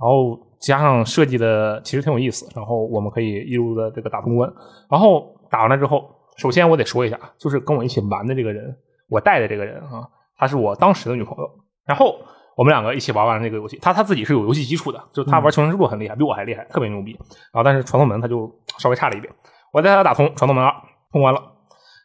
[0.00, 4.52] 然后加上设计的其实挺有意思，然后我们可以一路的这个打通关。
[4.90, 8.76] 然后打完了之后，首先我得说一下，就是跟我一起玩的这个人，
[9.08, 11.48] 我带的这个人啊，她是我当时的女朋友。
[11.86, 12.18] 然后
[12.56, 17.12] 我们两个一起玩完了这个游戏，她她自己是有游戏基础的，就她玩求生之路很厉害，比我还厉害，特别牛逼。
[17.52, 19.32] 然后但是传送门他就稍微差了一点，
[19.72, 20.72] 我带她打通传送门了，
[21.12, 21.42] 通关了。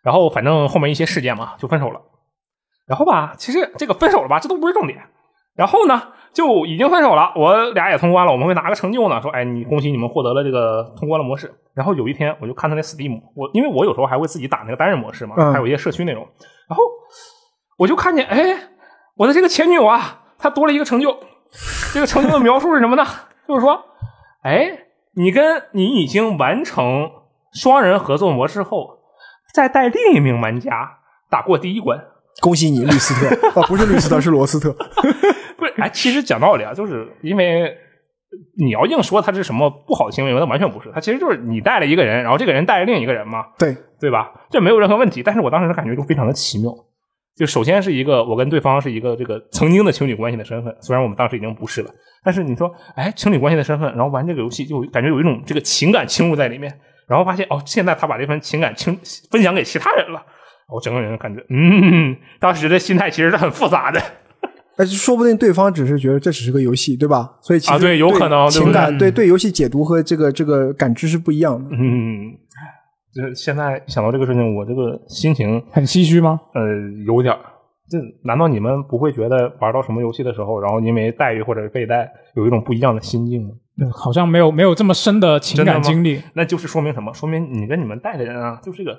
[0.06, 2.00] 然后反正后面一些事件嘛，就分手了。
[2.88, 5.02] 然后吧，其实这个分手了吧，这都不是重点。
[5.56, 6.00] 然后呢，
[6.32, 11.52] 就已经分手了，我俩也通关了，我们会拿个成就呢，说，哎，你恭喜你们获得了这个通关的模式。
[11.74, 16.24] 然后有一天，我就看他那 Steam，我因为我有时候还会自己打那个单人模式嘛，嗯还有一些社区内容。
[16.70, 16.84] 然后
[17.78, 18.70] 我就看见，哎，
[19.16, 21.18] 我的这个前女友啊，她多了一个成就。
[21.94, 23.04] 这个成就的描述是什么呢？
[23.48, 23.82] 就是说，
[24.44, 27.10] 哎，你跟你已经完成
[27.54, 28.95] 双人合作模式后，
[29.56, 30.98] 再带另一名玩家
[31.30, 31.98] 打过第一关。
[32.42, 34.74] 恭喜你，律斯特啊， 不是律斯特，是罗斯特。
[35.58, 37.74] 不是，哎，其实讲道理啊，就是因为
[38.58, 40.92] 你要硬说他是什么不好的行为，那完全不是。
[40.94, 44.30] 他其实就是你带了一个人，然后这个人带了另一个人嘛，对，对吧？
[44.50, 45.24] 这没有任何问题。
[45.24, 46.70] 但是我当时的感觉就非常的奇妙。
[47.38, 51.90] 就首先是一个我跟对方是一个这个曾经的情侣关系的身份，虽然我们当时已经不是了，
[52.24, 56.78] 但是你说，哎，情侣关系的身份，然后玩这个游戏就感觉有一种这个情感倾入在里面，
[57.08, 58.98] 然后发现哦，现在他把这份情感倾
[59.30, 60.24] 分享给其他人了，
[60.74, 64.02] 我整个人感觉，嗯，当时的心态其实是很复杂的。
[64.78, 67.30] 但是说不定对方只是觉得这只是个游戏，对吧？
[67.42, 71.70] 所以其实啊对有可能对对情感对对游戏解读和这个这个感知是不一样的。
[71.72, 72.34] 嗯，
[73.14, 76.42] 就是现在想到这个事情，我这个心情很唏嘘吗？
[76.54, 76.62] 呃
[77.06, 77.40] 有点儿。
[77.90, 83.50] 这难道你们不会觉得玩到什么游戏的时候，然后因为待遇或者是被带，有一种不一样的心境吗？
[83.82, 86.22] 嗯好像没有没有这么深的情感经历。
[86.34, 87.14] 那就是说明什么？
[87.14, 88.98] 说明你跟你们带的人啊，就是个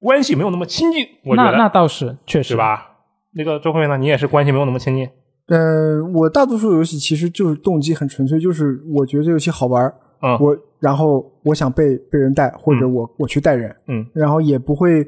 [0.00, 1.04] 关系没有那么亲近。
[1.24, 2.56] 我觉那得那倒是确实？
[2.56, 2.86] 吧？
[3.34, 5.08] 那个周慧呢，你也是关系没有那么亲近。
[5.48, 15.06] 呃，我大多数游戏其实就是动机很纯粹，就是我觉得这游戏好玩儿，嗯我然后我想被被人带，或者我、我去带人，嗯，然后也不会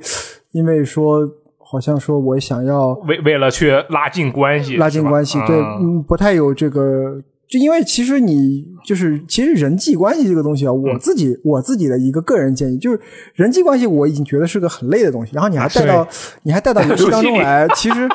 [0.53, 1.27] 因为说
[1.70, 7.22] 好像说我想要为为了去拉近关系，拉近关系，对，嗯嗯，不太有这个。
[7.48, 13.01] 就因为其实你就是其实人际关系这个东西啊，嗯我自己我自己的一个个人建议就是
[13.34, 16.06] 人际关系我已经觉得是个很累的东西，然后你还带到
[16.44, 18.09] 你还带到游戏当中来， 其实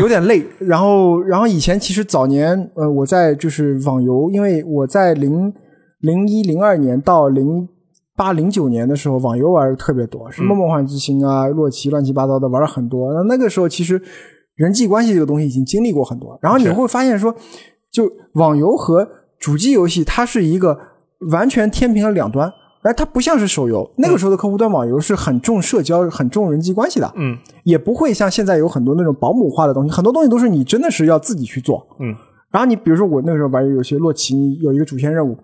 [0.00, 0.42] 有点累。
[0.58, 5.52] 然后然后以前其实早年呃我在就是网游，因为我在零
[6.00, 7.68] 零一零二年到零
[8.16, 13.12] 八零九年的时候，网游玩的特别多，什么梦幻之星啊、洛奇乱七八糟的玩了很多。
[13.14, 14.00] 那那个时候其实
[14.54, 17.34] 人际关系这个东西已经经历过很多，然后你会发现说，
[17.90, 19.08] 就网游和
[19.38, 20.78] 主机游戏，它是一个
[21.30, 22.52] 完全天平的两端。
[22.84, 27.38] 而它不像是手游，那个时候的客户端网游是很重社交、很重人际关系的，嗯。
[27.62, 31.86] 也不会像现在有很多那种保姆化的东西，很多东西都是你真的是要自己去做。
[32.00, 32.12] 嗯
[32.52, 35.36] 然后你比如说我那个时候玩游戏洛奇，你有一个主线任务，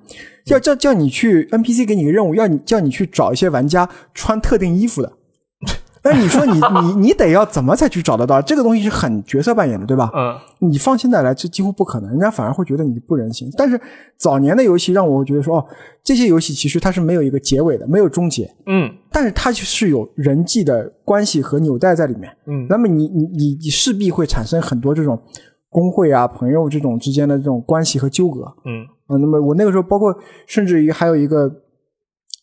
[0.46, 5.12] 要叫叫你去 NPC 给你个任务，要你叫你去找一些玩家穿特定衣服的。
[6.04, 8.40] 那你说你你你得要怎么才去找得到？
[8.40, 10.08] 这个东西是很角色扮演的，对吧？
[10.14, 13.50] 嗯你放现在来，这几乎不可能，人家反而会觉得你不人性。
[13.56, 13.78] 但是
[14.16, 15.66] 早年的游戏让我觉得说，哦，
[16.04, 22.30] 这些游戏其实它是没有一个结尾的，没有终结，嗯但是它是有人际的关系和纽带在里面。
[22.46, 25.20] 嗯那么你你你你势必会产生很多这种
[25.70, 28.40] 工会啊、朋友这种之间的这种关系和纠葛。
[28.64, 30.14] 嗯啊，那么我那个时候包括
[30.46, 31.50] 甚至于还有一个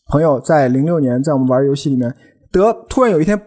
[0.08, 2.12] 朋友在零六年在我们玩游戏里面
[2.50, 3.40] 得突然有一天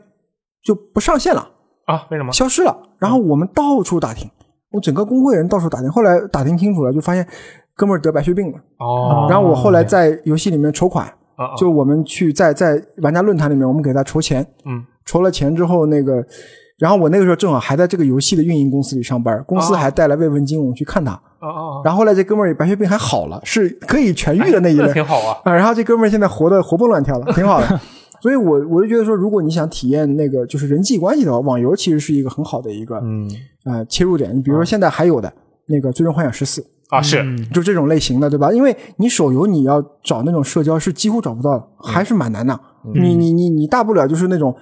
[0.63, 1.49] 就不上线了，
[1.85, 2.31] 啊，为什么？
[2.31, 4.29] 消失了，然后我们到处打听，
[4.71, 7.25] 我整个工会人到处打听，后来打听清楚了，就发现
[7.75, 8.57] 哥们儿得白血病了。
[8.79, 11.11] 哦，然后我后来在游戏里面筹款，
[11.57, 16.23] 就我们去在在玩家论坛里面，我们给他筹钱，嗯筹了钱之后，那个，
[16.79, 21.11] 然后我那个时候正好还在这个游戏的运营公司里上班，公司哦还带来慰问金，我们去看他。
[21.39, 25.37] 哦哦，然后后来这哥们儿白血病还好了，是可以痊愈的那一类那挺好啊。
[25.43, 25.53] 啊。
[25.53, 27.79] 然后这哥们儿现在活得活蹦乱跳的，挺好的。
[28.21, 33.29] 所以我我就觉得说，如果你想体验那个就是人际关系的话，网游其实是一个很好的一个嗯
[33.63, 34.35] 呃切入点。
[34.35, 35.31] 你比如说现在还有的
[35.67, 37.23] 那个《最终幻想十四》，啊是
[37.53, 38.51] 就这种类型的，对吧？
[38.51, 42.59] 因为你手游你要找那种社交是几乎找不到的，还是蛮难的。
[42.93, 44.53] 你你你你大不了就是那种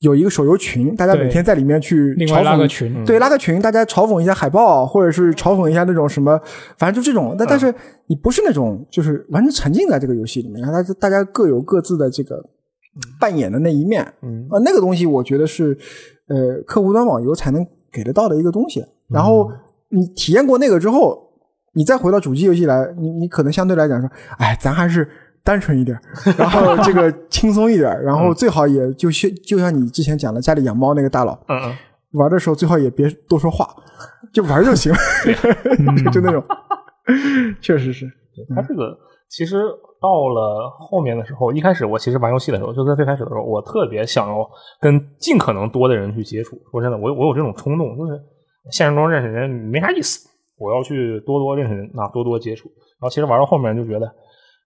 [0.00, 2.44] 有一个手游群，大家每天在里面去另外嘲讽。
[2.44, 6.40] 拉个群，对，拉个群，大家嘲讽一下海报，或者是嘲讽一下那种什么，
[6.76, 7.34] 反正就这种。
[7.36, 7.74] 但但是
[8.06, 12.40] 你不是那种，就是完全沉浸在这个游戏里面，然后大家大家各有各自的这个
[13.18, 14.06] 扮演的那一面。
[14.22, 15.76] 嗯啊，那个东西我觉得是
[16.28, 18.84] 呃客户端网游才能给得到的一个东西。
[19.08, 19.50] 然后
[19.88, 21.18] 你体验过那个之后，
[21.74, 25.08] 你再回到主机游戏来，你你可能相对来讲说，哎，咱还是
[25.48, 25.98] 单纯一点，
[26.36, 31.74] 然后这个轻松一点， 然后最好也就像就像你之前讲的家里养猫那个大佬，嗯嗯。
[32.12, 33.66] 玩的时候最好也别多说话，
[34.32, 34.92] 就玩就行，
[36.04, 36.42] 就 就那种，
[37.62, 38.06] 确实是，
[38.54, 38.96] 他这个
[39.28, 39.62] 其实
[40.00, 44.48] 到了后面的时候，一开始我其实玩游戏的时候，就在最开始的时候，我特别想要
[44.80, 46.56] 跟尽可能多的人去接触。
[46.70, 48.18] 说真的，我我有这种冲动，就是
[48.70, 52.70] 现实中认识人没啥意思，我要去多多认识人，啊，多多接触。
[53.00, 54.10] 然后其实玩到后面就觉得，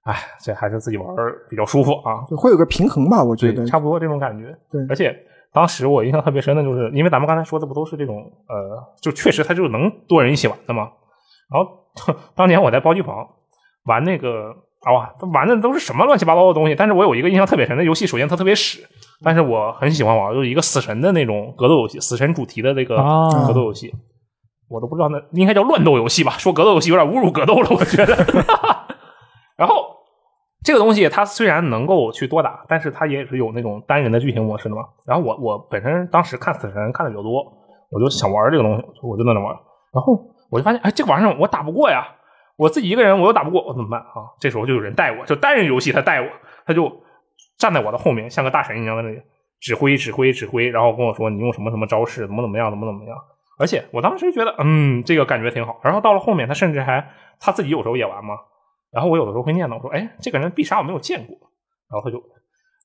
[0.05, 1.07] 哎，这还是自己玩
[1.49, 3.65] 比较舒服啊，就会有个平衡吧，我觉得，。
[3.67, 4.57] 差不多这种感觉。
[4.71, 5.15] 对而且
[5.53, 8.17] 当时我印象特别深的就是，因为咱们刚才说的不都是这种
[8.49, 10.89] 呃，就确实它就是能多人一起玩的嘛。
[11.53, 11.71] 然后
[12.35, 13.27] 当年我在包机房
[13.85, 16.75] 玩那个啊哇，玩的都是什么乱七八糟的东西。
[16.75, 18.81] 但是我有一个印象特别深的游戏，首先它特别屎，
[19.23, 23.95] 但是我很喜欢玩，就是一个死神的那种格斗游戏，死神主题的那个啊格斗游戏。
[24.69, 26.33] 我都不知道那应该叫乱斗游戏吧？
[26.39, 28.17] 说格斗游戏有点侮辱格斗了，我觉得。
[29.57, 29.97] 然后
[30.65, 34.83] 这个东西它虽然能够去多打，但是它也是有那种单人的剧情模式的嘛。
[35.07, 37.45] 然后我我本身当时看死神看的比较多，
[37.91, 39.55] 我就想玩这个东西，我就在那玩。
[39.93, 40.19] 然后
[40.51, 42.07] 我就发现，哎，这个玩意儿我打不过呀，
[42.57, 44.31] 我自己一个人我又打不过，我怎么办啊？
[44.41, 46.29] 这时候就有人带我，就单人游戏他带我，
[46.65, 46.91] 他就
[47.59, 49.21] 站在我的后面，像个大神一样在那里
[49.61, 53.17] 指挥指挥指挥，然后跟我说你用什么什么招式，怎么怎么样，怎么怎么样。
[53.59, 55.79] 而且我当时觉得，嗯，这个感觉挺好。
[55.83, 57.07] 然后到了后面，他甚至还
[57.41, 58.35] 他自己有时候也玩嘛。
[58.93, 61.37] 然后我有的时候会念叨说，哎，这个人必杀我没有见过。
[61.91, 62.23] 然后他就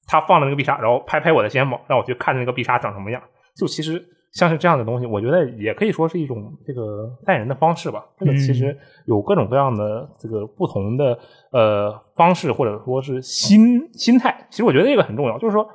[0.08, 3.22] 他放了那个必杀，然后拍拍我的肩膀，让我去看那个必杀长什么样。
[3.56, 4.04] 就其实
[4.34, 8.06] 像是这样的东西，我觉得也可以说是一种这个带人的方式吧。
[8.18, 11.18] 这个其实有各种各样的这个不同的
[11.52, 14.48] 呃方式，或者说是心心态。
[14.50, 15.68] 其实我觉得这个很重要，就是说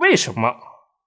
[0.00, 0.54] 为什么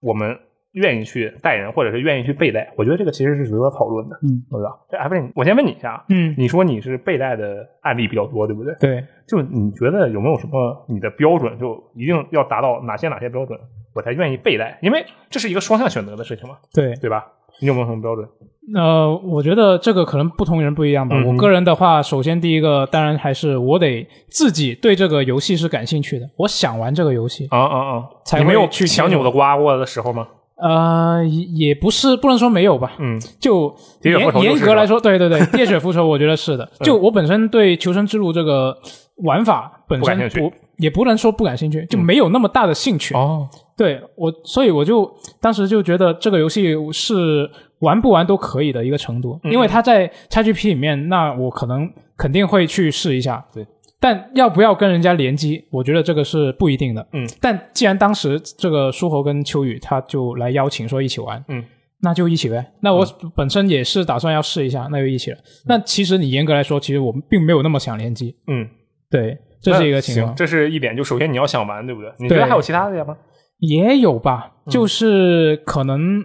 [0.02, 0.38] 我们
[0.74, 2.72] 愿意去带人，或者是愿意去被带？
[2.78, 4.78] 我觉得这个其实是值得讨论的，嗯，对吧？
[4.90, 8.74] 这 F，我先问你一下，嗯，你说你是被带的案例比较多，对不对？
[8.80, 13.60] 对，就你觉得有没有什么你的标准，就一定要达到哪些哪些标准，
[13.94, 14.78] 我才愿意被带？
[14.82, 17.26] 因为这是一个双向选择的事情嘛，对，对吧？
[17.62, 18.28] 你有没有什么标准？
[18.76, 21.16] 呃，我觉得这个可能不同人不一样吧。
[21.18, 27.48] 嗯我个人的话，首先第一个当然还是我得自己对这个游戏是感兴趣的，我想玩这个游戏。
[27.50, 28.10] 啊啊啊！
[28.24, 30.28] 才你没有去强扭的瓜过的时候吗？
[30.62, 36.70] 呃，也也不是不能说没有吧，嗯就严严格来说，对对对，喋 血复仇，我觉得是的。
[36.82, 38.78] 就我本身对求生之路这个
[39.24, 43.14] 玩法本身不也不能说不感兴趣，就没有那么大的兴趣。
[43.16, 45.10] 哦，对我，所以我就
[45.42, 47.50] 当时就觉得这个游戏是
[47.80, 53.44] 玩不玩都可以的一个程度，嗯因为它在 XGP 里面，那我可能肯定会去试一下。
[53.54, 53.66] 对，
[54.00, 57.06] 但要不要跟人家联机，我觉得这个是不一定的。
[57.12, 61.64] 嗯，但既然当时这个书侯跟秋雨他就来邀请说一起玩，嗯，
[62.02, 62.66] 那就一起呗。
[62.82, 63.06] 那我
[63.36, 65.38] 本身也是打算要试一下，那就一起了。
[65.68, 68.34] 那其实你严格来说，其实我们并没有那么想联机。
[68.48, 68.66] 嗯，
[69.12, 70.34] 对，这是一个情况，。
[70.34, 70.96] 这是一点。
[70.96, 72.10] 就首先你要想玩，对不对？
[72.20, 73.18] 你觉得对还有其他的呀吗？
[73.58, 76.24] 也有吧，就是可能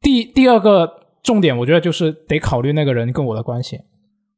[0.00, 0.88] 第第二个
[1.24, 3.80] 重点，我觉得就是得考虑那个人跟我的关系。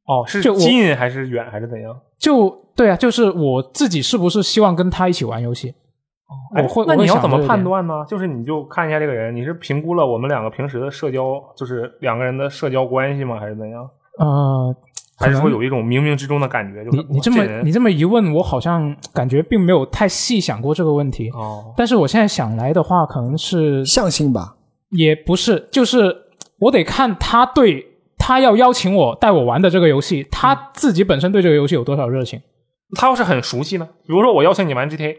[0.05, 1.95] 哦，是就我近还是远还是怎样？
[2.17, 5.69] 就对啊，就是我自己是不是希望跟他一起玩游戏？
[5.69, 8.05] 哦我会那我会你要怎么这个点判断呢？
[8.07, 13.39] 就是你就看一下这个人，你是评估了我们两个平时的社交，就是两个人的社交关系吗？
[13.39, 13.87] 还是怎样？
[14.19, 14.75] 呃，
[15.17, 16.83] 还是说有一种冥冥之中的感觉？
[16.83, 21.29] 就是你你这么你这么一问，我好像感觉并没有太细想过这个问题。
[21.31, 24.55] 哦，但是我现在想来的话，可能是相信吧，
[24.89, 26.15] 也不是，就是
[26.59, 27.85] 我得看他对
[28.25, 32.39] 他要邀请我带我玩的这个游戏，他自己本身对这个游戏有多少热情
[32.97, 33.85] 他要是很熟悉呢？
[34.07, 35.17] 比如说我邀请你玩 GTA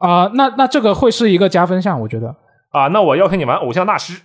[0.00, 2.34] 啊、那那这个会是一个加分项，我觉得。
[2.70, 4.20] 啊，那我邀请你玩偶像大师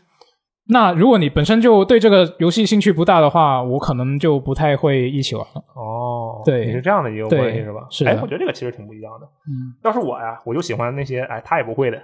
[0.68, 5.62] 那如果你本身就对这个游戏兴趣不大的话，我可能就不太会一起玩了。
[5.76, 7.86] 哦，对你是这样的一个对关系是吧？
[7.92, 9.28] 是哎，我觉得这个其实挺不一样的。
[9.48, 12.02] 嗯，要是我呀，我就喜欢那些哎他也不会的，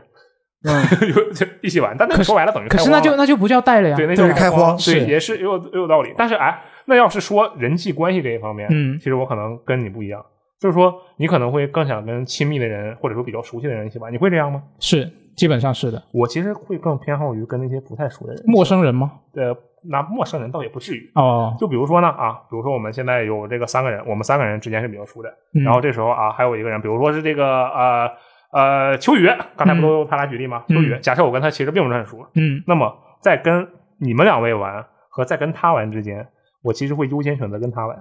[0.64, 1.96] 嗯， 就就一起玩。
[1.98, 3.96] 但那个说白了等于可是开荒了那就那就不叫带了呀。
[3.96, 6.14] 对，那就是叫荒，开荒对，也是也有也有道理。
[6.18, 10.24] 但是哎，那要是说人际关系这一方面，嗯其实我可能跟你不一样，
[10.60, 14.62] 就是说你可能会更想跟亲密的人或者说比较熟悉的人一起玩，你会这样吗？
[14.80, 16.02] 是，基本上是的。
[16.12, 19.12] 我其实会更偏好于跟那些不太熟的人，陌生人吗？
[19.34, 19.56] 呃，
[19.90, 21.10] 那陌生人倒也不至于。
[21.16, 28.08] 哦，就比如说呢啊，比如说我们现在有这个三个人，我们三个人之间是比较熟的，嗯然后这时候啊还有一个人，比如说是这个呃
[28.52, 30.64] 呃秋雨，刚才不都他俩举例吗？
[30.68, 33.68] 嗯秋雨，假设我跟他其实并不是很熟，嗯那么在跟
[34.00, 36.28] 你们两位玩和在跟他玩之间，
[36.64, 37.98] 我其实会优先选择跟他玩。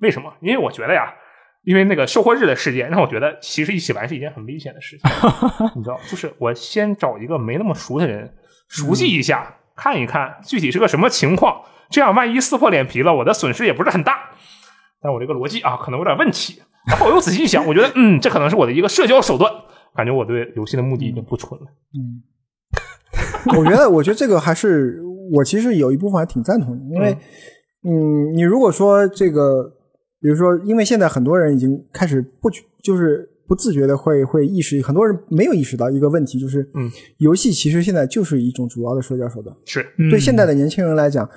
[0.00, 0.32] 为什么？
[0.40, 1.12] 因为我觉得呀，
[1.64, 5.10] 因为那个收货日的事件让我觉得，其实一起玩是一件很危险的事情。
[5.76, 8.32] 你知道，就是我先找一个没那么熟的人
[8.68, 14.30] 熟悉一下，看一看具体是个什么情况，这样万一撕破脸皮了，我的损失也不是很大。
[15.02, 16.62] 但我这个逻辑啊，可能有点问题。
[16.88, 19.52] 然后我又仔细一想，我觉得，嗯，这可能是我的一个社交手段。
[19.94, 21.66] 感觉我对游戏的目的已经不纯了。
[21.94, 22.22] 嗯。
[23.58, 25.00] 我觉得，我觉得这个还是
[25.32, 27.16] 我其实有一部分还挺赞同的，因为，
[27.84, 29.64] 嗯，你如果说这个，
[30.20, 32.50] 比如说，因为现在很多人已经开始不
[32.82, 39.56] 就是不自觉的会会意识，很多人没有意识到一个问题，就是，嗯，游戏其实现在就是一种主要的社交手段。
[39.64, 40.10] 是，嗯。
[40.10, 41.28] 对现在的年轻人来讲，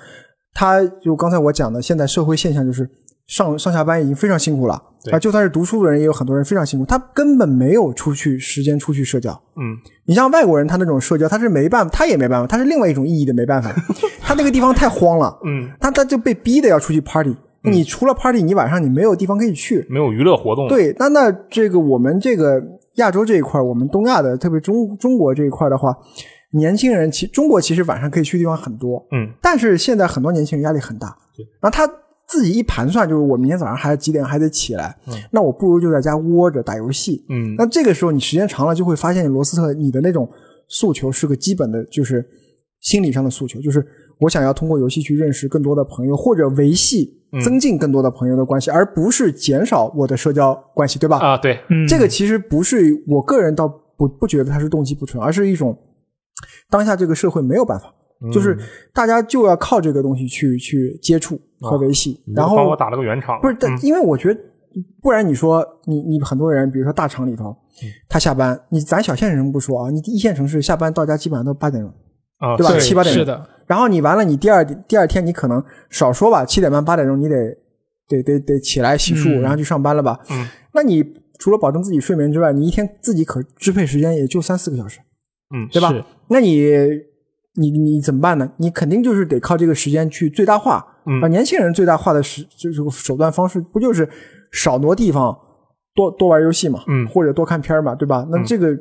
[0.52, 2.88] 他就刚才我讲的，现在社会现象就是
[3.26, 9.32] 上上下班已经非常辛苦了对啊，就算是读书的人，也有很多人非常辛苦，他根本没有出去时间出去社交。
[9.56, 9.76] 嗯，
[10.06, 13.70] 你像外国人，他那种社交，他是没办法，他也没办法，他是另外一种意义的没办法。
[14.20, 17.36] 他那个地方太荒了，嗯，他他就被逼的要出去 party。
[17.66, 19.86] 你除了 party，你晚上你没有地方可以去。
[19.88, 22.62] 没有娱乐活动。，对，那那这个我们这个
[22.96, 25.96] 亚洲这一块，我们东亚的，特别中中国这一块的话，
[26.52, 31.08] 年轻人其中国其实晚上可以去的地方很多，嗯，但是现在很多年轻人压力很大，
[31.60, 31.90] 然后他
[32.26, 34.96] 自己一盘算，就是我明天早上还要几点还得起来，
[35.30, 37.24] 那我不如就在家窝着打游戏。
[37.28, 40.28] 嗯，那这个时候你时间长了，就会发现罗斯特你的那种
[40.68, 42.26] 诉求是个基本的，就是
[42.80, 43.86] 心理上的诉求，就是
[44.20, 51.18] 我想要通过游戏去认识更多的朋友，或者维系、增进更多的朋友的关系，而不是减少我的社交关系，对吧？
[51.18, 55.78] 啊，对，嗯这个其实不是我个人倒不不觉得它是动机不纯，而是一种
[56.70, 57.94] 当下这个社会没有办法，
[58.24, 58.58] 嗯就是
[58.92, 64.40] 大家就要靠这个东西去去接触和维系，你然后就帮我打了个圆场，不是，但嗯因为我觉得，
[65.02, 67.50] 不然你说你你很多人，比如说大厂里头，
[67.82, 71.92] 嗯他下班，你咱小县城不说啊，你一线城市下班到家基本上都八点钟，
[72.38, 77.36] 啊，对吧七八点是的，然后你完了，你第二第二天你可能少说吧，七点半八点钟你得
[78.08, 80.18] 得得得起来洗漱，嗯然后去上班了吧？
[80.30, 81.04] 嗯，那你
[81.38, 85.00] 除了保证自己睡眠之外，你一天自己可支配时间也就三四个小时，
[85.54, 85.92] 嗯，对吧？
[86.28, 86.64] 那你
[87.56, 88.50] 你你怎么办呢？
[88.56, 90.84] 你肯定就是得靠这个时间去最大化。
[91.06, 94.08] 嗯啊，年轻人最大化的时就是手段方式，不就是
[94.52, 95.36] 少挪地方，
[95.94, 98.26] 多多玩游戏嘛，嗯或者多看片儿嘛，对吧？
[98.30, 98.74] 那这个、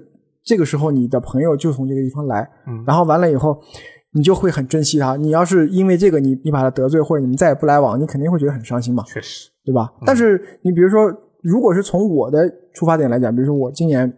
[0.44, 3.60] 这个时候你的朋友就从这个地方来，嗯然后完了以后，
[4.14, 5.18] 你就会很珍惜他。
[5.18, 9.92] 你要是因为这个你你把他得罪，或者你们再也不来往，你肯定会觉得很伤心嘛，确实，对吧？
[10.06, 14.10] 但是你比如说，如果是从我的出发点来讲，比如说我今年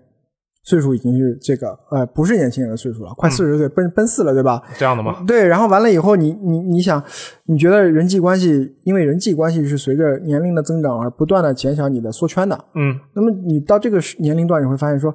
[0.66, 4.62] 岁数已经是这个呃不是年轻人的岁数了，快四十岁，奔奔四了，对吧？
[4.78, 5.24] 这样的吗？
[5.28, 7.02] 对，然后完了以后你，你你想，
[7.46, 12.60] 你觉得人际关系，因为人际关系是随着年龄的增长而不断的减小你的缩圈的。
[12.74, 15.14] 嗯，那么你到这个年龄段，你会发现说，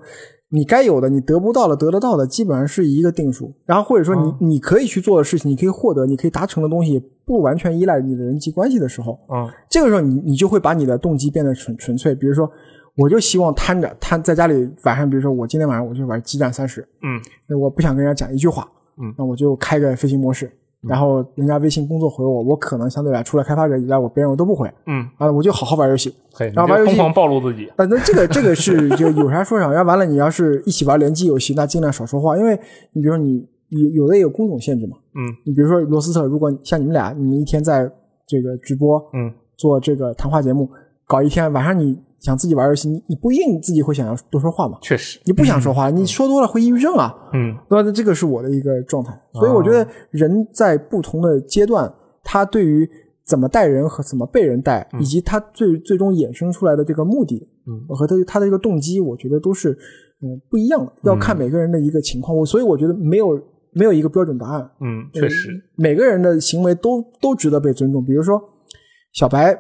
[0.51, 3.53] 你该有的你得不到的，得得到的，基本上是一个定数。
[3.67, 12.15] 然后或者说你、你可以去做的事情，你可以获得，你可以达成的东西，不完全依赖你的人际关系的时候，嗯，这个时候你你就会把你的动机变得纯纯粹。
[12.15, 12.49] 比如说，
[12.97, 14.55] 我就希望瘫着瘫在家里
[14.85, 18.69] 晚上，比如说我今天晚上我就玩激战三十，嗯，那我不想跟人家讲一句话，
[19.01, 20.51] 嗯那我就开个飞行模式，
[20.83, 26.15] 然后人家微信工作回我，我可能相对来除了开发者以外，我别人我都不回嗯，啊，我就好好玩游戏。
[26.55, 27.67] 然后玩游戏疯狂暴露自己。
[27.77, 32.59] 啊，那这个这个是就有啥说啥，要完了你要是一起玩联机游戏，那尽量少说话，因为
[32.93, 37.91] 你比如说你有有的也有工种限制嘛，嗯你比如说罗斯特，如果像你们俩，你们一天在
[38.27, 40.69] 这个直播嗯，做这个谈话节目，
[41.07, 47.57] 搞一天，晚上你想自己玩游戏，你你不一定自己会想要多说话嘛，确实，你不想说话，你说多了会抑郁症啊，嗯。
[47.69, 47.91] 对吧？
[47.91, 51.93] 这个是我的一个状态，所以我觉得人在不同的阶段，
[52.23, 52.89] 他对于
[53.25, 59.71] 怎么待人和怎么被人待，以及他最最终衍生出来的这个目的，嗯，和他他的一个动机，我觉得都是
[60.23, 62.37] 嗯不一样的，要看每个人的一个情况。
[62.37, 63.41] 我所以我觉得没有
[63.73, 68.05] 没有一个标准答案，嗯，确实，每个人的行为都都值得被尊重。
[68.05, 68.43] 比如说，
[69.13, 69.57] 小白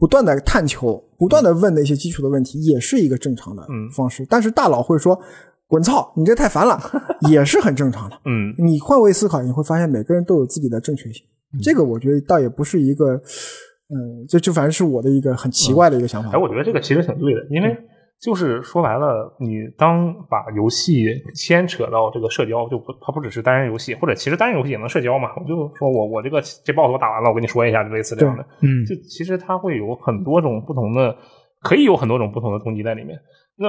[0.00, 4.26] 不断的探求，不断的问那些基础的问题，也是一个正常的嗯方式。
[4.28, 5.20] 但是大佬会说
[5.68, 6.80] ：“滚操，你这太烦了”，
[7.30, 8.16] 也是很正常的。
[8.24, 11.22] 嗯你换位思考，你会发现每个人都有自己的正确性。
[11.62, 16.30] 这个我觉得倒也不是一个，嗯，就就反正是我的一个很奇怪的一个想法。
[16.30, 17.76] 哎，我觉得这个其实挺对的，因为
[18.20, 25.30] 就是说白了，你当把游戏牵扯到这个社交，就不它不只是单人游戏，或者其实单人游戏也能社交嘛。
[25.36, 28.44] 我就说我我这个这 boss 我打完了，我跟你说一下，就类似这样的。
[28.60, 31.16] 嗯就其实它会有很多种不同的，
[31.62, 33.18] 可以有很多种不同的动机在里面。
[33.56, 33.68] 那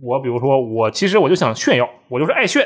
[0.00, 2.64] 我比如说，我其实我就想炫耀，我就是爱炫，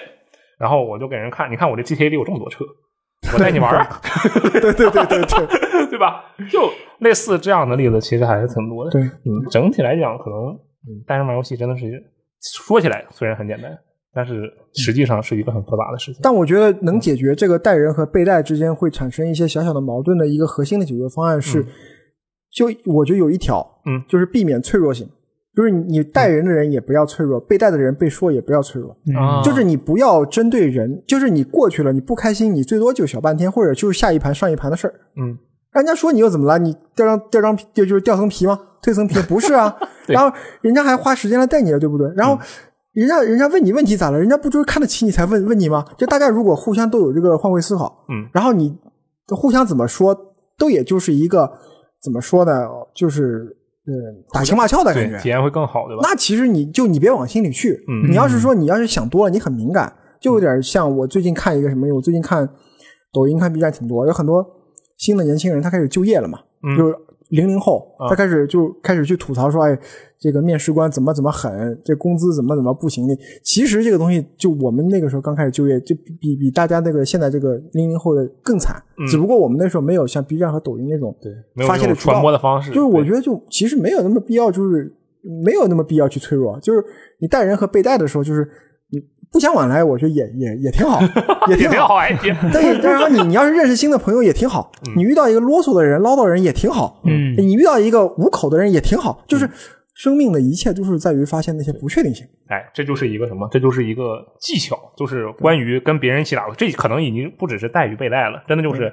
[0.58, 2.62] 然后我就给人看，你看我这 GTA 里有这么多车，
[3.32, 3.86] 我带你玩儿，
[4.50, 6.24] 对对对对对 对吧？
[6.50, 8.90] 就类似这样的例子，其实还是挺多的。
[8.90, 12.02] 对，嗯，整体来讲，可能嗯，单人玩游戏真的是
[12.40, 13.70] 说起来虽然很简单，
[14.12, 16.20] 但是实际上是一个很复杂的事情。
[16.22, 21.64] 但我觉得能解决这个带人和被带之间会产生一些小小的矛盾的一个核心的解决方案是，
[22.50, 25.08] 就我觉得有一条，嗯，就是避免脆弱性，
[25.54, 34.94] 就是你你带人的人也不要脆弱，被带的人被说也不要脆弱，啊就是你不要针对人，就是你过去了，你不开心，你最多就小半天，或者就是下一盘上一盘的事儿。
[35.16, 35.38] 嗯，
[35.72, 36.58] 人家说你又怎么了？
[36.58, 38.58] 你掉张掉张皮就就是掉层皮吗？
[38.82, 39.74] 蜕层皮不是啊？
[40.08, 42.10] 然后人家还花时间来带你了，对不对？
[42.16, 42.38] 然后
[42.92, 44.18] 人家人家问你问题咋了？
[44.18, 45.84] 人家不就是看得起你才问问你吗？
[45.96, 48.76] 就大家如果互相都有这个换位思考，嗯，然后你
[49.28, 50.14] 互相怎么说，
[50.58, 51.50] 都也就是一个
[52.02, 52.68] 怎么说呢？
[52.94, 53.92] 就是呃
[54.32, 55.28] 打情骂俏的感觉，体。
[55.28, 56.02] 验会更好，对吧？
[56.02, 57.82] 那其实你就你别往心里去。
[57.88, 59.90] 嗯你要是说你要是想多了，你很敏感，
[60.20, 62.46] 就有点像我最近看一个什么，我最近看
[63.12, 64.44] 抖音、看 B 站挺多，有很多
[65.02, 66.94] 新的年轻人他开始就业了嘛，嗯就是
[67.30, 69.76] 零零后，啊他开始就开始去吐槽说，哎，
[70.16, 73.18] 这个面试官怎么怎么狠，这工资怎么怎么不行的。
[73.42, 78.80] 其实这个东西，就我们那个时候刚开始就业，就比比比大家那个现在这个零零后的更惨。
[78.98, 81.32] 嗯只不过我们那时候没有像 B 站和抖音那种对，
[81.66, 84.94] 发泄的传播的方式，就是我觉得就其实没有那么必要，就是
[85.44, 86.56] 没有那么必要去脆弱。
[86.60, 86.84] 就是
[87.18, 88.50] 你带人和被带的时候，就是你
[89.32, 91.00] 不相往来，我觉得也也也挺好，
[91.48, 91.72] 也挺好。
[91.72, 92.34] 也挺好，哎，也
[92.80, 99.24] 对，然后你你要是认识新的朋友也挺好，你遇到一个啰嗦的人、唠叨人也挺好，嗯你遇到一个无口的人也挺好。
[99.26, 99.48] 就是
[99.94, 102.26] 生命的一切都是在于发现那些不确定性。
[102.48, 103.48] 哎，这就是一个什么？
[103.50, 106.56] 这就是一个技巧，就是关于跟别人一起打游戏。
[106.58, 108.92] 这可能已经不只是带与被带了，真的就是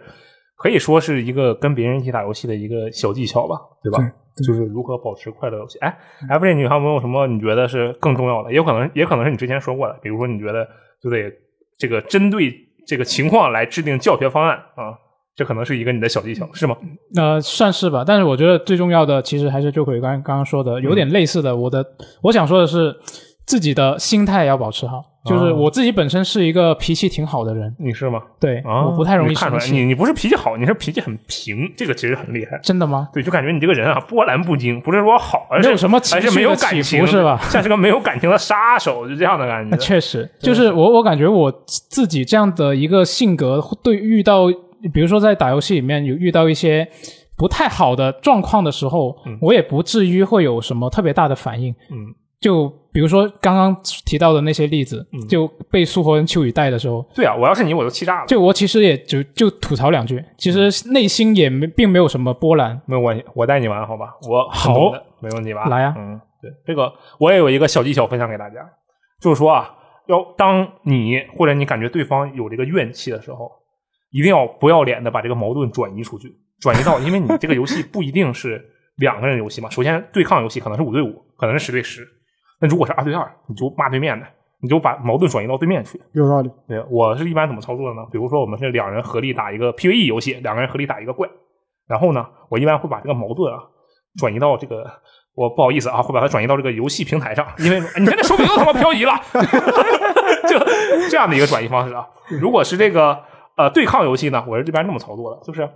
[0.58, 4.00] 可以说是一个跟别人一起打游戏的一个小技巧吧，对吧？
[4.46, 5.78] 就是如何保持快乐游戏。
[5.80, 5.98] 哎
[6.30, 8.52] ，F J，你还有没有什么你觉得是更重要的？
[8.52, 10.68] 也有可能，也可能是你之前说过的，比如说你觉得
[11.02, 11.32] 就得
[11.78, 12.54] 这个针对
[12.86, 14.98] 这个情况来制定教学方案啊，
[15.36, 16.76] 这可能是一个你的小技巧，是吗？
[17.16, 21.56] 呃，算是吧，但是我觉得最重要的其实还是就奎刚刚刚说的，有点类似的。
[21.56, 21.86] 我的
[22.24, 22.96] 我想说的是，
[23.46, 25.04] 自己的心态要保持好。
[25.26, 28.22] 就是我自己本身是一个脾气挺好的人，你是吗？
[28.40, 32.58] 对，啊，我不太容易看出来，你你不是脾气好，你是脾气很平，这个其实很厉害。
[32.64, 33.10] 真的吗？
[33.14, 39.78] 对，就感觉你这个人啊波澜不惊，不是说好，而是没有什么情而是没有感情是吧像是个没有感情的杀手，就这样的感觉那。
[39.78, 44.48] 确实，就是我我感觉我自己这样的一个性格，对遇到
[44.94, 46.88] 比如说在打游戏里面有遇到一些
[47.36, 51.72] 不太好的状况的时候，我也不至于会有什么特别大的反应。
[51.92, 53.76] 嗯，就比如说刚刚
[54.06, 58.28] 提到的那些例子，就被苏活人秋雨带的时候，对啊，我要是你，我都气炸了。
[58.28, 62.82] 就我其实也就就吐槽两句，其实内心也没并没有什么波澜。
[62.86, 64.16] 没有关系，我带你玩，好吧？
[64.30, 65.66] 我好的，没问题吧？
[65.66, 68.56] 来啊嗯，对，这个我也有一个小技巧分享给大家，
[69.22, 69.70] 就是说啊，
[70.08, 73.52] 要当你或者你感觉对方有这个怨气的时候，
[74.12, 78.64] 一定要不要脸的把这个矛盾转移出去，转移到，因为你这个游戏不一定是
[78.96, 79.70] 两个人游戏嘛。
[79.70, 82.08] 首先，对抗游戏可能是五对五，可能是十对十。
[82.62, 84.26] 那如果是二对二，你就骂对面的，
[84.62, 86.02] 你就把矛盾转移到对面去。
[86.14, 88.06] 有道理，对，我是一般怎么操作的呢？
[88.12, 91.28] 比如说我们是两人合力打一个 PVE 游戏，两个人合力打一个怪，
[91.88, 93.60] 然后呢，我一般会把这个矛盾啊
[94.18, 94.86] 转移到这个，
[95.36, 99.14] 我不好意思啊，会把它转移到这个游戏平台上，因为你看这手柄都他妈漂移了，
[100.50, 100.60] 就
[101.10, 102.06] 这样的一个转移方式啊。
[102.42, 103.18] 如果是这个
[103.56, 105.70] 呃对抗游戏呢，我是这边这么操作的，就是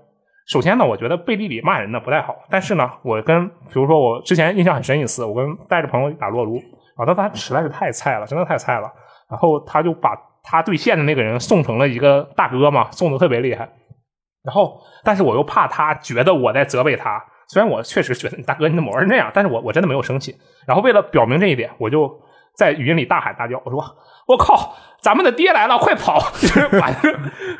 [0.45, 6.61] 首先呢，我觉得背地里骂人呢不太好，但是呢，我跟比如说我之前印象很深一次，我跟带着朋友打撸啊撸，
[6.95, 8.91] 啊，他他实在是太菜了，真的太菜了，
[9.29, 13.69] 然后他就把他对线的那个人送成了一个大哥嘛，送的特别厉害。
[14.43, 17.23] 然后，但是我又怕他觉得我在责备他。
[17.47, 20.35] 虽然我确实觉得大哥你怎么玩成这样，但是我我真的没有生气。
[20.65, 22.11] 然后为了表明这一点，我就
[22.55, 23.81] 在语音里大喊大叫，我说
[24.27, 26.91] ：“我靠，咱们的爹来了，快跑！” 就是把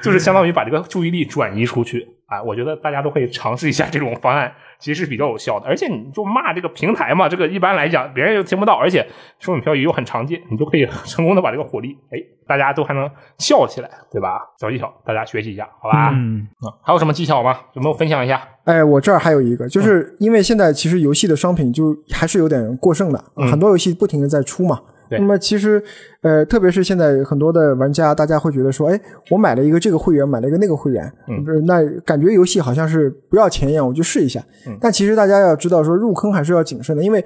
[0.02, 2.06] 就是相当于把这个注意力转移出去。
[2.26, 5.68] 啊，我觉得大家都可以尝试一下这种方案，其实是比较有效的。
[5.68, 9.06] 而且你就骂这个平台嘛，这个一般来讲别人又听不到，而且
[9.40, 12.18] 收影漂移又很常见，你就可以成功的把这个火力，哎，
[12.48, 14.40] 大家都还能笑起来，对吧？
[14.60, 16.12] 小技巧，大家学习一下，好吧？
[16.14, 17.60] 嗯，啊，还有什么技巧吗？
[17.74, 18.42] 有没有分享一下？
[18.66, 24.82] 哎，我这儿还有一个，就是因为现在其实游戏的商品就还是有点过剩的，嗯很多游戏不停的在出嘛。
[25.18, 25.82] 对那么其实，
[26.22, 29.00] 呃，特别是现在很多的玩家，大家会觉得说，哎，
[29.30, 34.44] 我买了一个这个会员，买了一个那个会员，嗯那感觉游戏好像是不要钱一样，我就试一下。
[34.68, 37.24] 嗯但其实大家要知道说，入坑还是要谨慎的，因为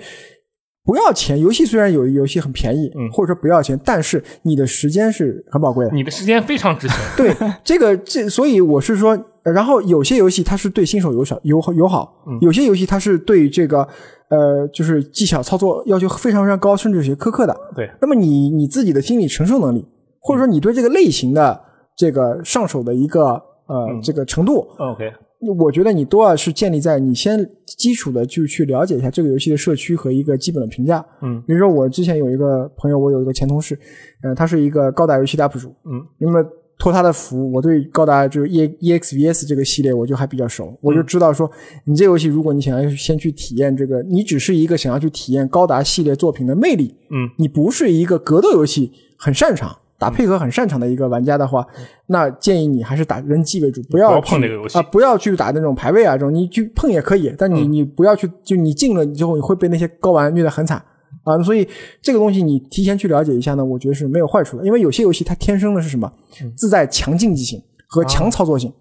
[0.84, 5.92] 不要钱，游戏虽然有游戏很便宜，嗯或者说不要钱，但是你的时间是很宝贵的。
[5.92, 6.98] 你的时间非常值钱。
[7.18, 9.18] 对这个这，所以我是说，呃
[9.52, 13.88] 然后有些游戏它是对新手友好友好友好，嗯有些游戏它是对这个
[14.30, 17.56] 呃就是技巧操作要求非常非常高，甚至有些苛刻的。
[17.76, 19.86] 对，那么你你自己的心理承受能力，
[20.20, 21.62] 或者说你对这个类型的
[21.96, 25.12] 这个上手的一个呃、嗯这个程度，OK，
[25.60, 31.06] 我觉得你都要是建立在你先基础的就去了解一下这个游戏的社区和一个基本的评价。
[31.22, 33.78] 嗯比如说我之前有一个朋友，我有一个前同事，
[34.24, 36.44] 呃，他是一个高达游戏的 UP 主，嗯，那么
[36.78, 41.50] 托他的福，我对高达就是 E E X V S 这个系列我就还比较熟，我就知道说，
[41.86, 49.76] 你这游戏如果你想要先去体验这个，你只是一个想要去体验高达系列作品的魅力，嗯，你不是一个格斗游戏很擅长。
[50.00, 51.66] 打配合很擅长的一个玩家的话，
[52.06, 54.78] 那建议你还是打人机为主，不要不要碰去这个游戏。
[54.78, 57.72] 啊，不要去打那种排位啊这种，你去碰也可以，但你嗯。
[57.72, 60.80] 你不要去，就你进了之后你会被那些高玩虐得很惨
[61.28, 61.68] 啊，所以
[62.02, 68.72] 这个东西你提前去了解一下呢，我觉得是没有坏处的，因为有些游戏它天生的是什么，嗯自带强竞技性和啊强操作性。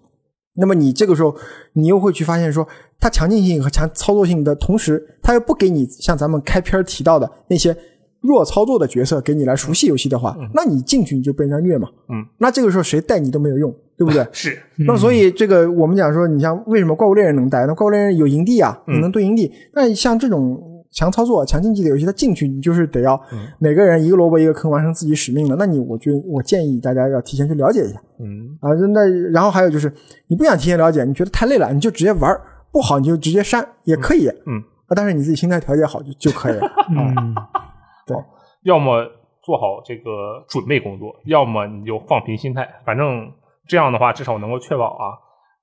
[0.59, 1.35] 那么你这个时候，
[1.73, 2.67] 你又会去发现说，
[2.99, 7.77] 它强劲性和强操作性的同时，它又不给你像咱们开篇提到的那些
[8.21, 11.87] 弱操作的角色给你来熟悉游戏的话，那你进去你就被人家虐嘛。
[12.09, 14.25] 嗯，那这个时候谁带你都没有用，对不对？
[14.33, 17.67] 是，那所以这个我们讲说，你像为什么怪物猎人能带？
[17.67, 19.51] 那怪物猎人有营地啊，嗯你能对营地。
[19.75, 25.55] 那像这种强操作、强竞技的游戏，它进去你就是得要嗯每个人一个萝卜一个坑，完成自己使命的。
[25.55, 28.73] 那你我觉得我建议大家要提前去了解一下嗯啊。
[28.91, 29.93] 那然后还有就是，
[30.25, 32.41] 你不想提前了解，你觉得太累了，你就直接玩儿，
[32.71, 34.27] 不好你就直接删也可以。
[34.47, 34.57] 嗯，
[34.87, 36.67] 啊，但是你自己心态调节好就就可以了。
[36.89, 37.35] 嗯，
[38.07, 38.17] 对
[38.63, 39.05] 要么
[39.43, 42.67] 做好这个准备工作，要么你就放平心态。
[42.83, 43.31] 反正
[43.67, 45.13] 这样的话，至少能够确保啊，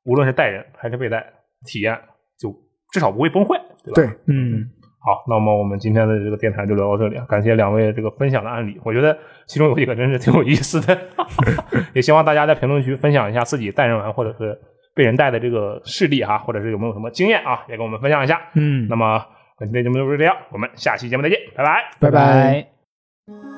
[0.05, 1.24] 无论是带人还是被带，
[1.66, 1.98] 体验
[2.39, 2.55] 就
[2.93, 3.94] 至少不会崩坏，对吧？
[3.97, 4.70] 对，嗯，
[5.05, 9.15] 好，那么我们今天的这个电台就聊到这里，感谢两位这个分享的案例，我觉得
[9.47, 10.99] 其中有几个真是挺有意思的，
[11.93, 14.59] 也希望大家在评论区分享一下自己带人玩或者是
[14.95, 18.41] 被人带的这个事例哈，或者是有没有什么经验啊，也跟我们分享一下。
[18.55, 19.23] 嗯，那么
[19.59, 21.83] 本期的节目就是这样，我们下期节目再见，拜拜。
[22.01, 23.54] 拜拜拜。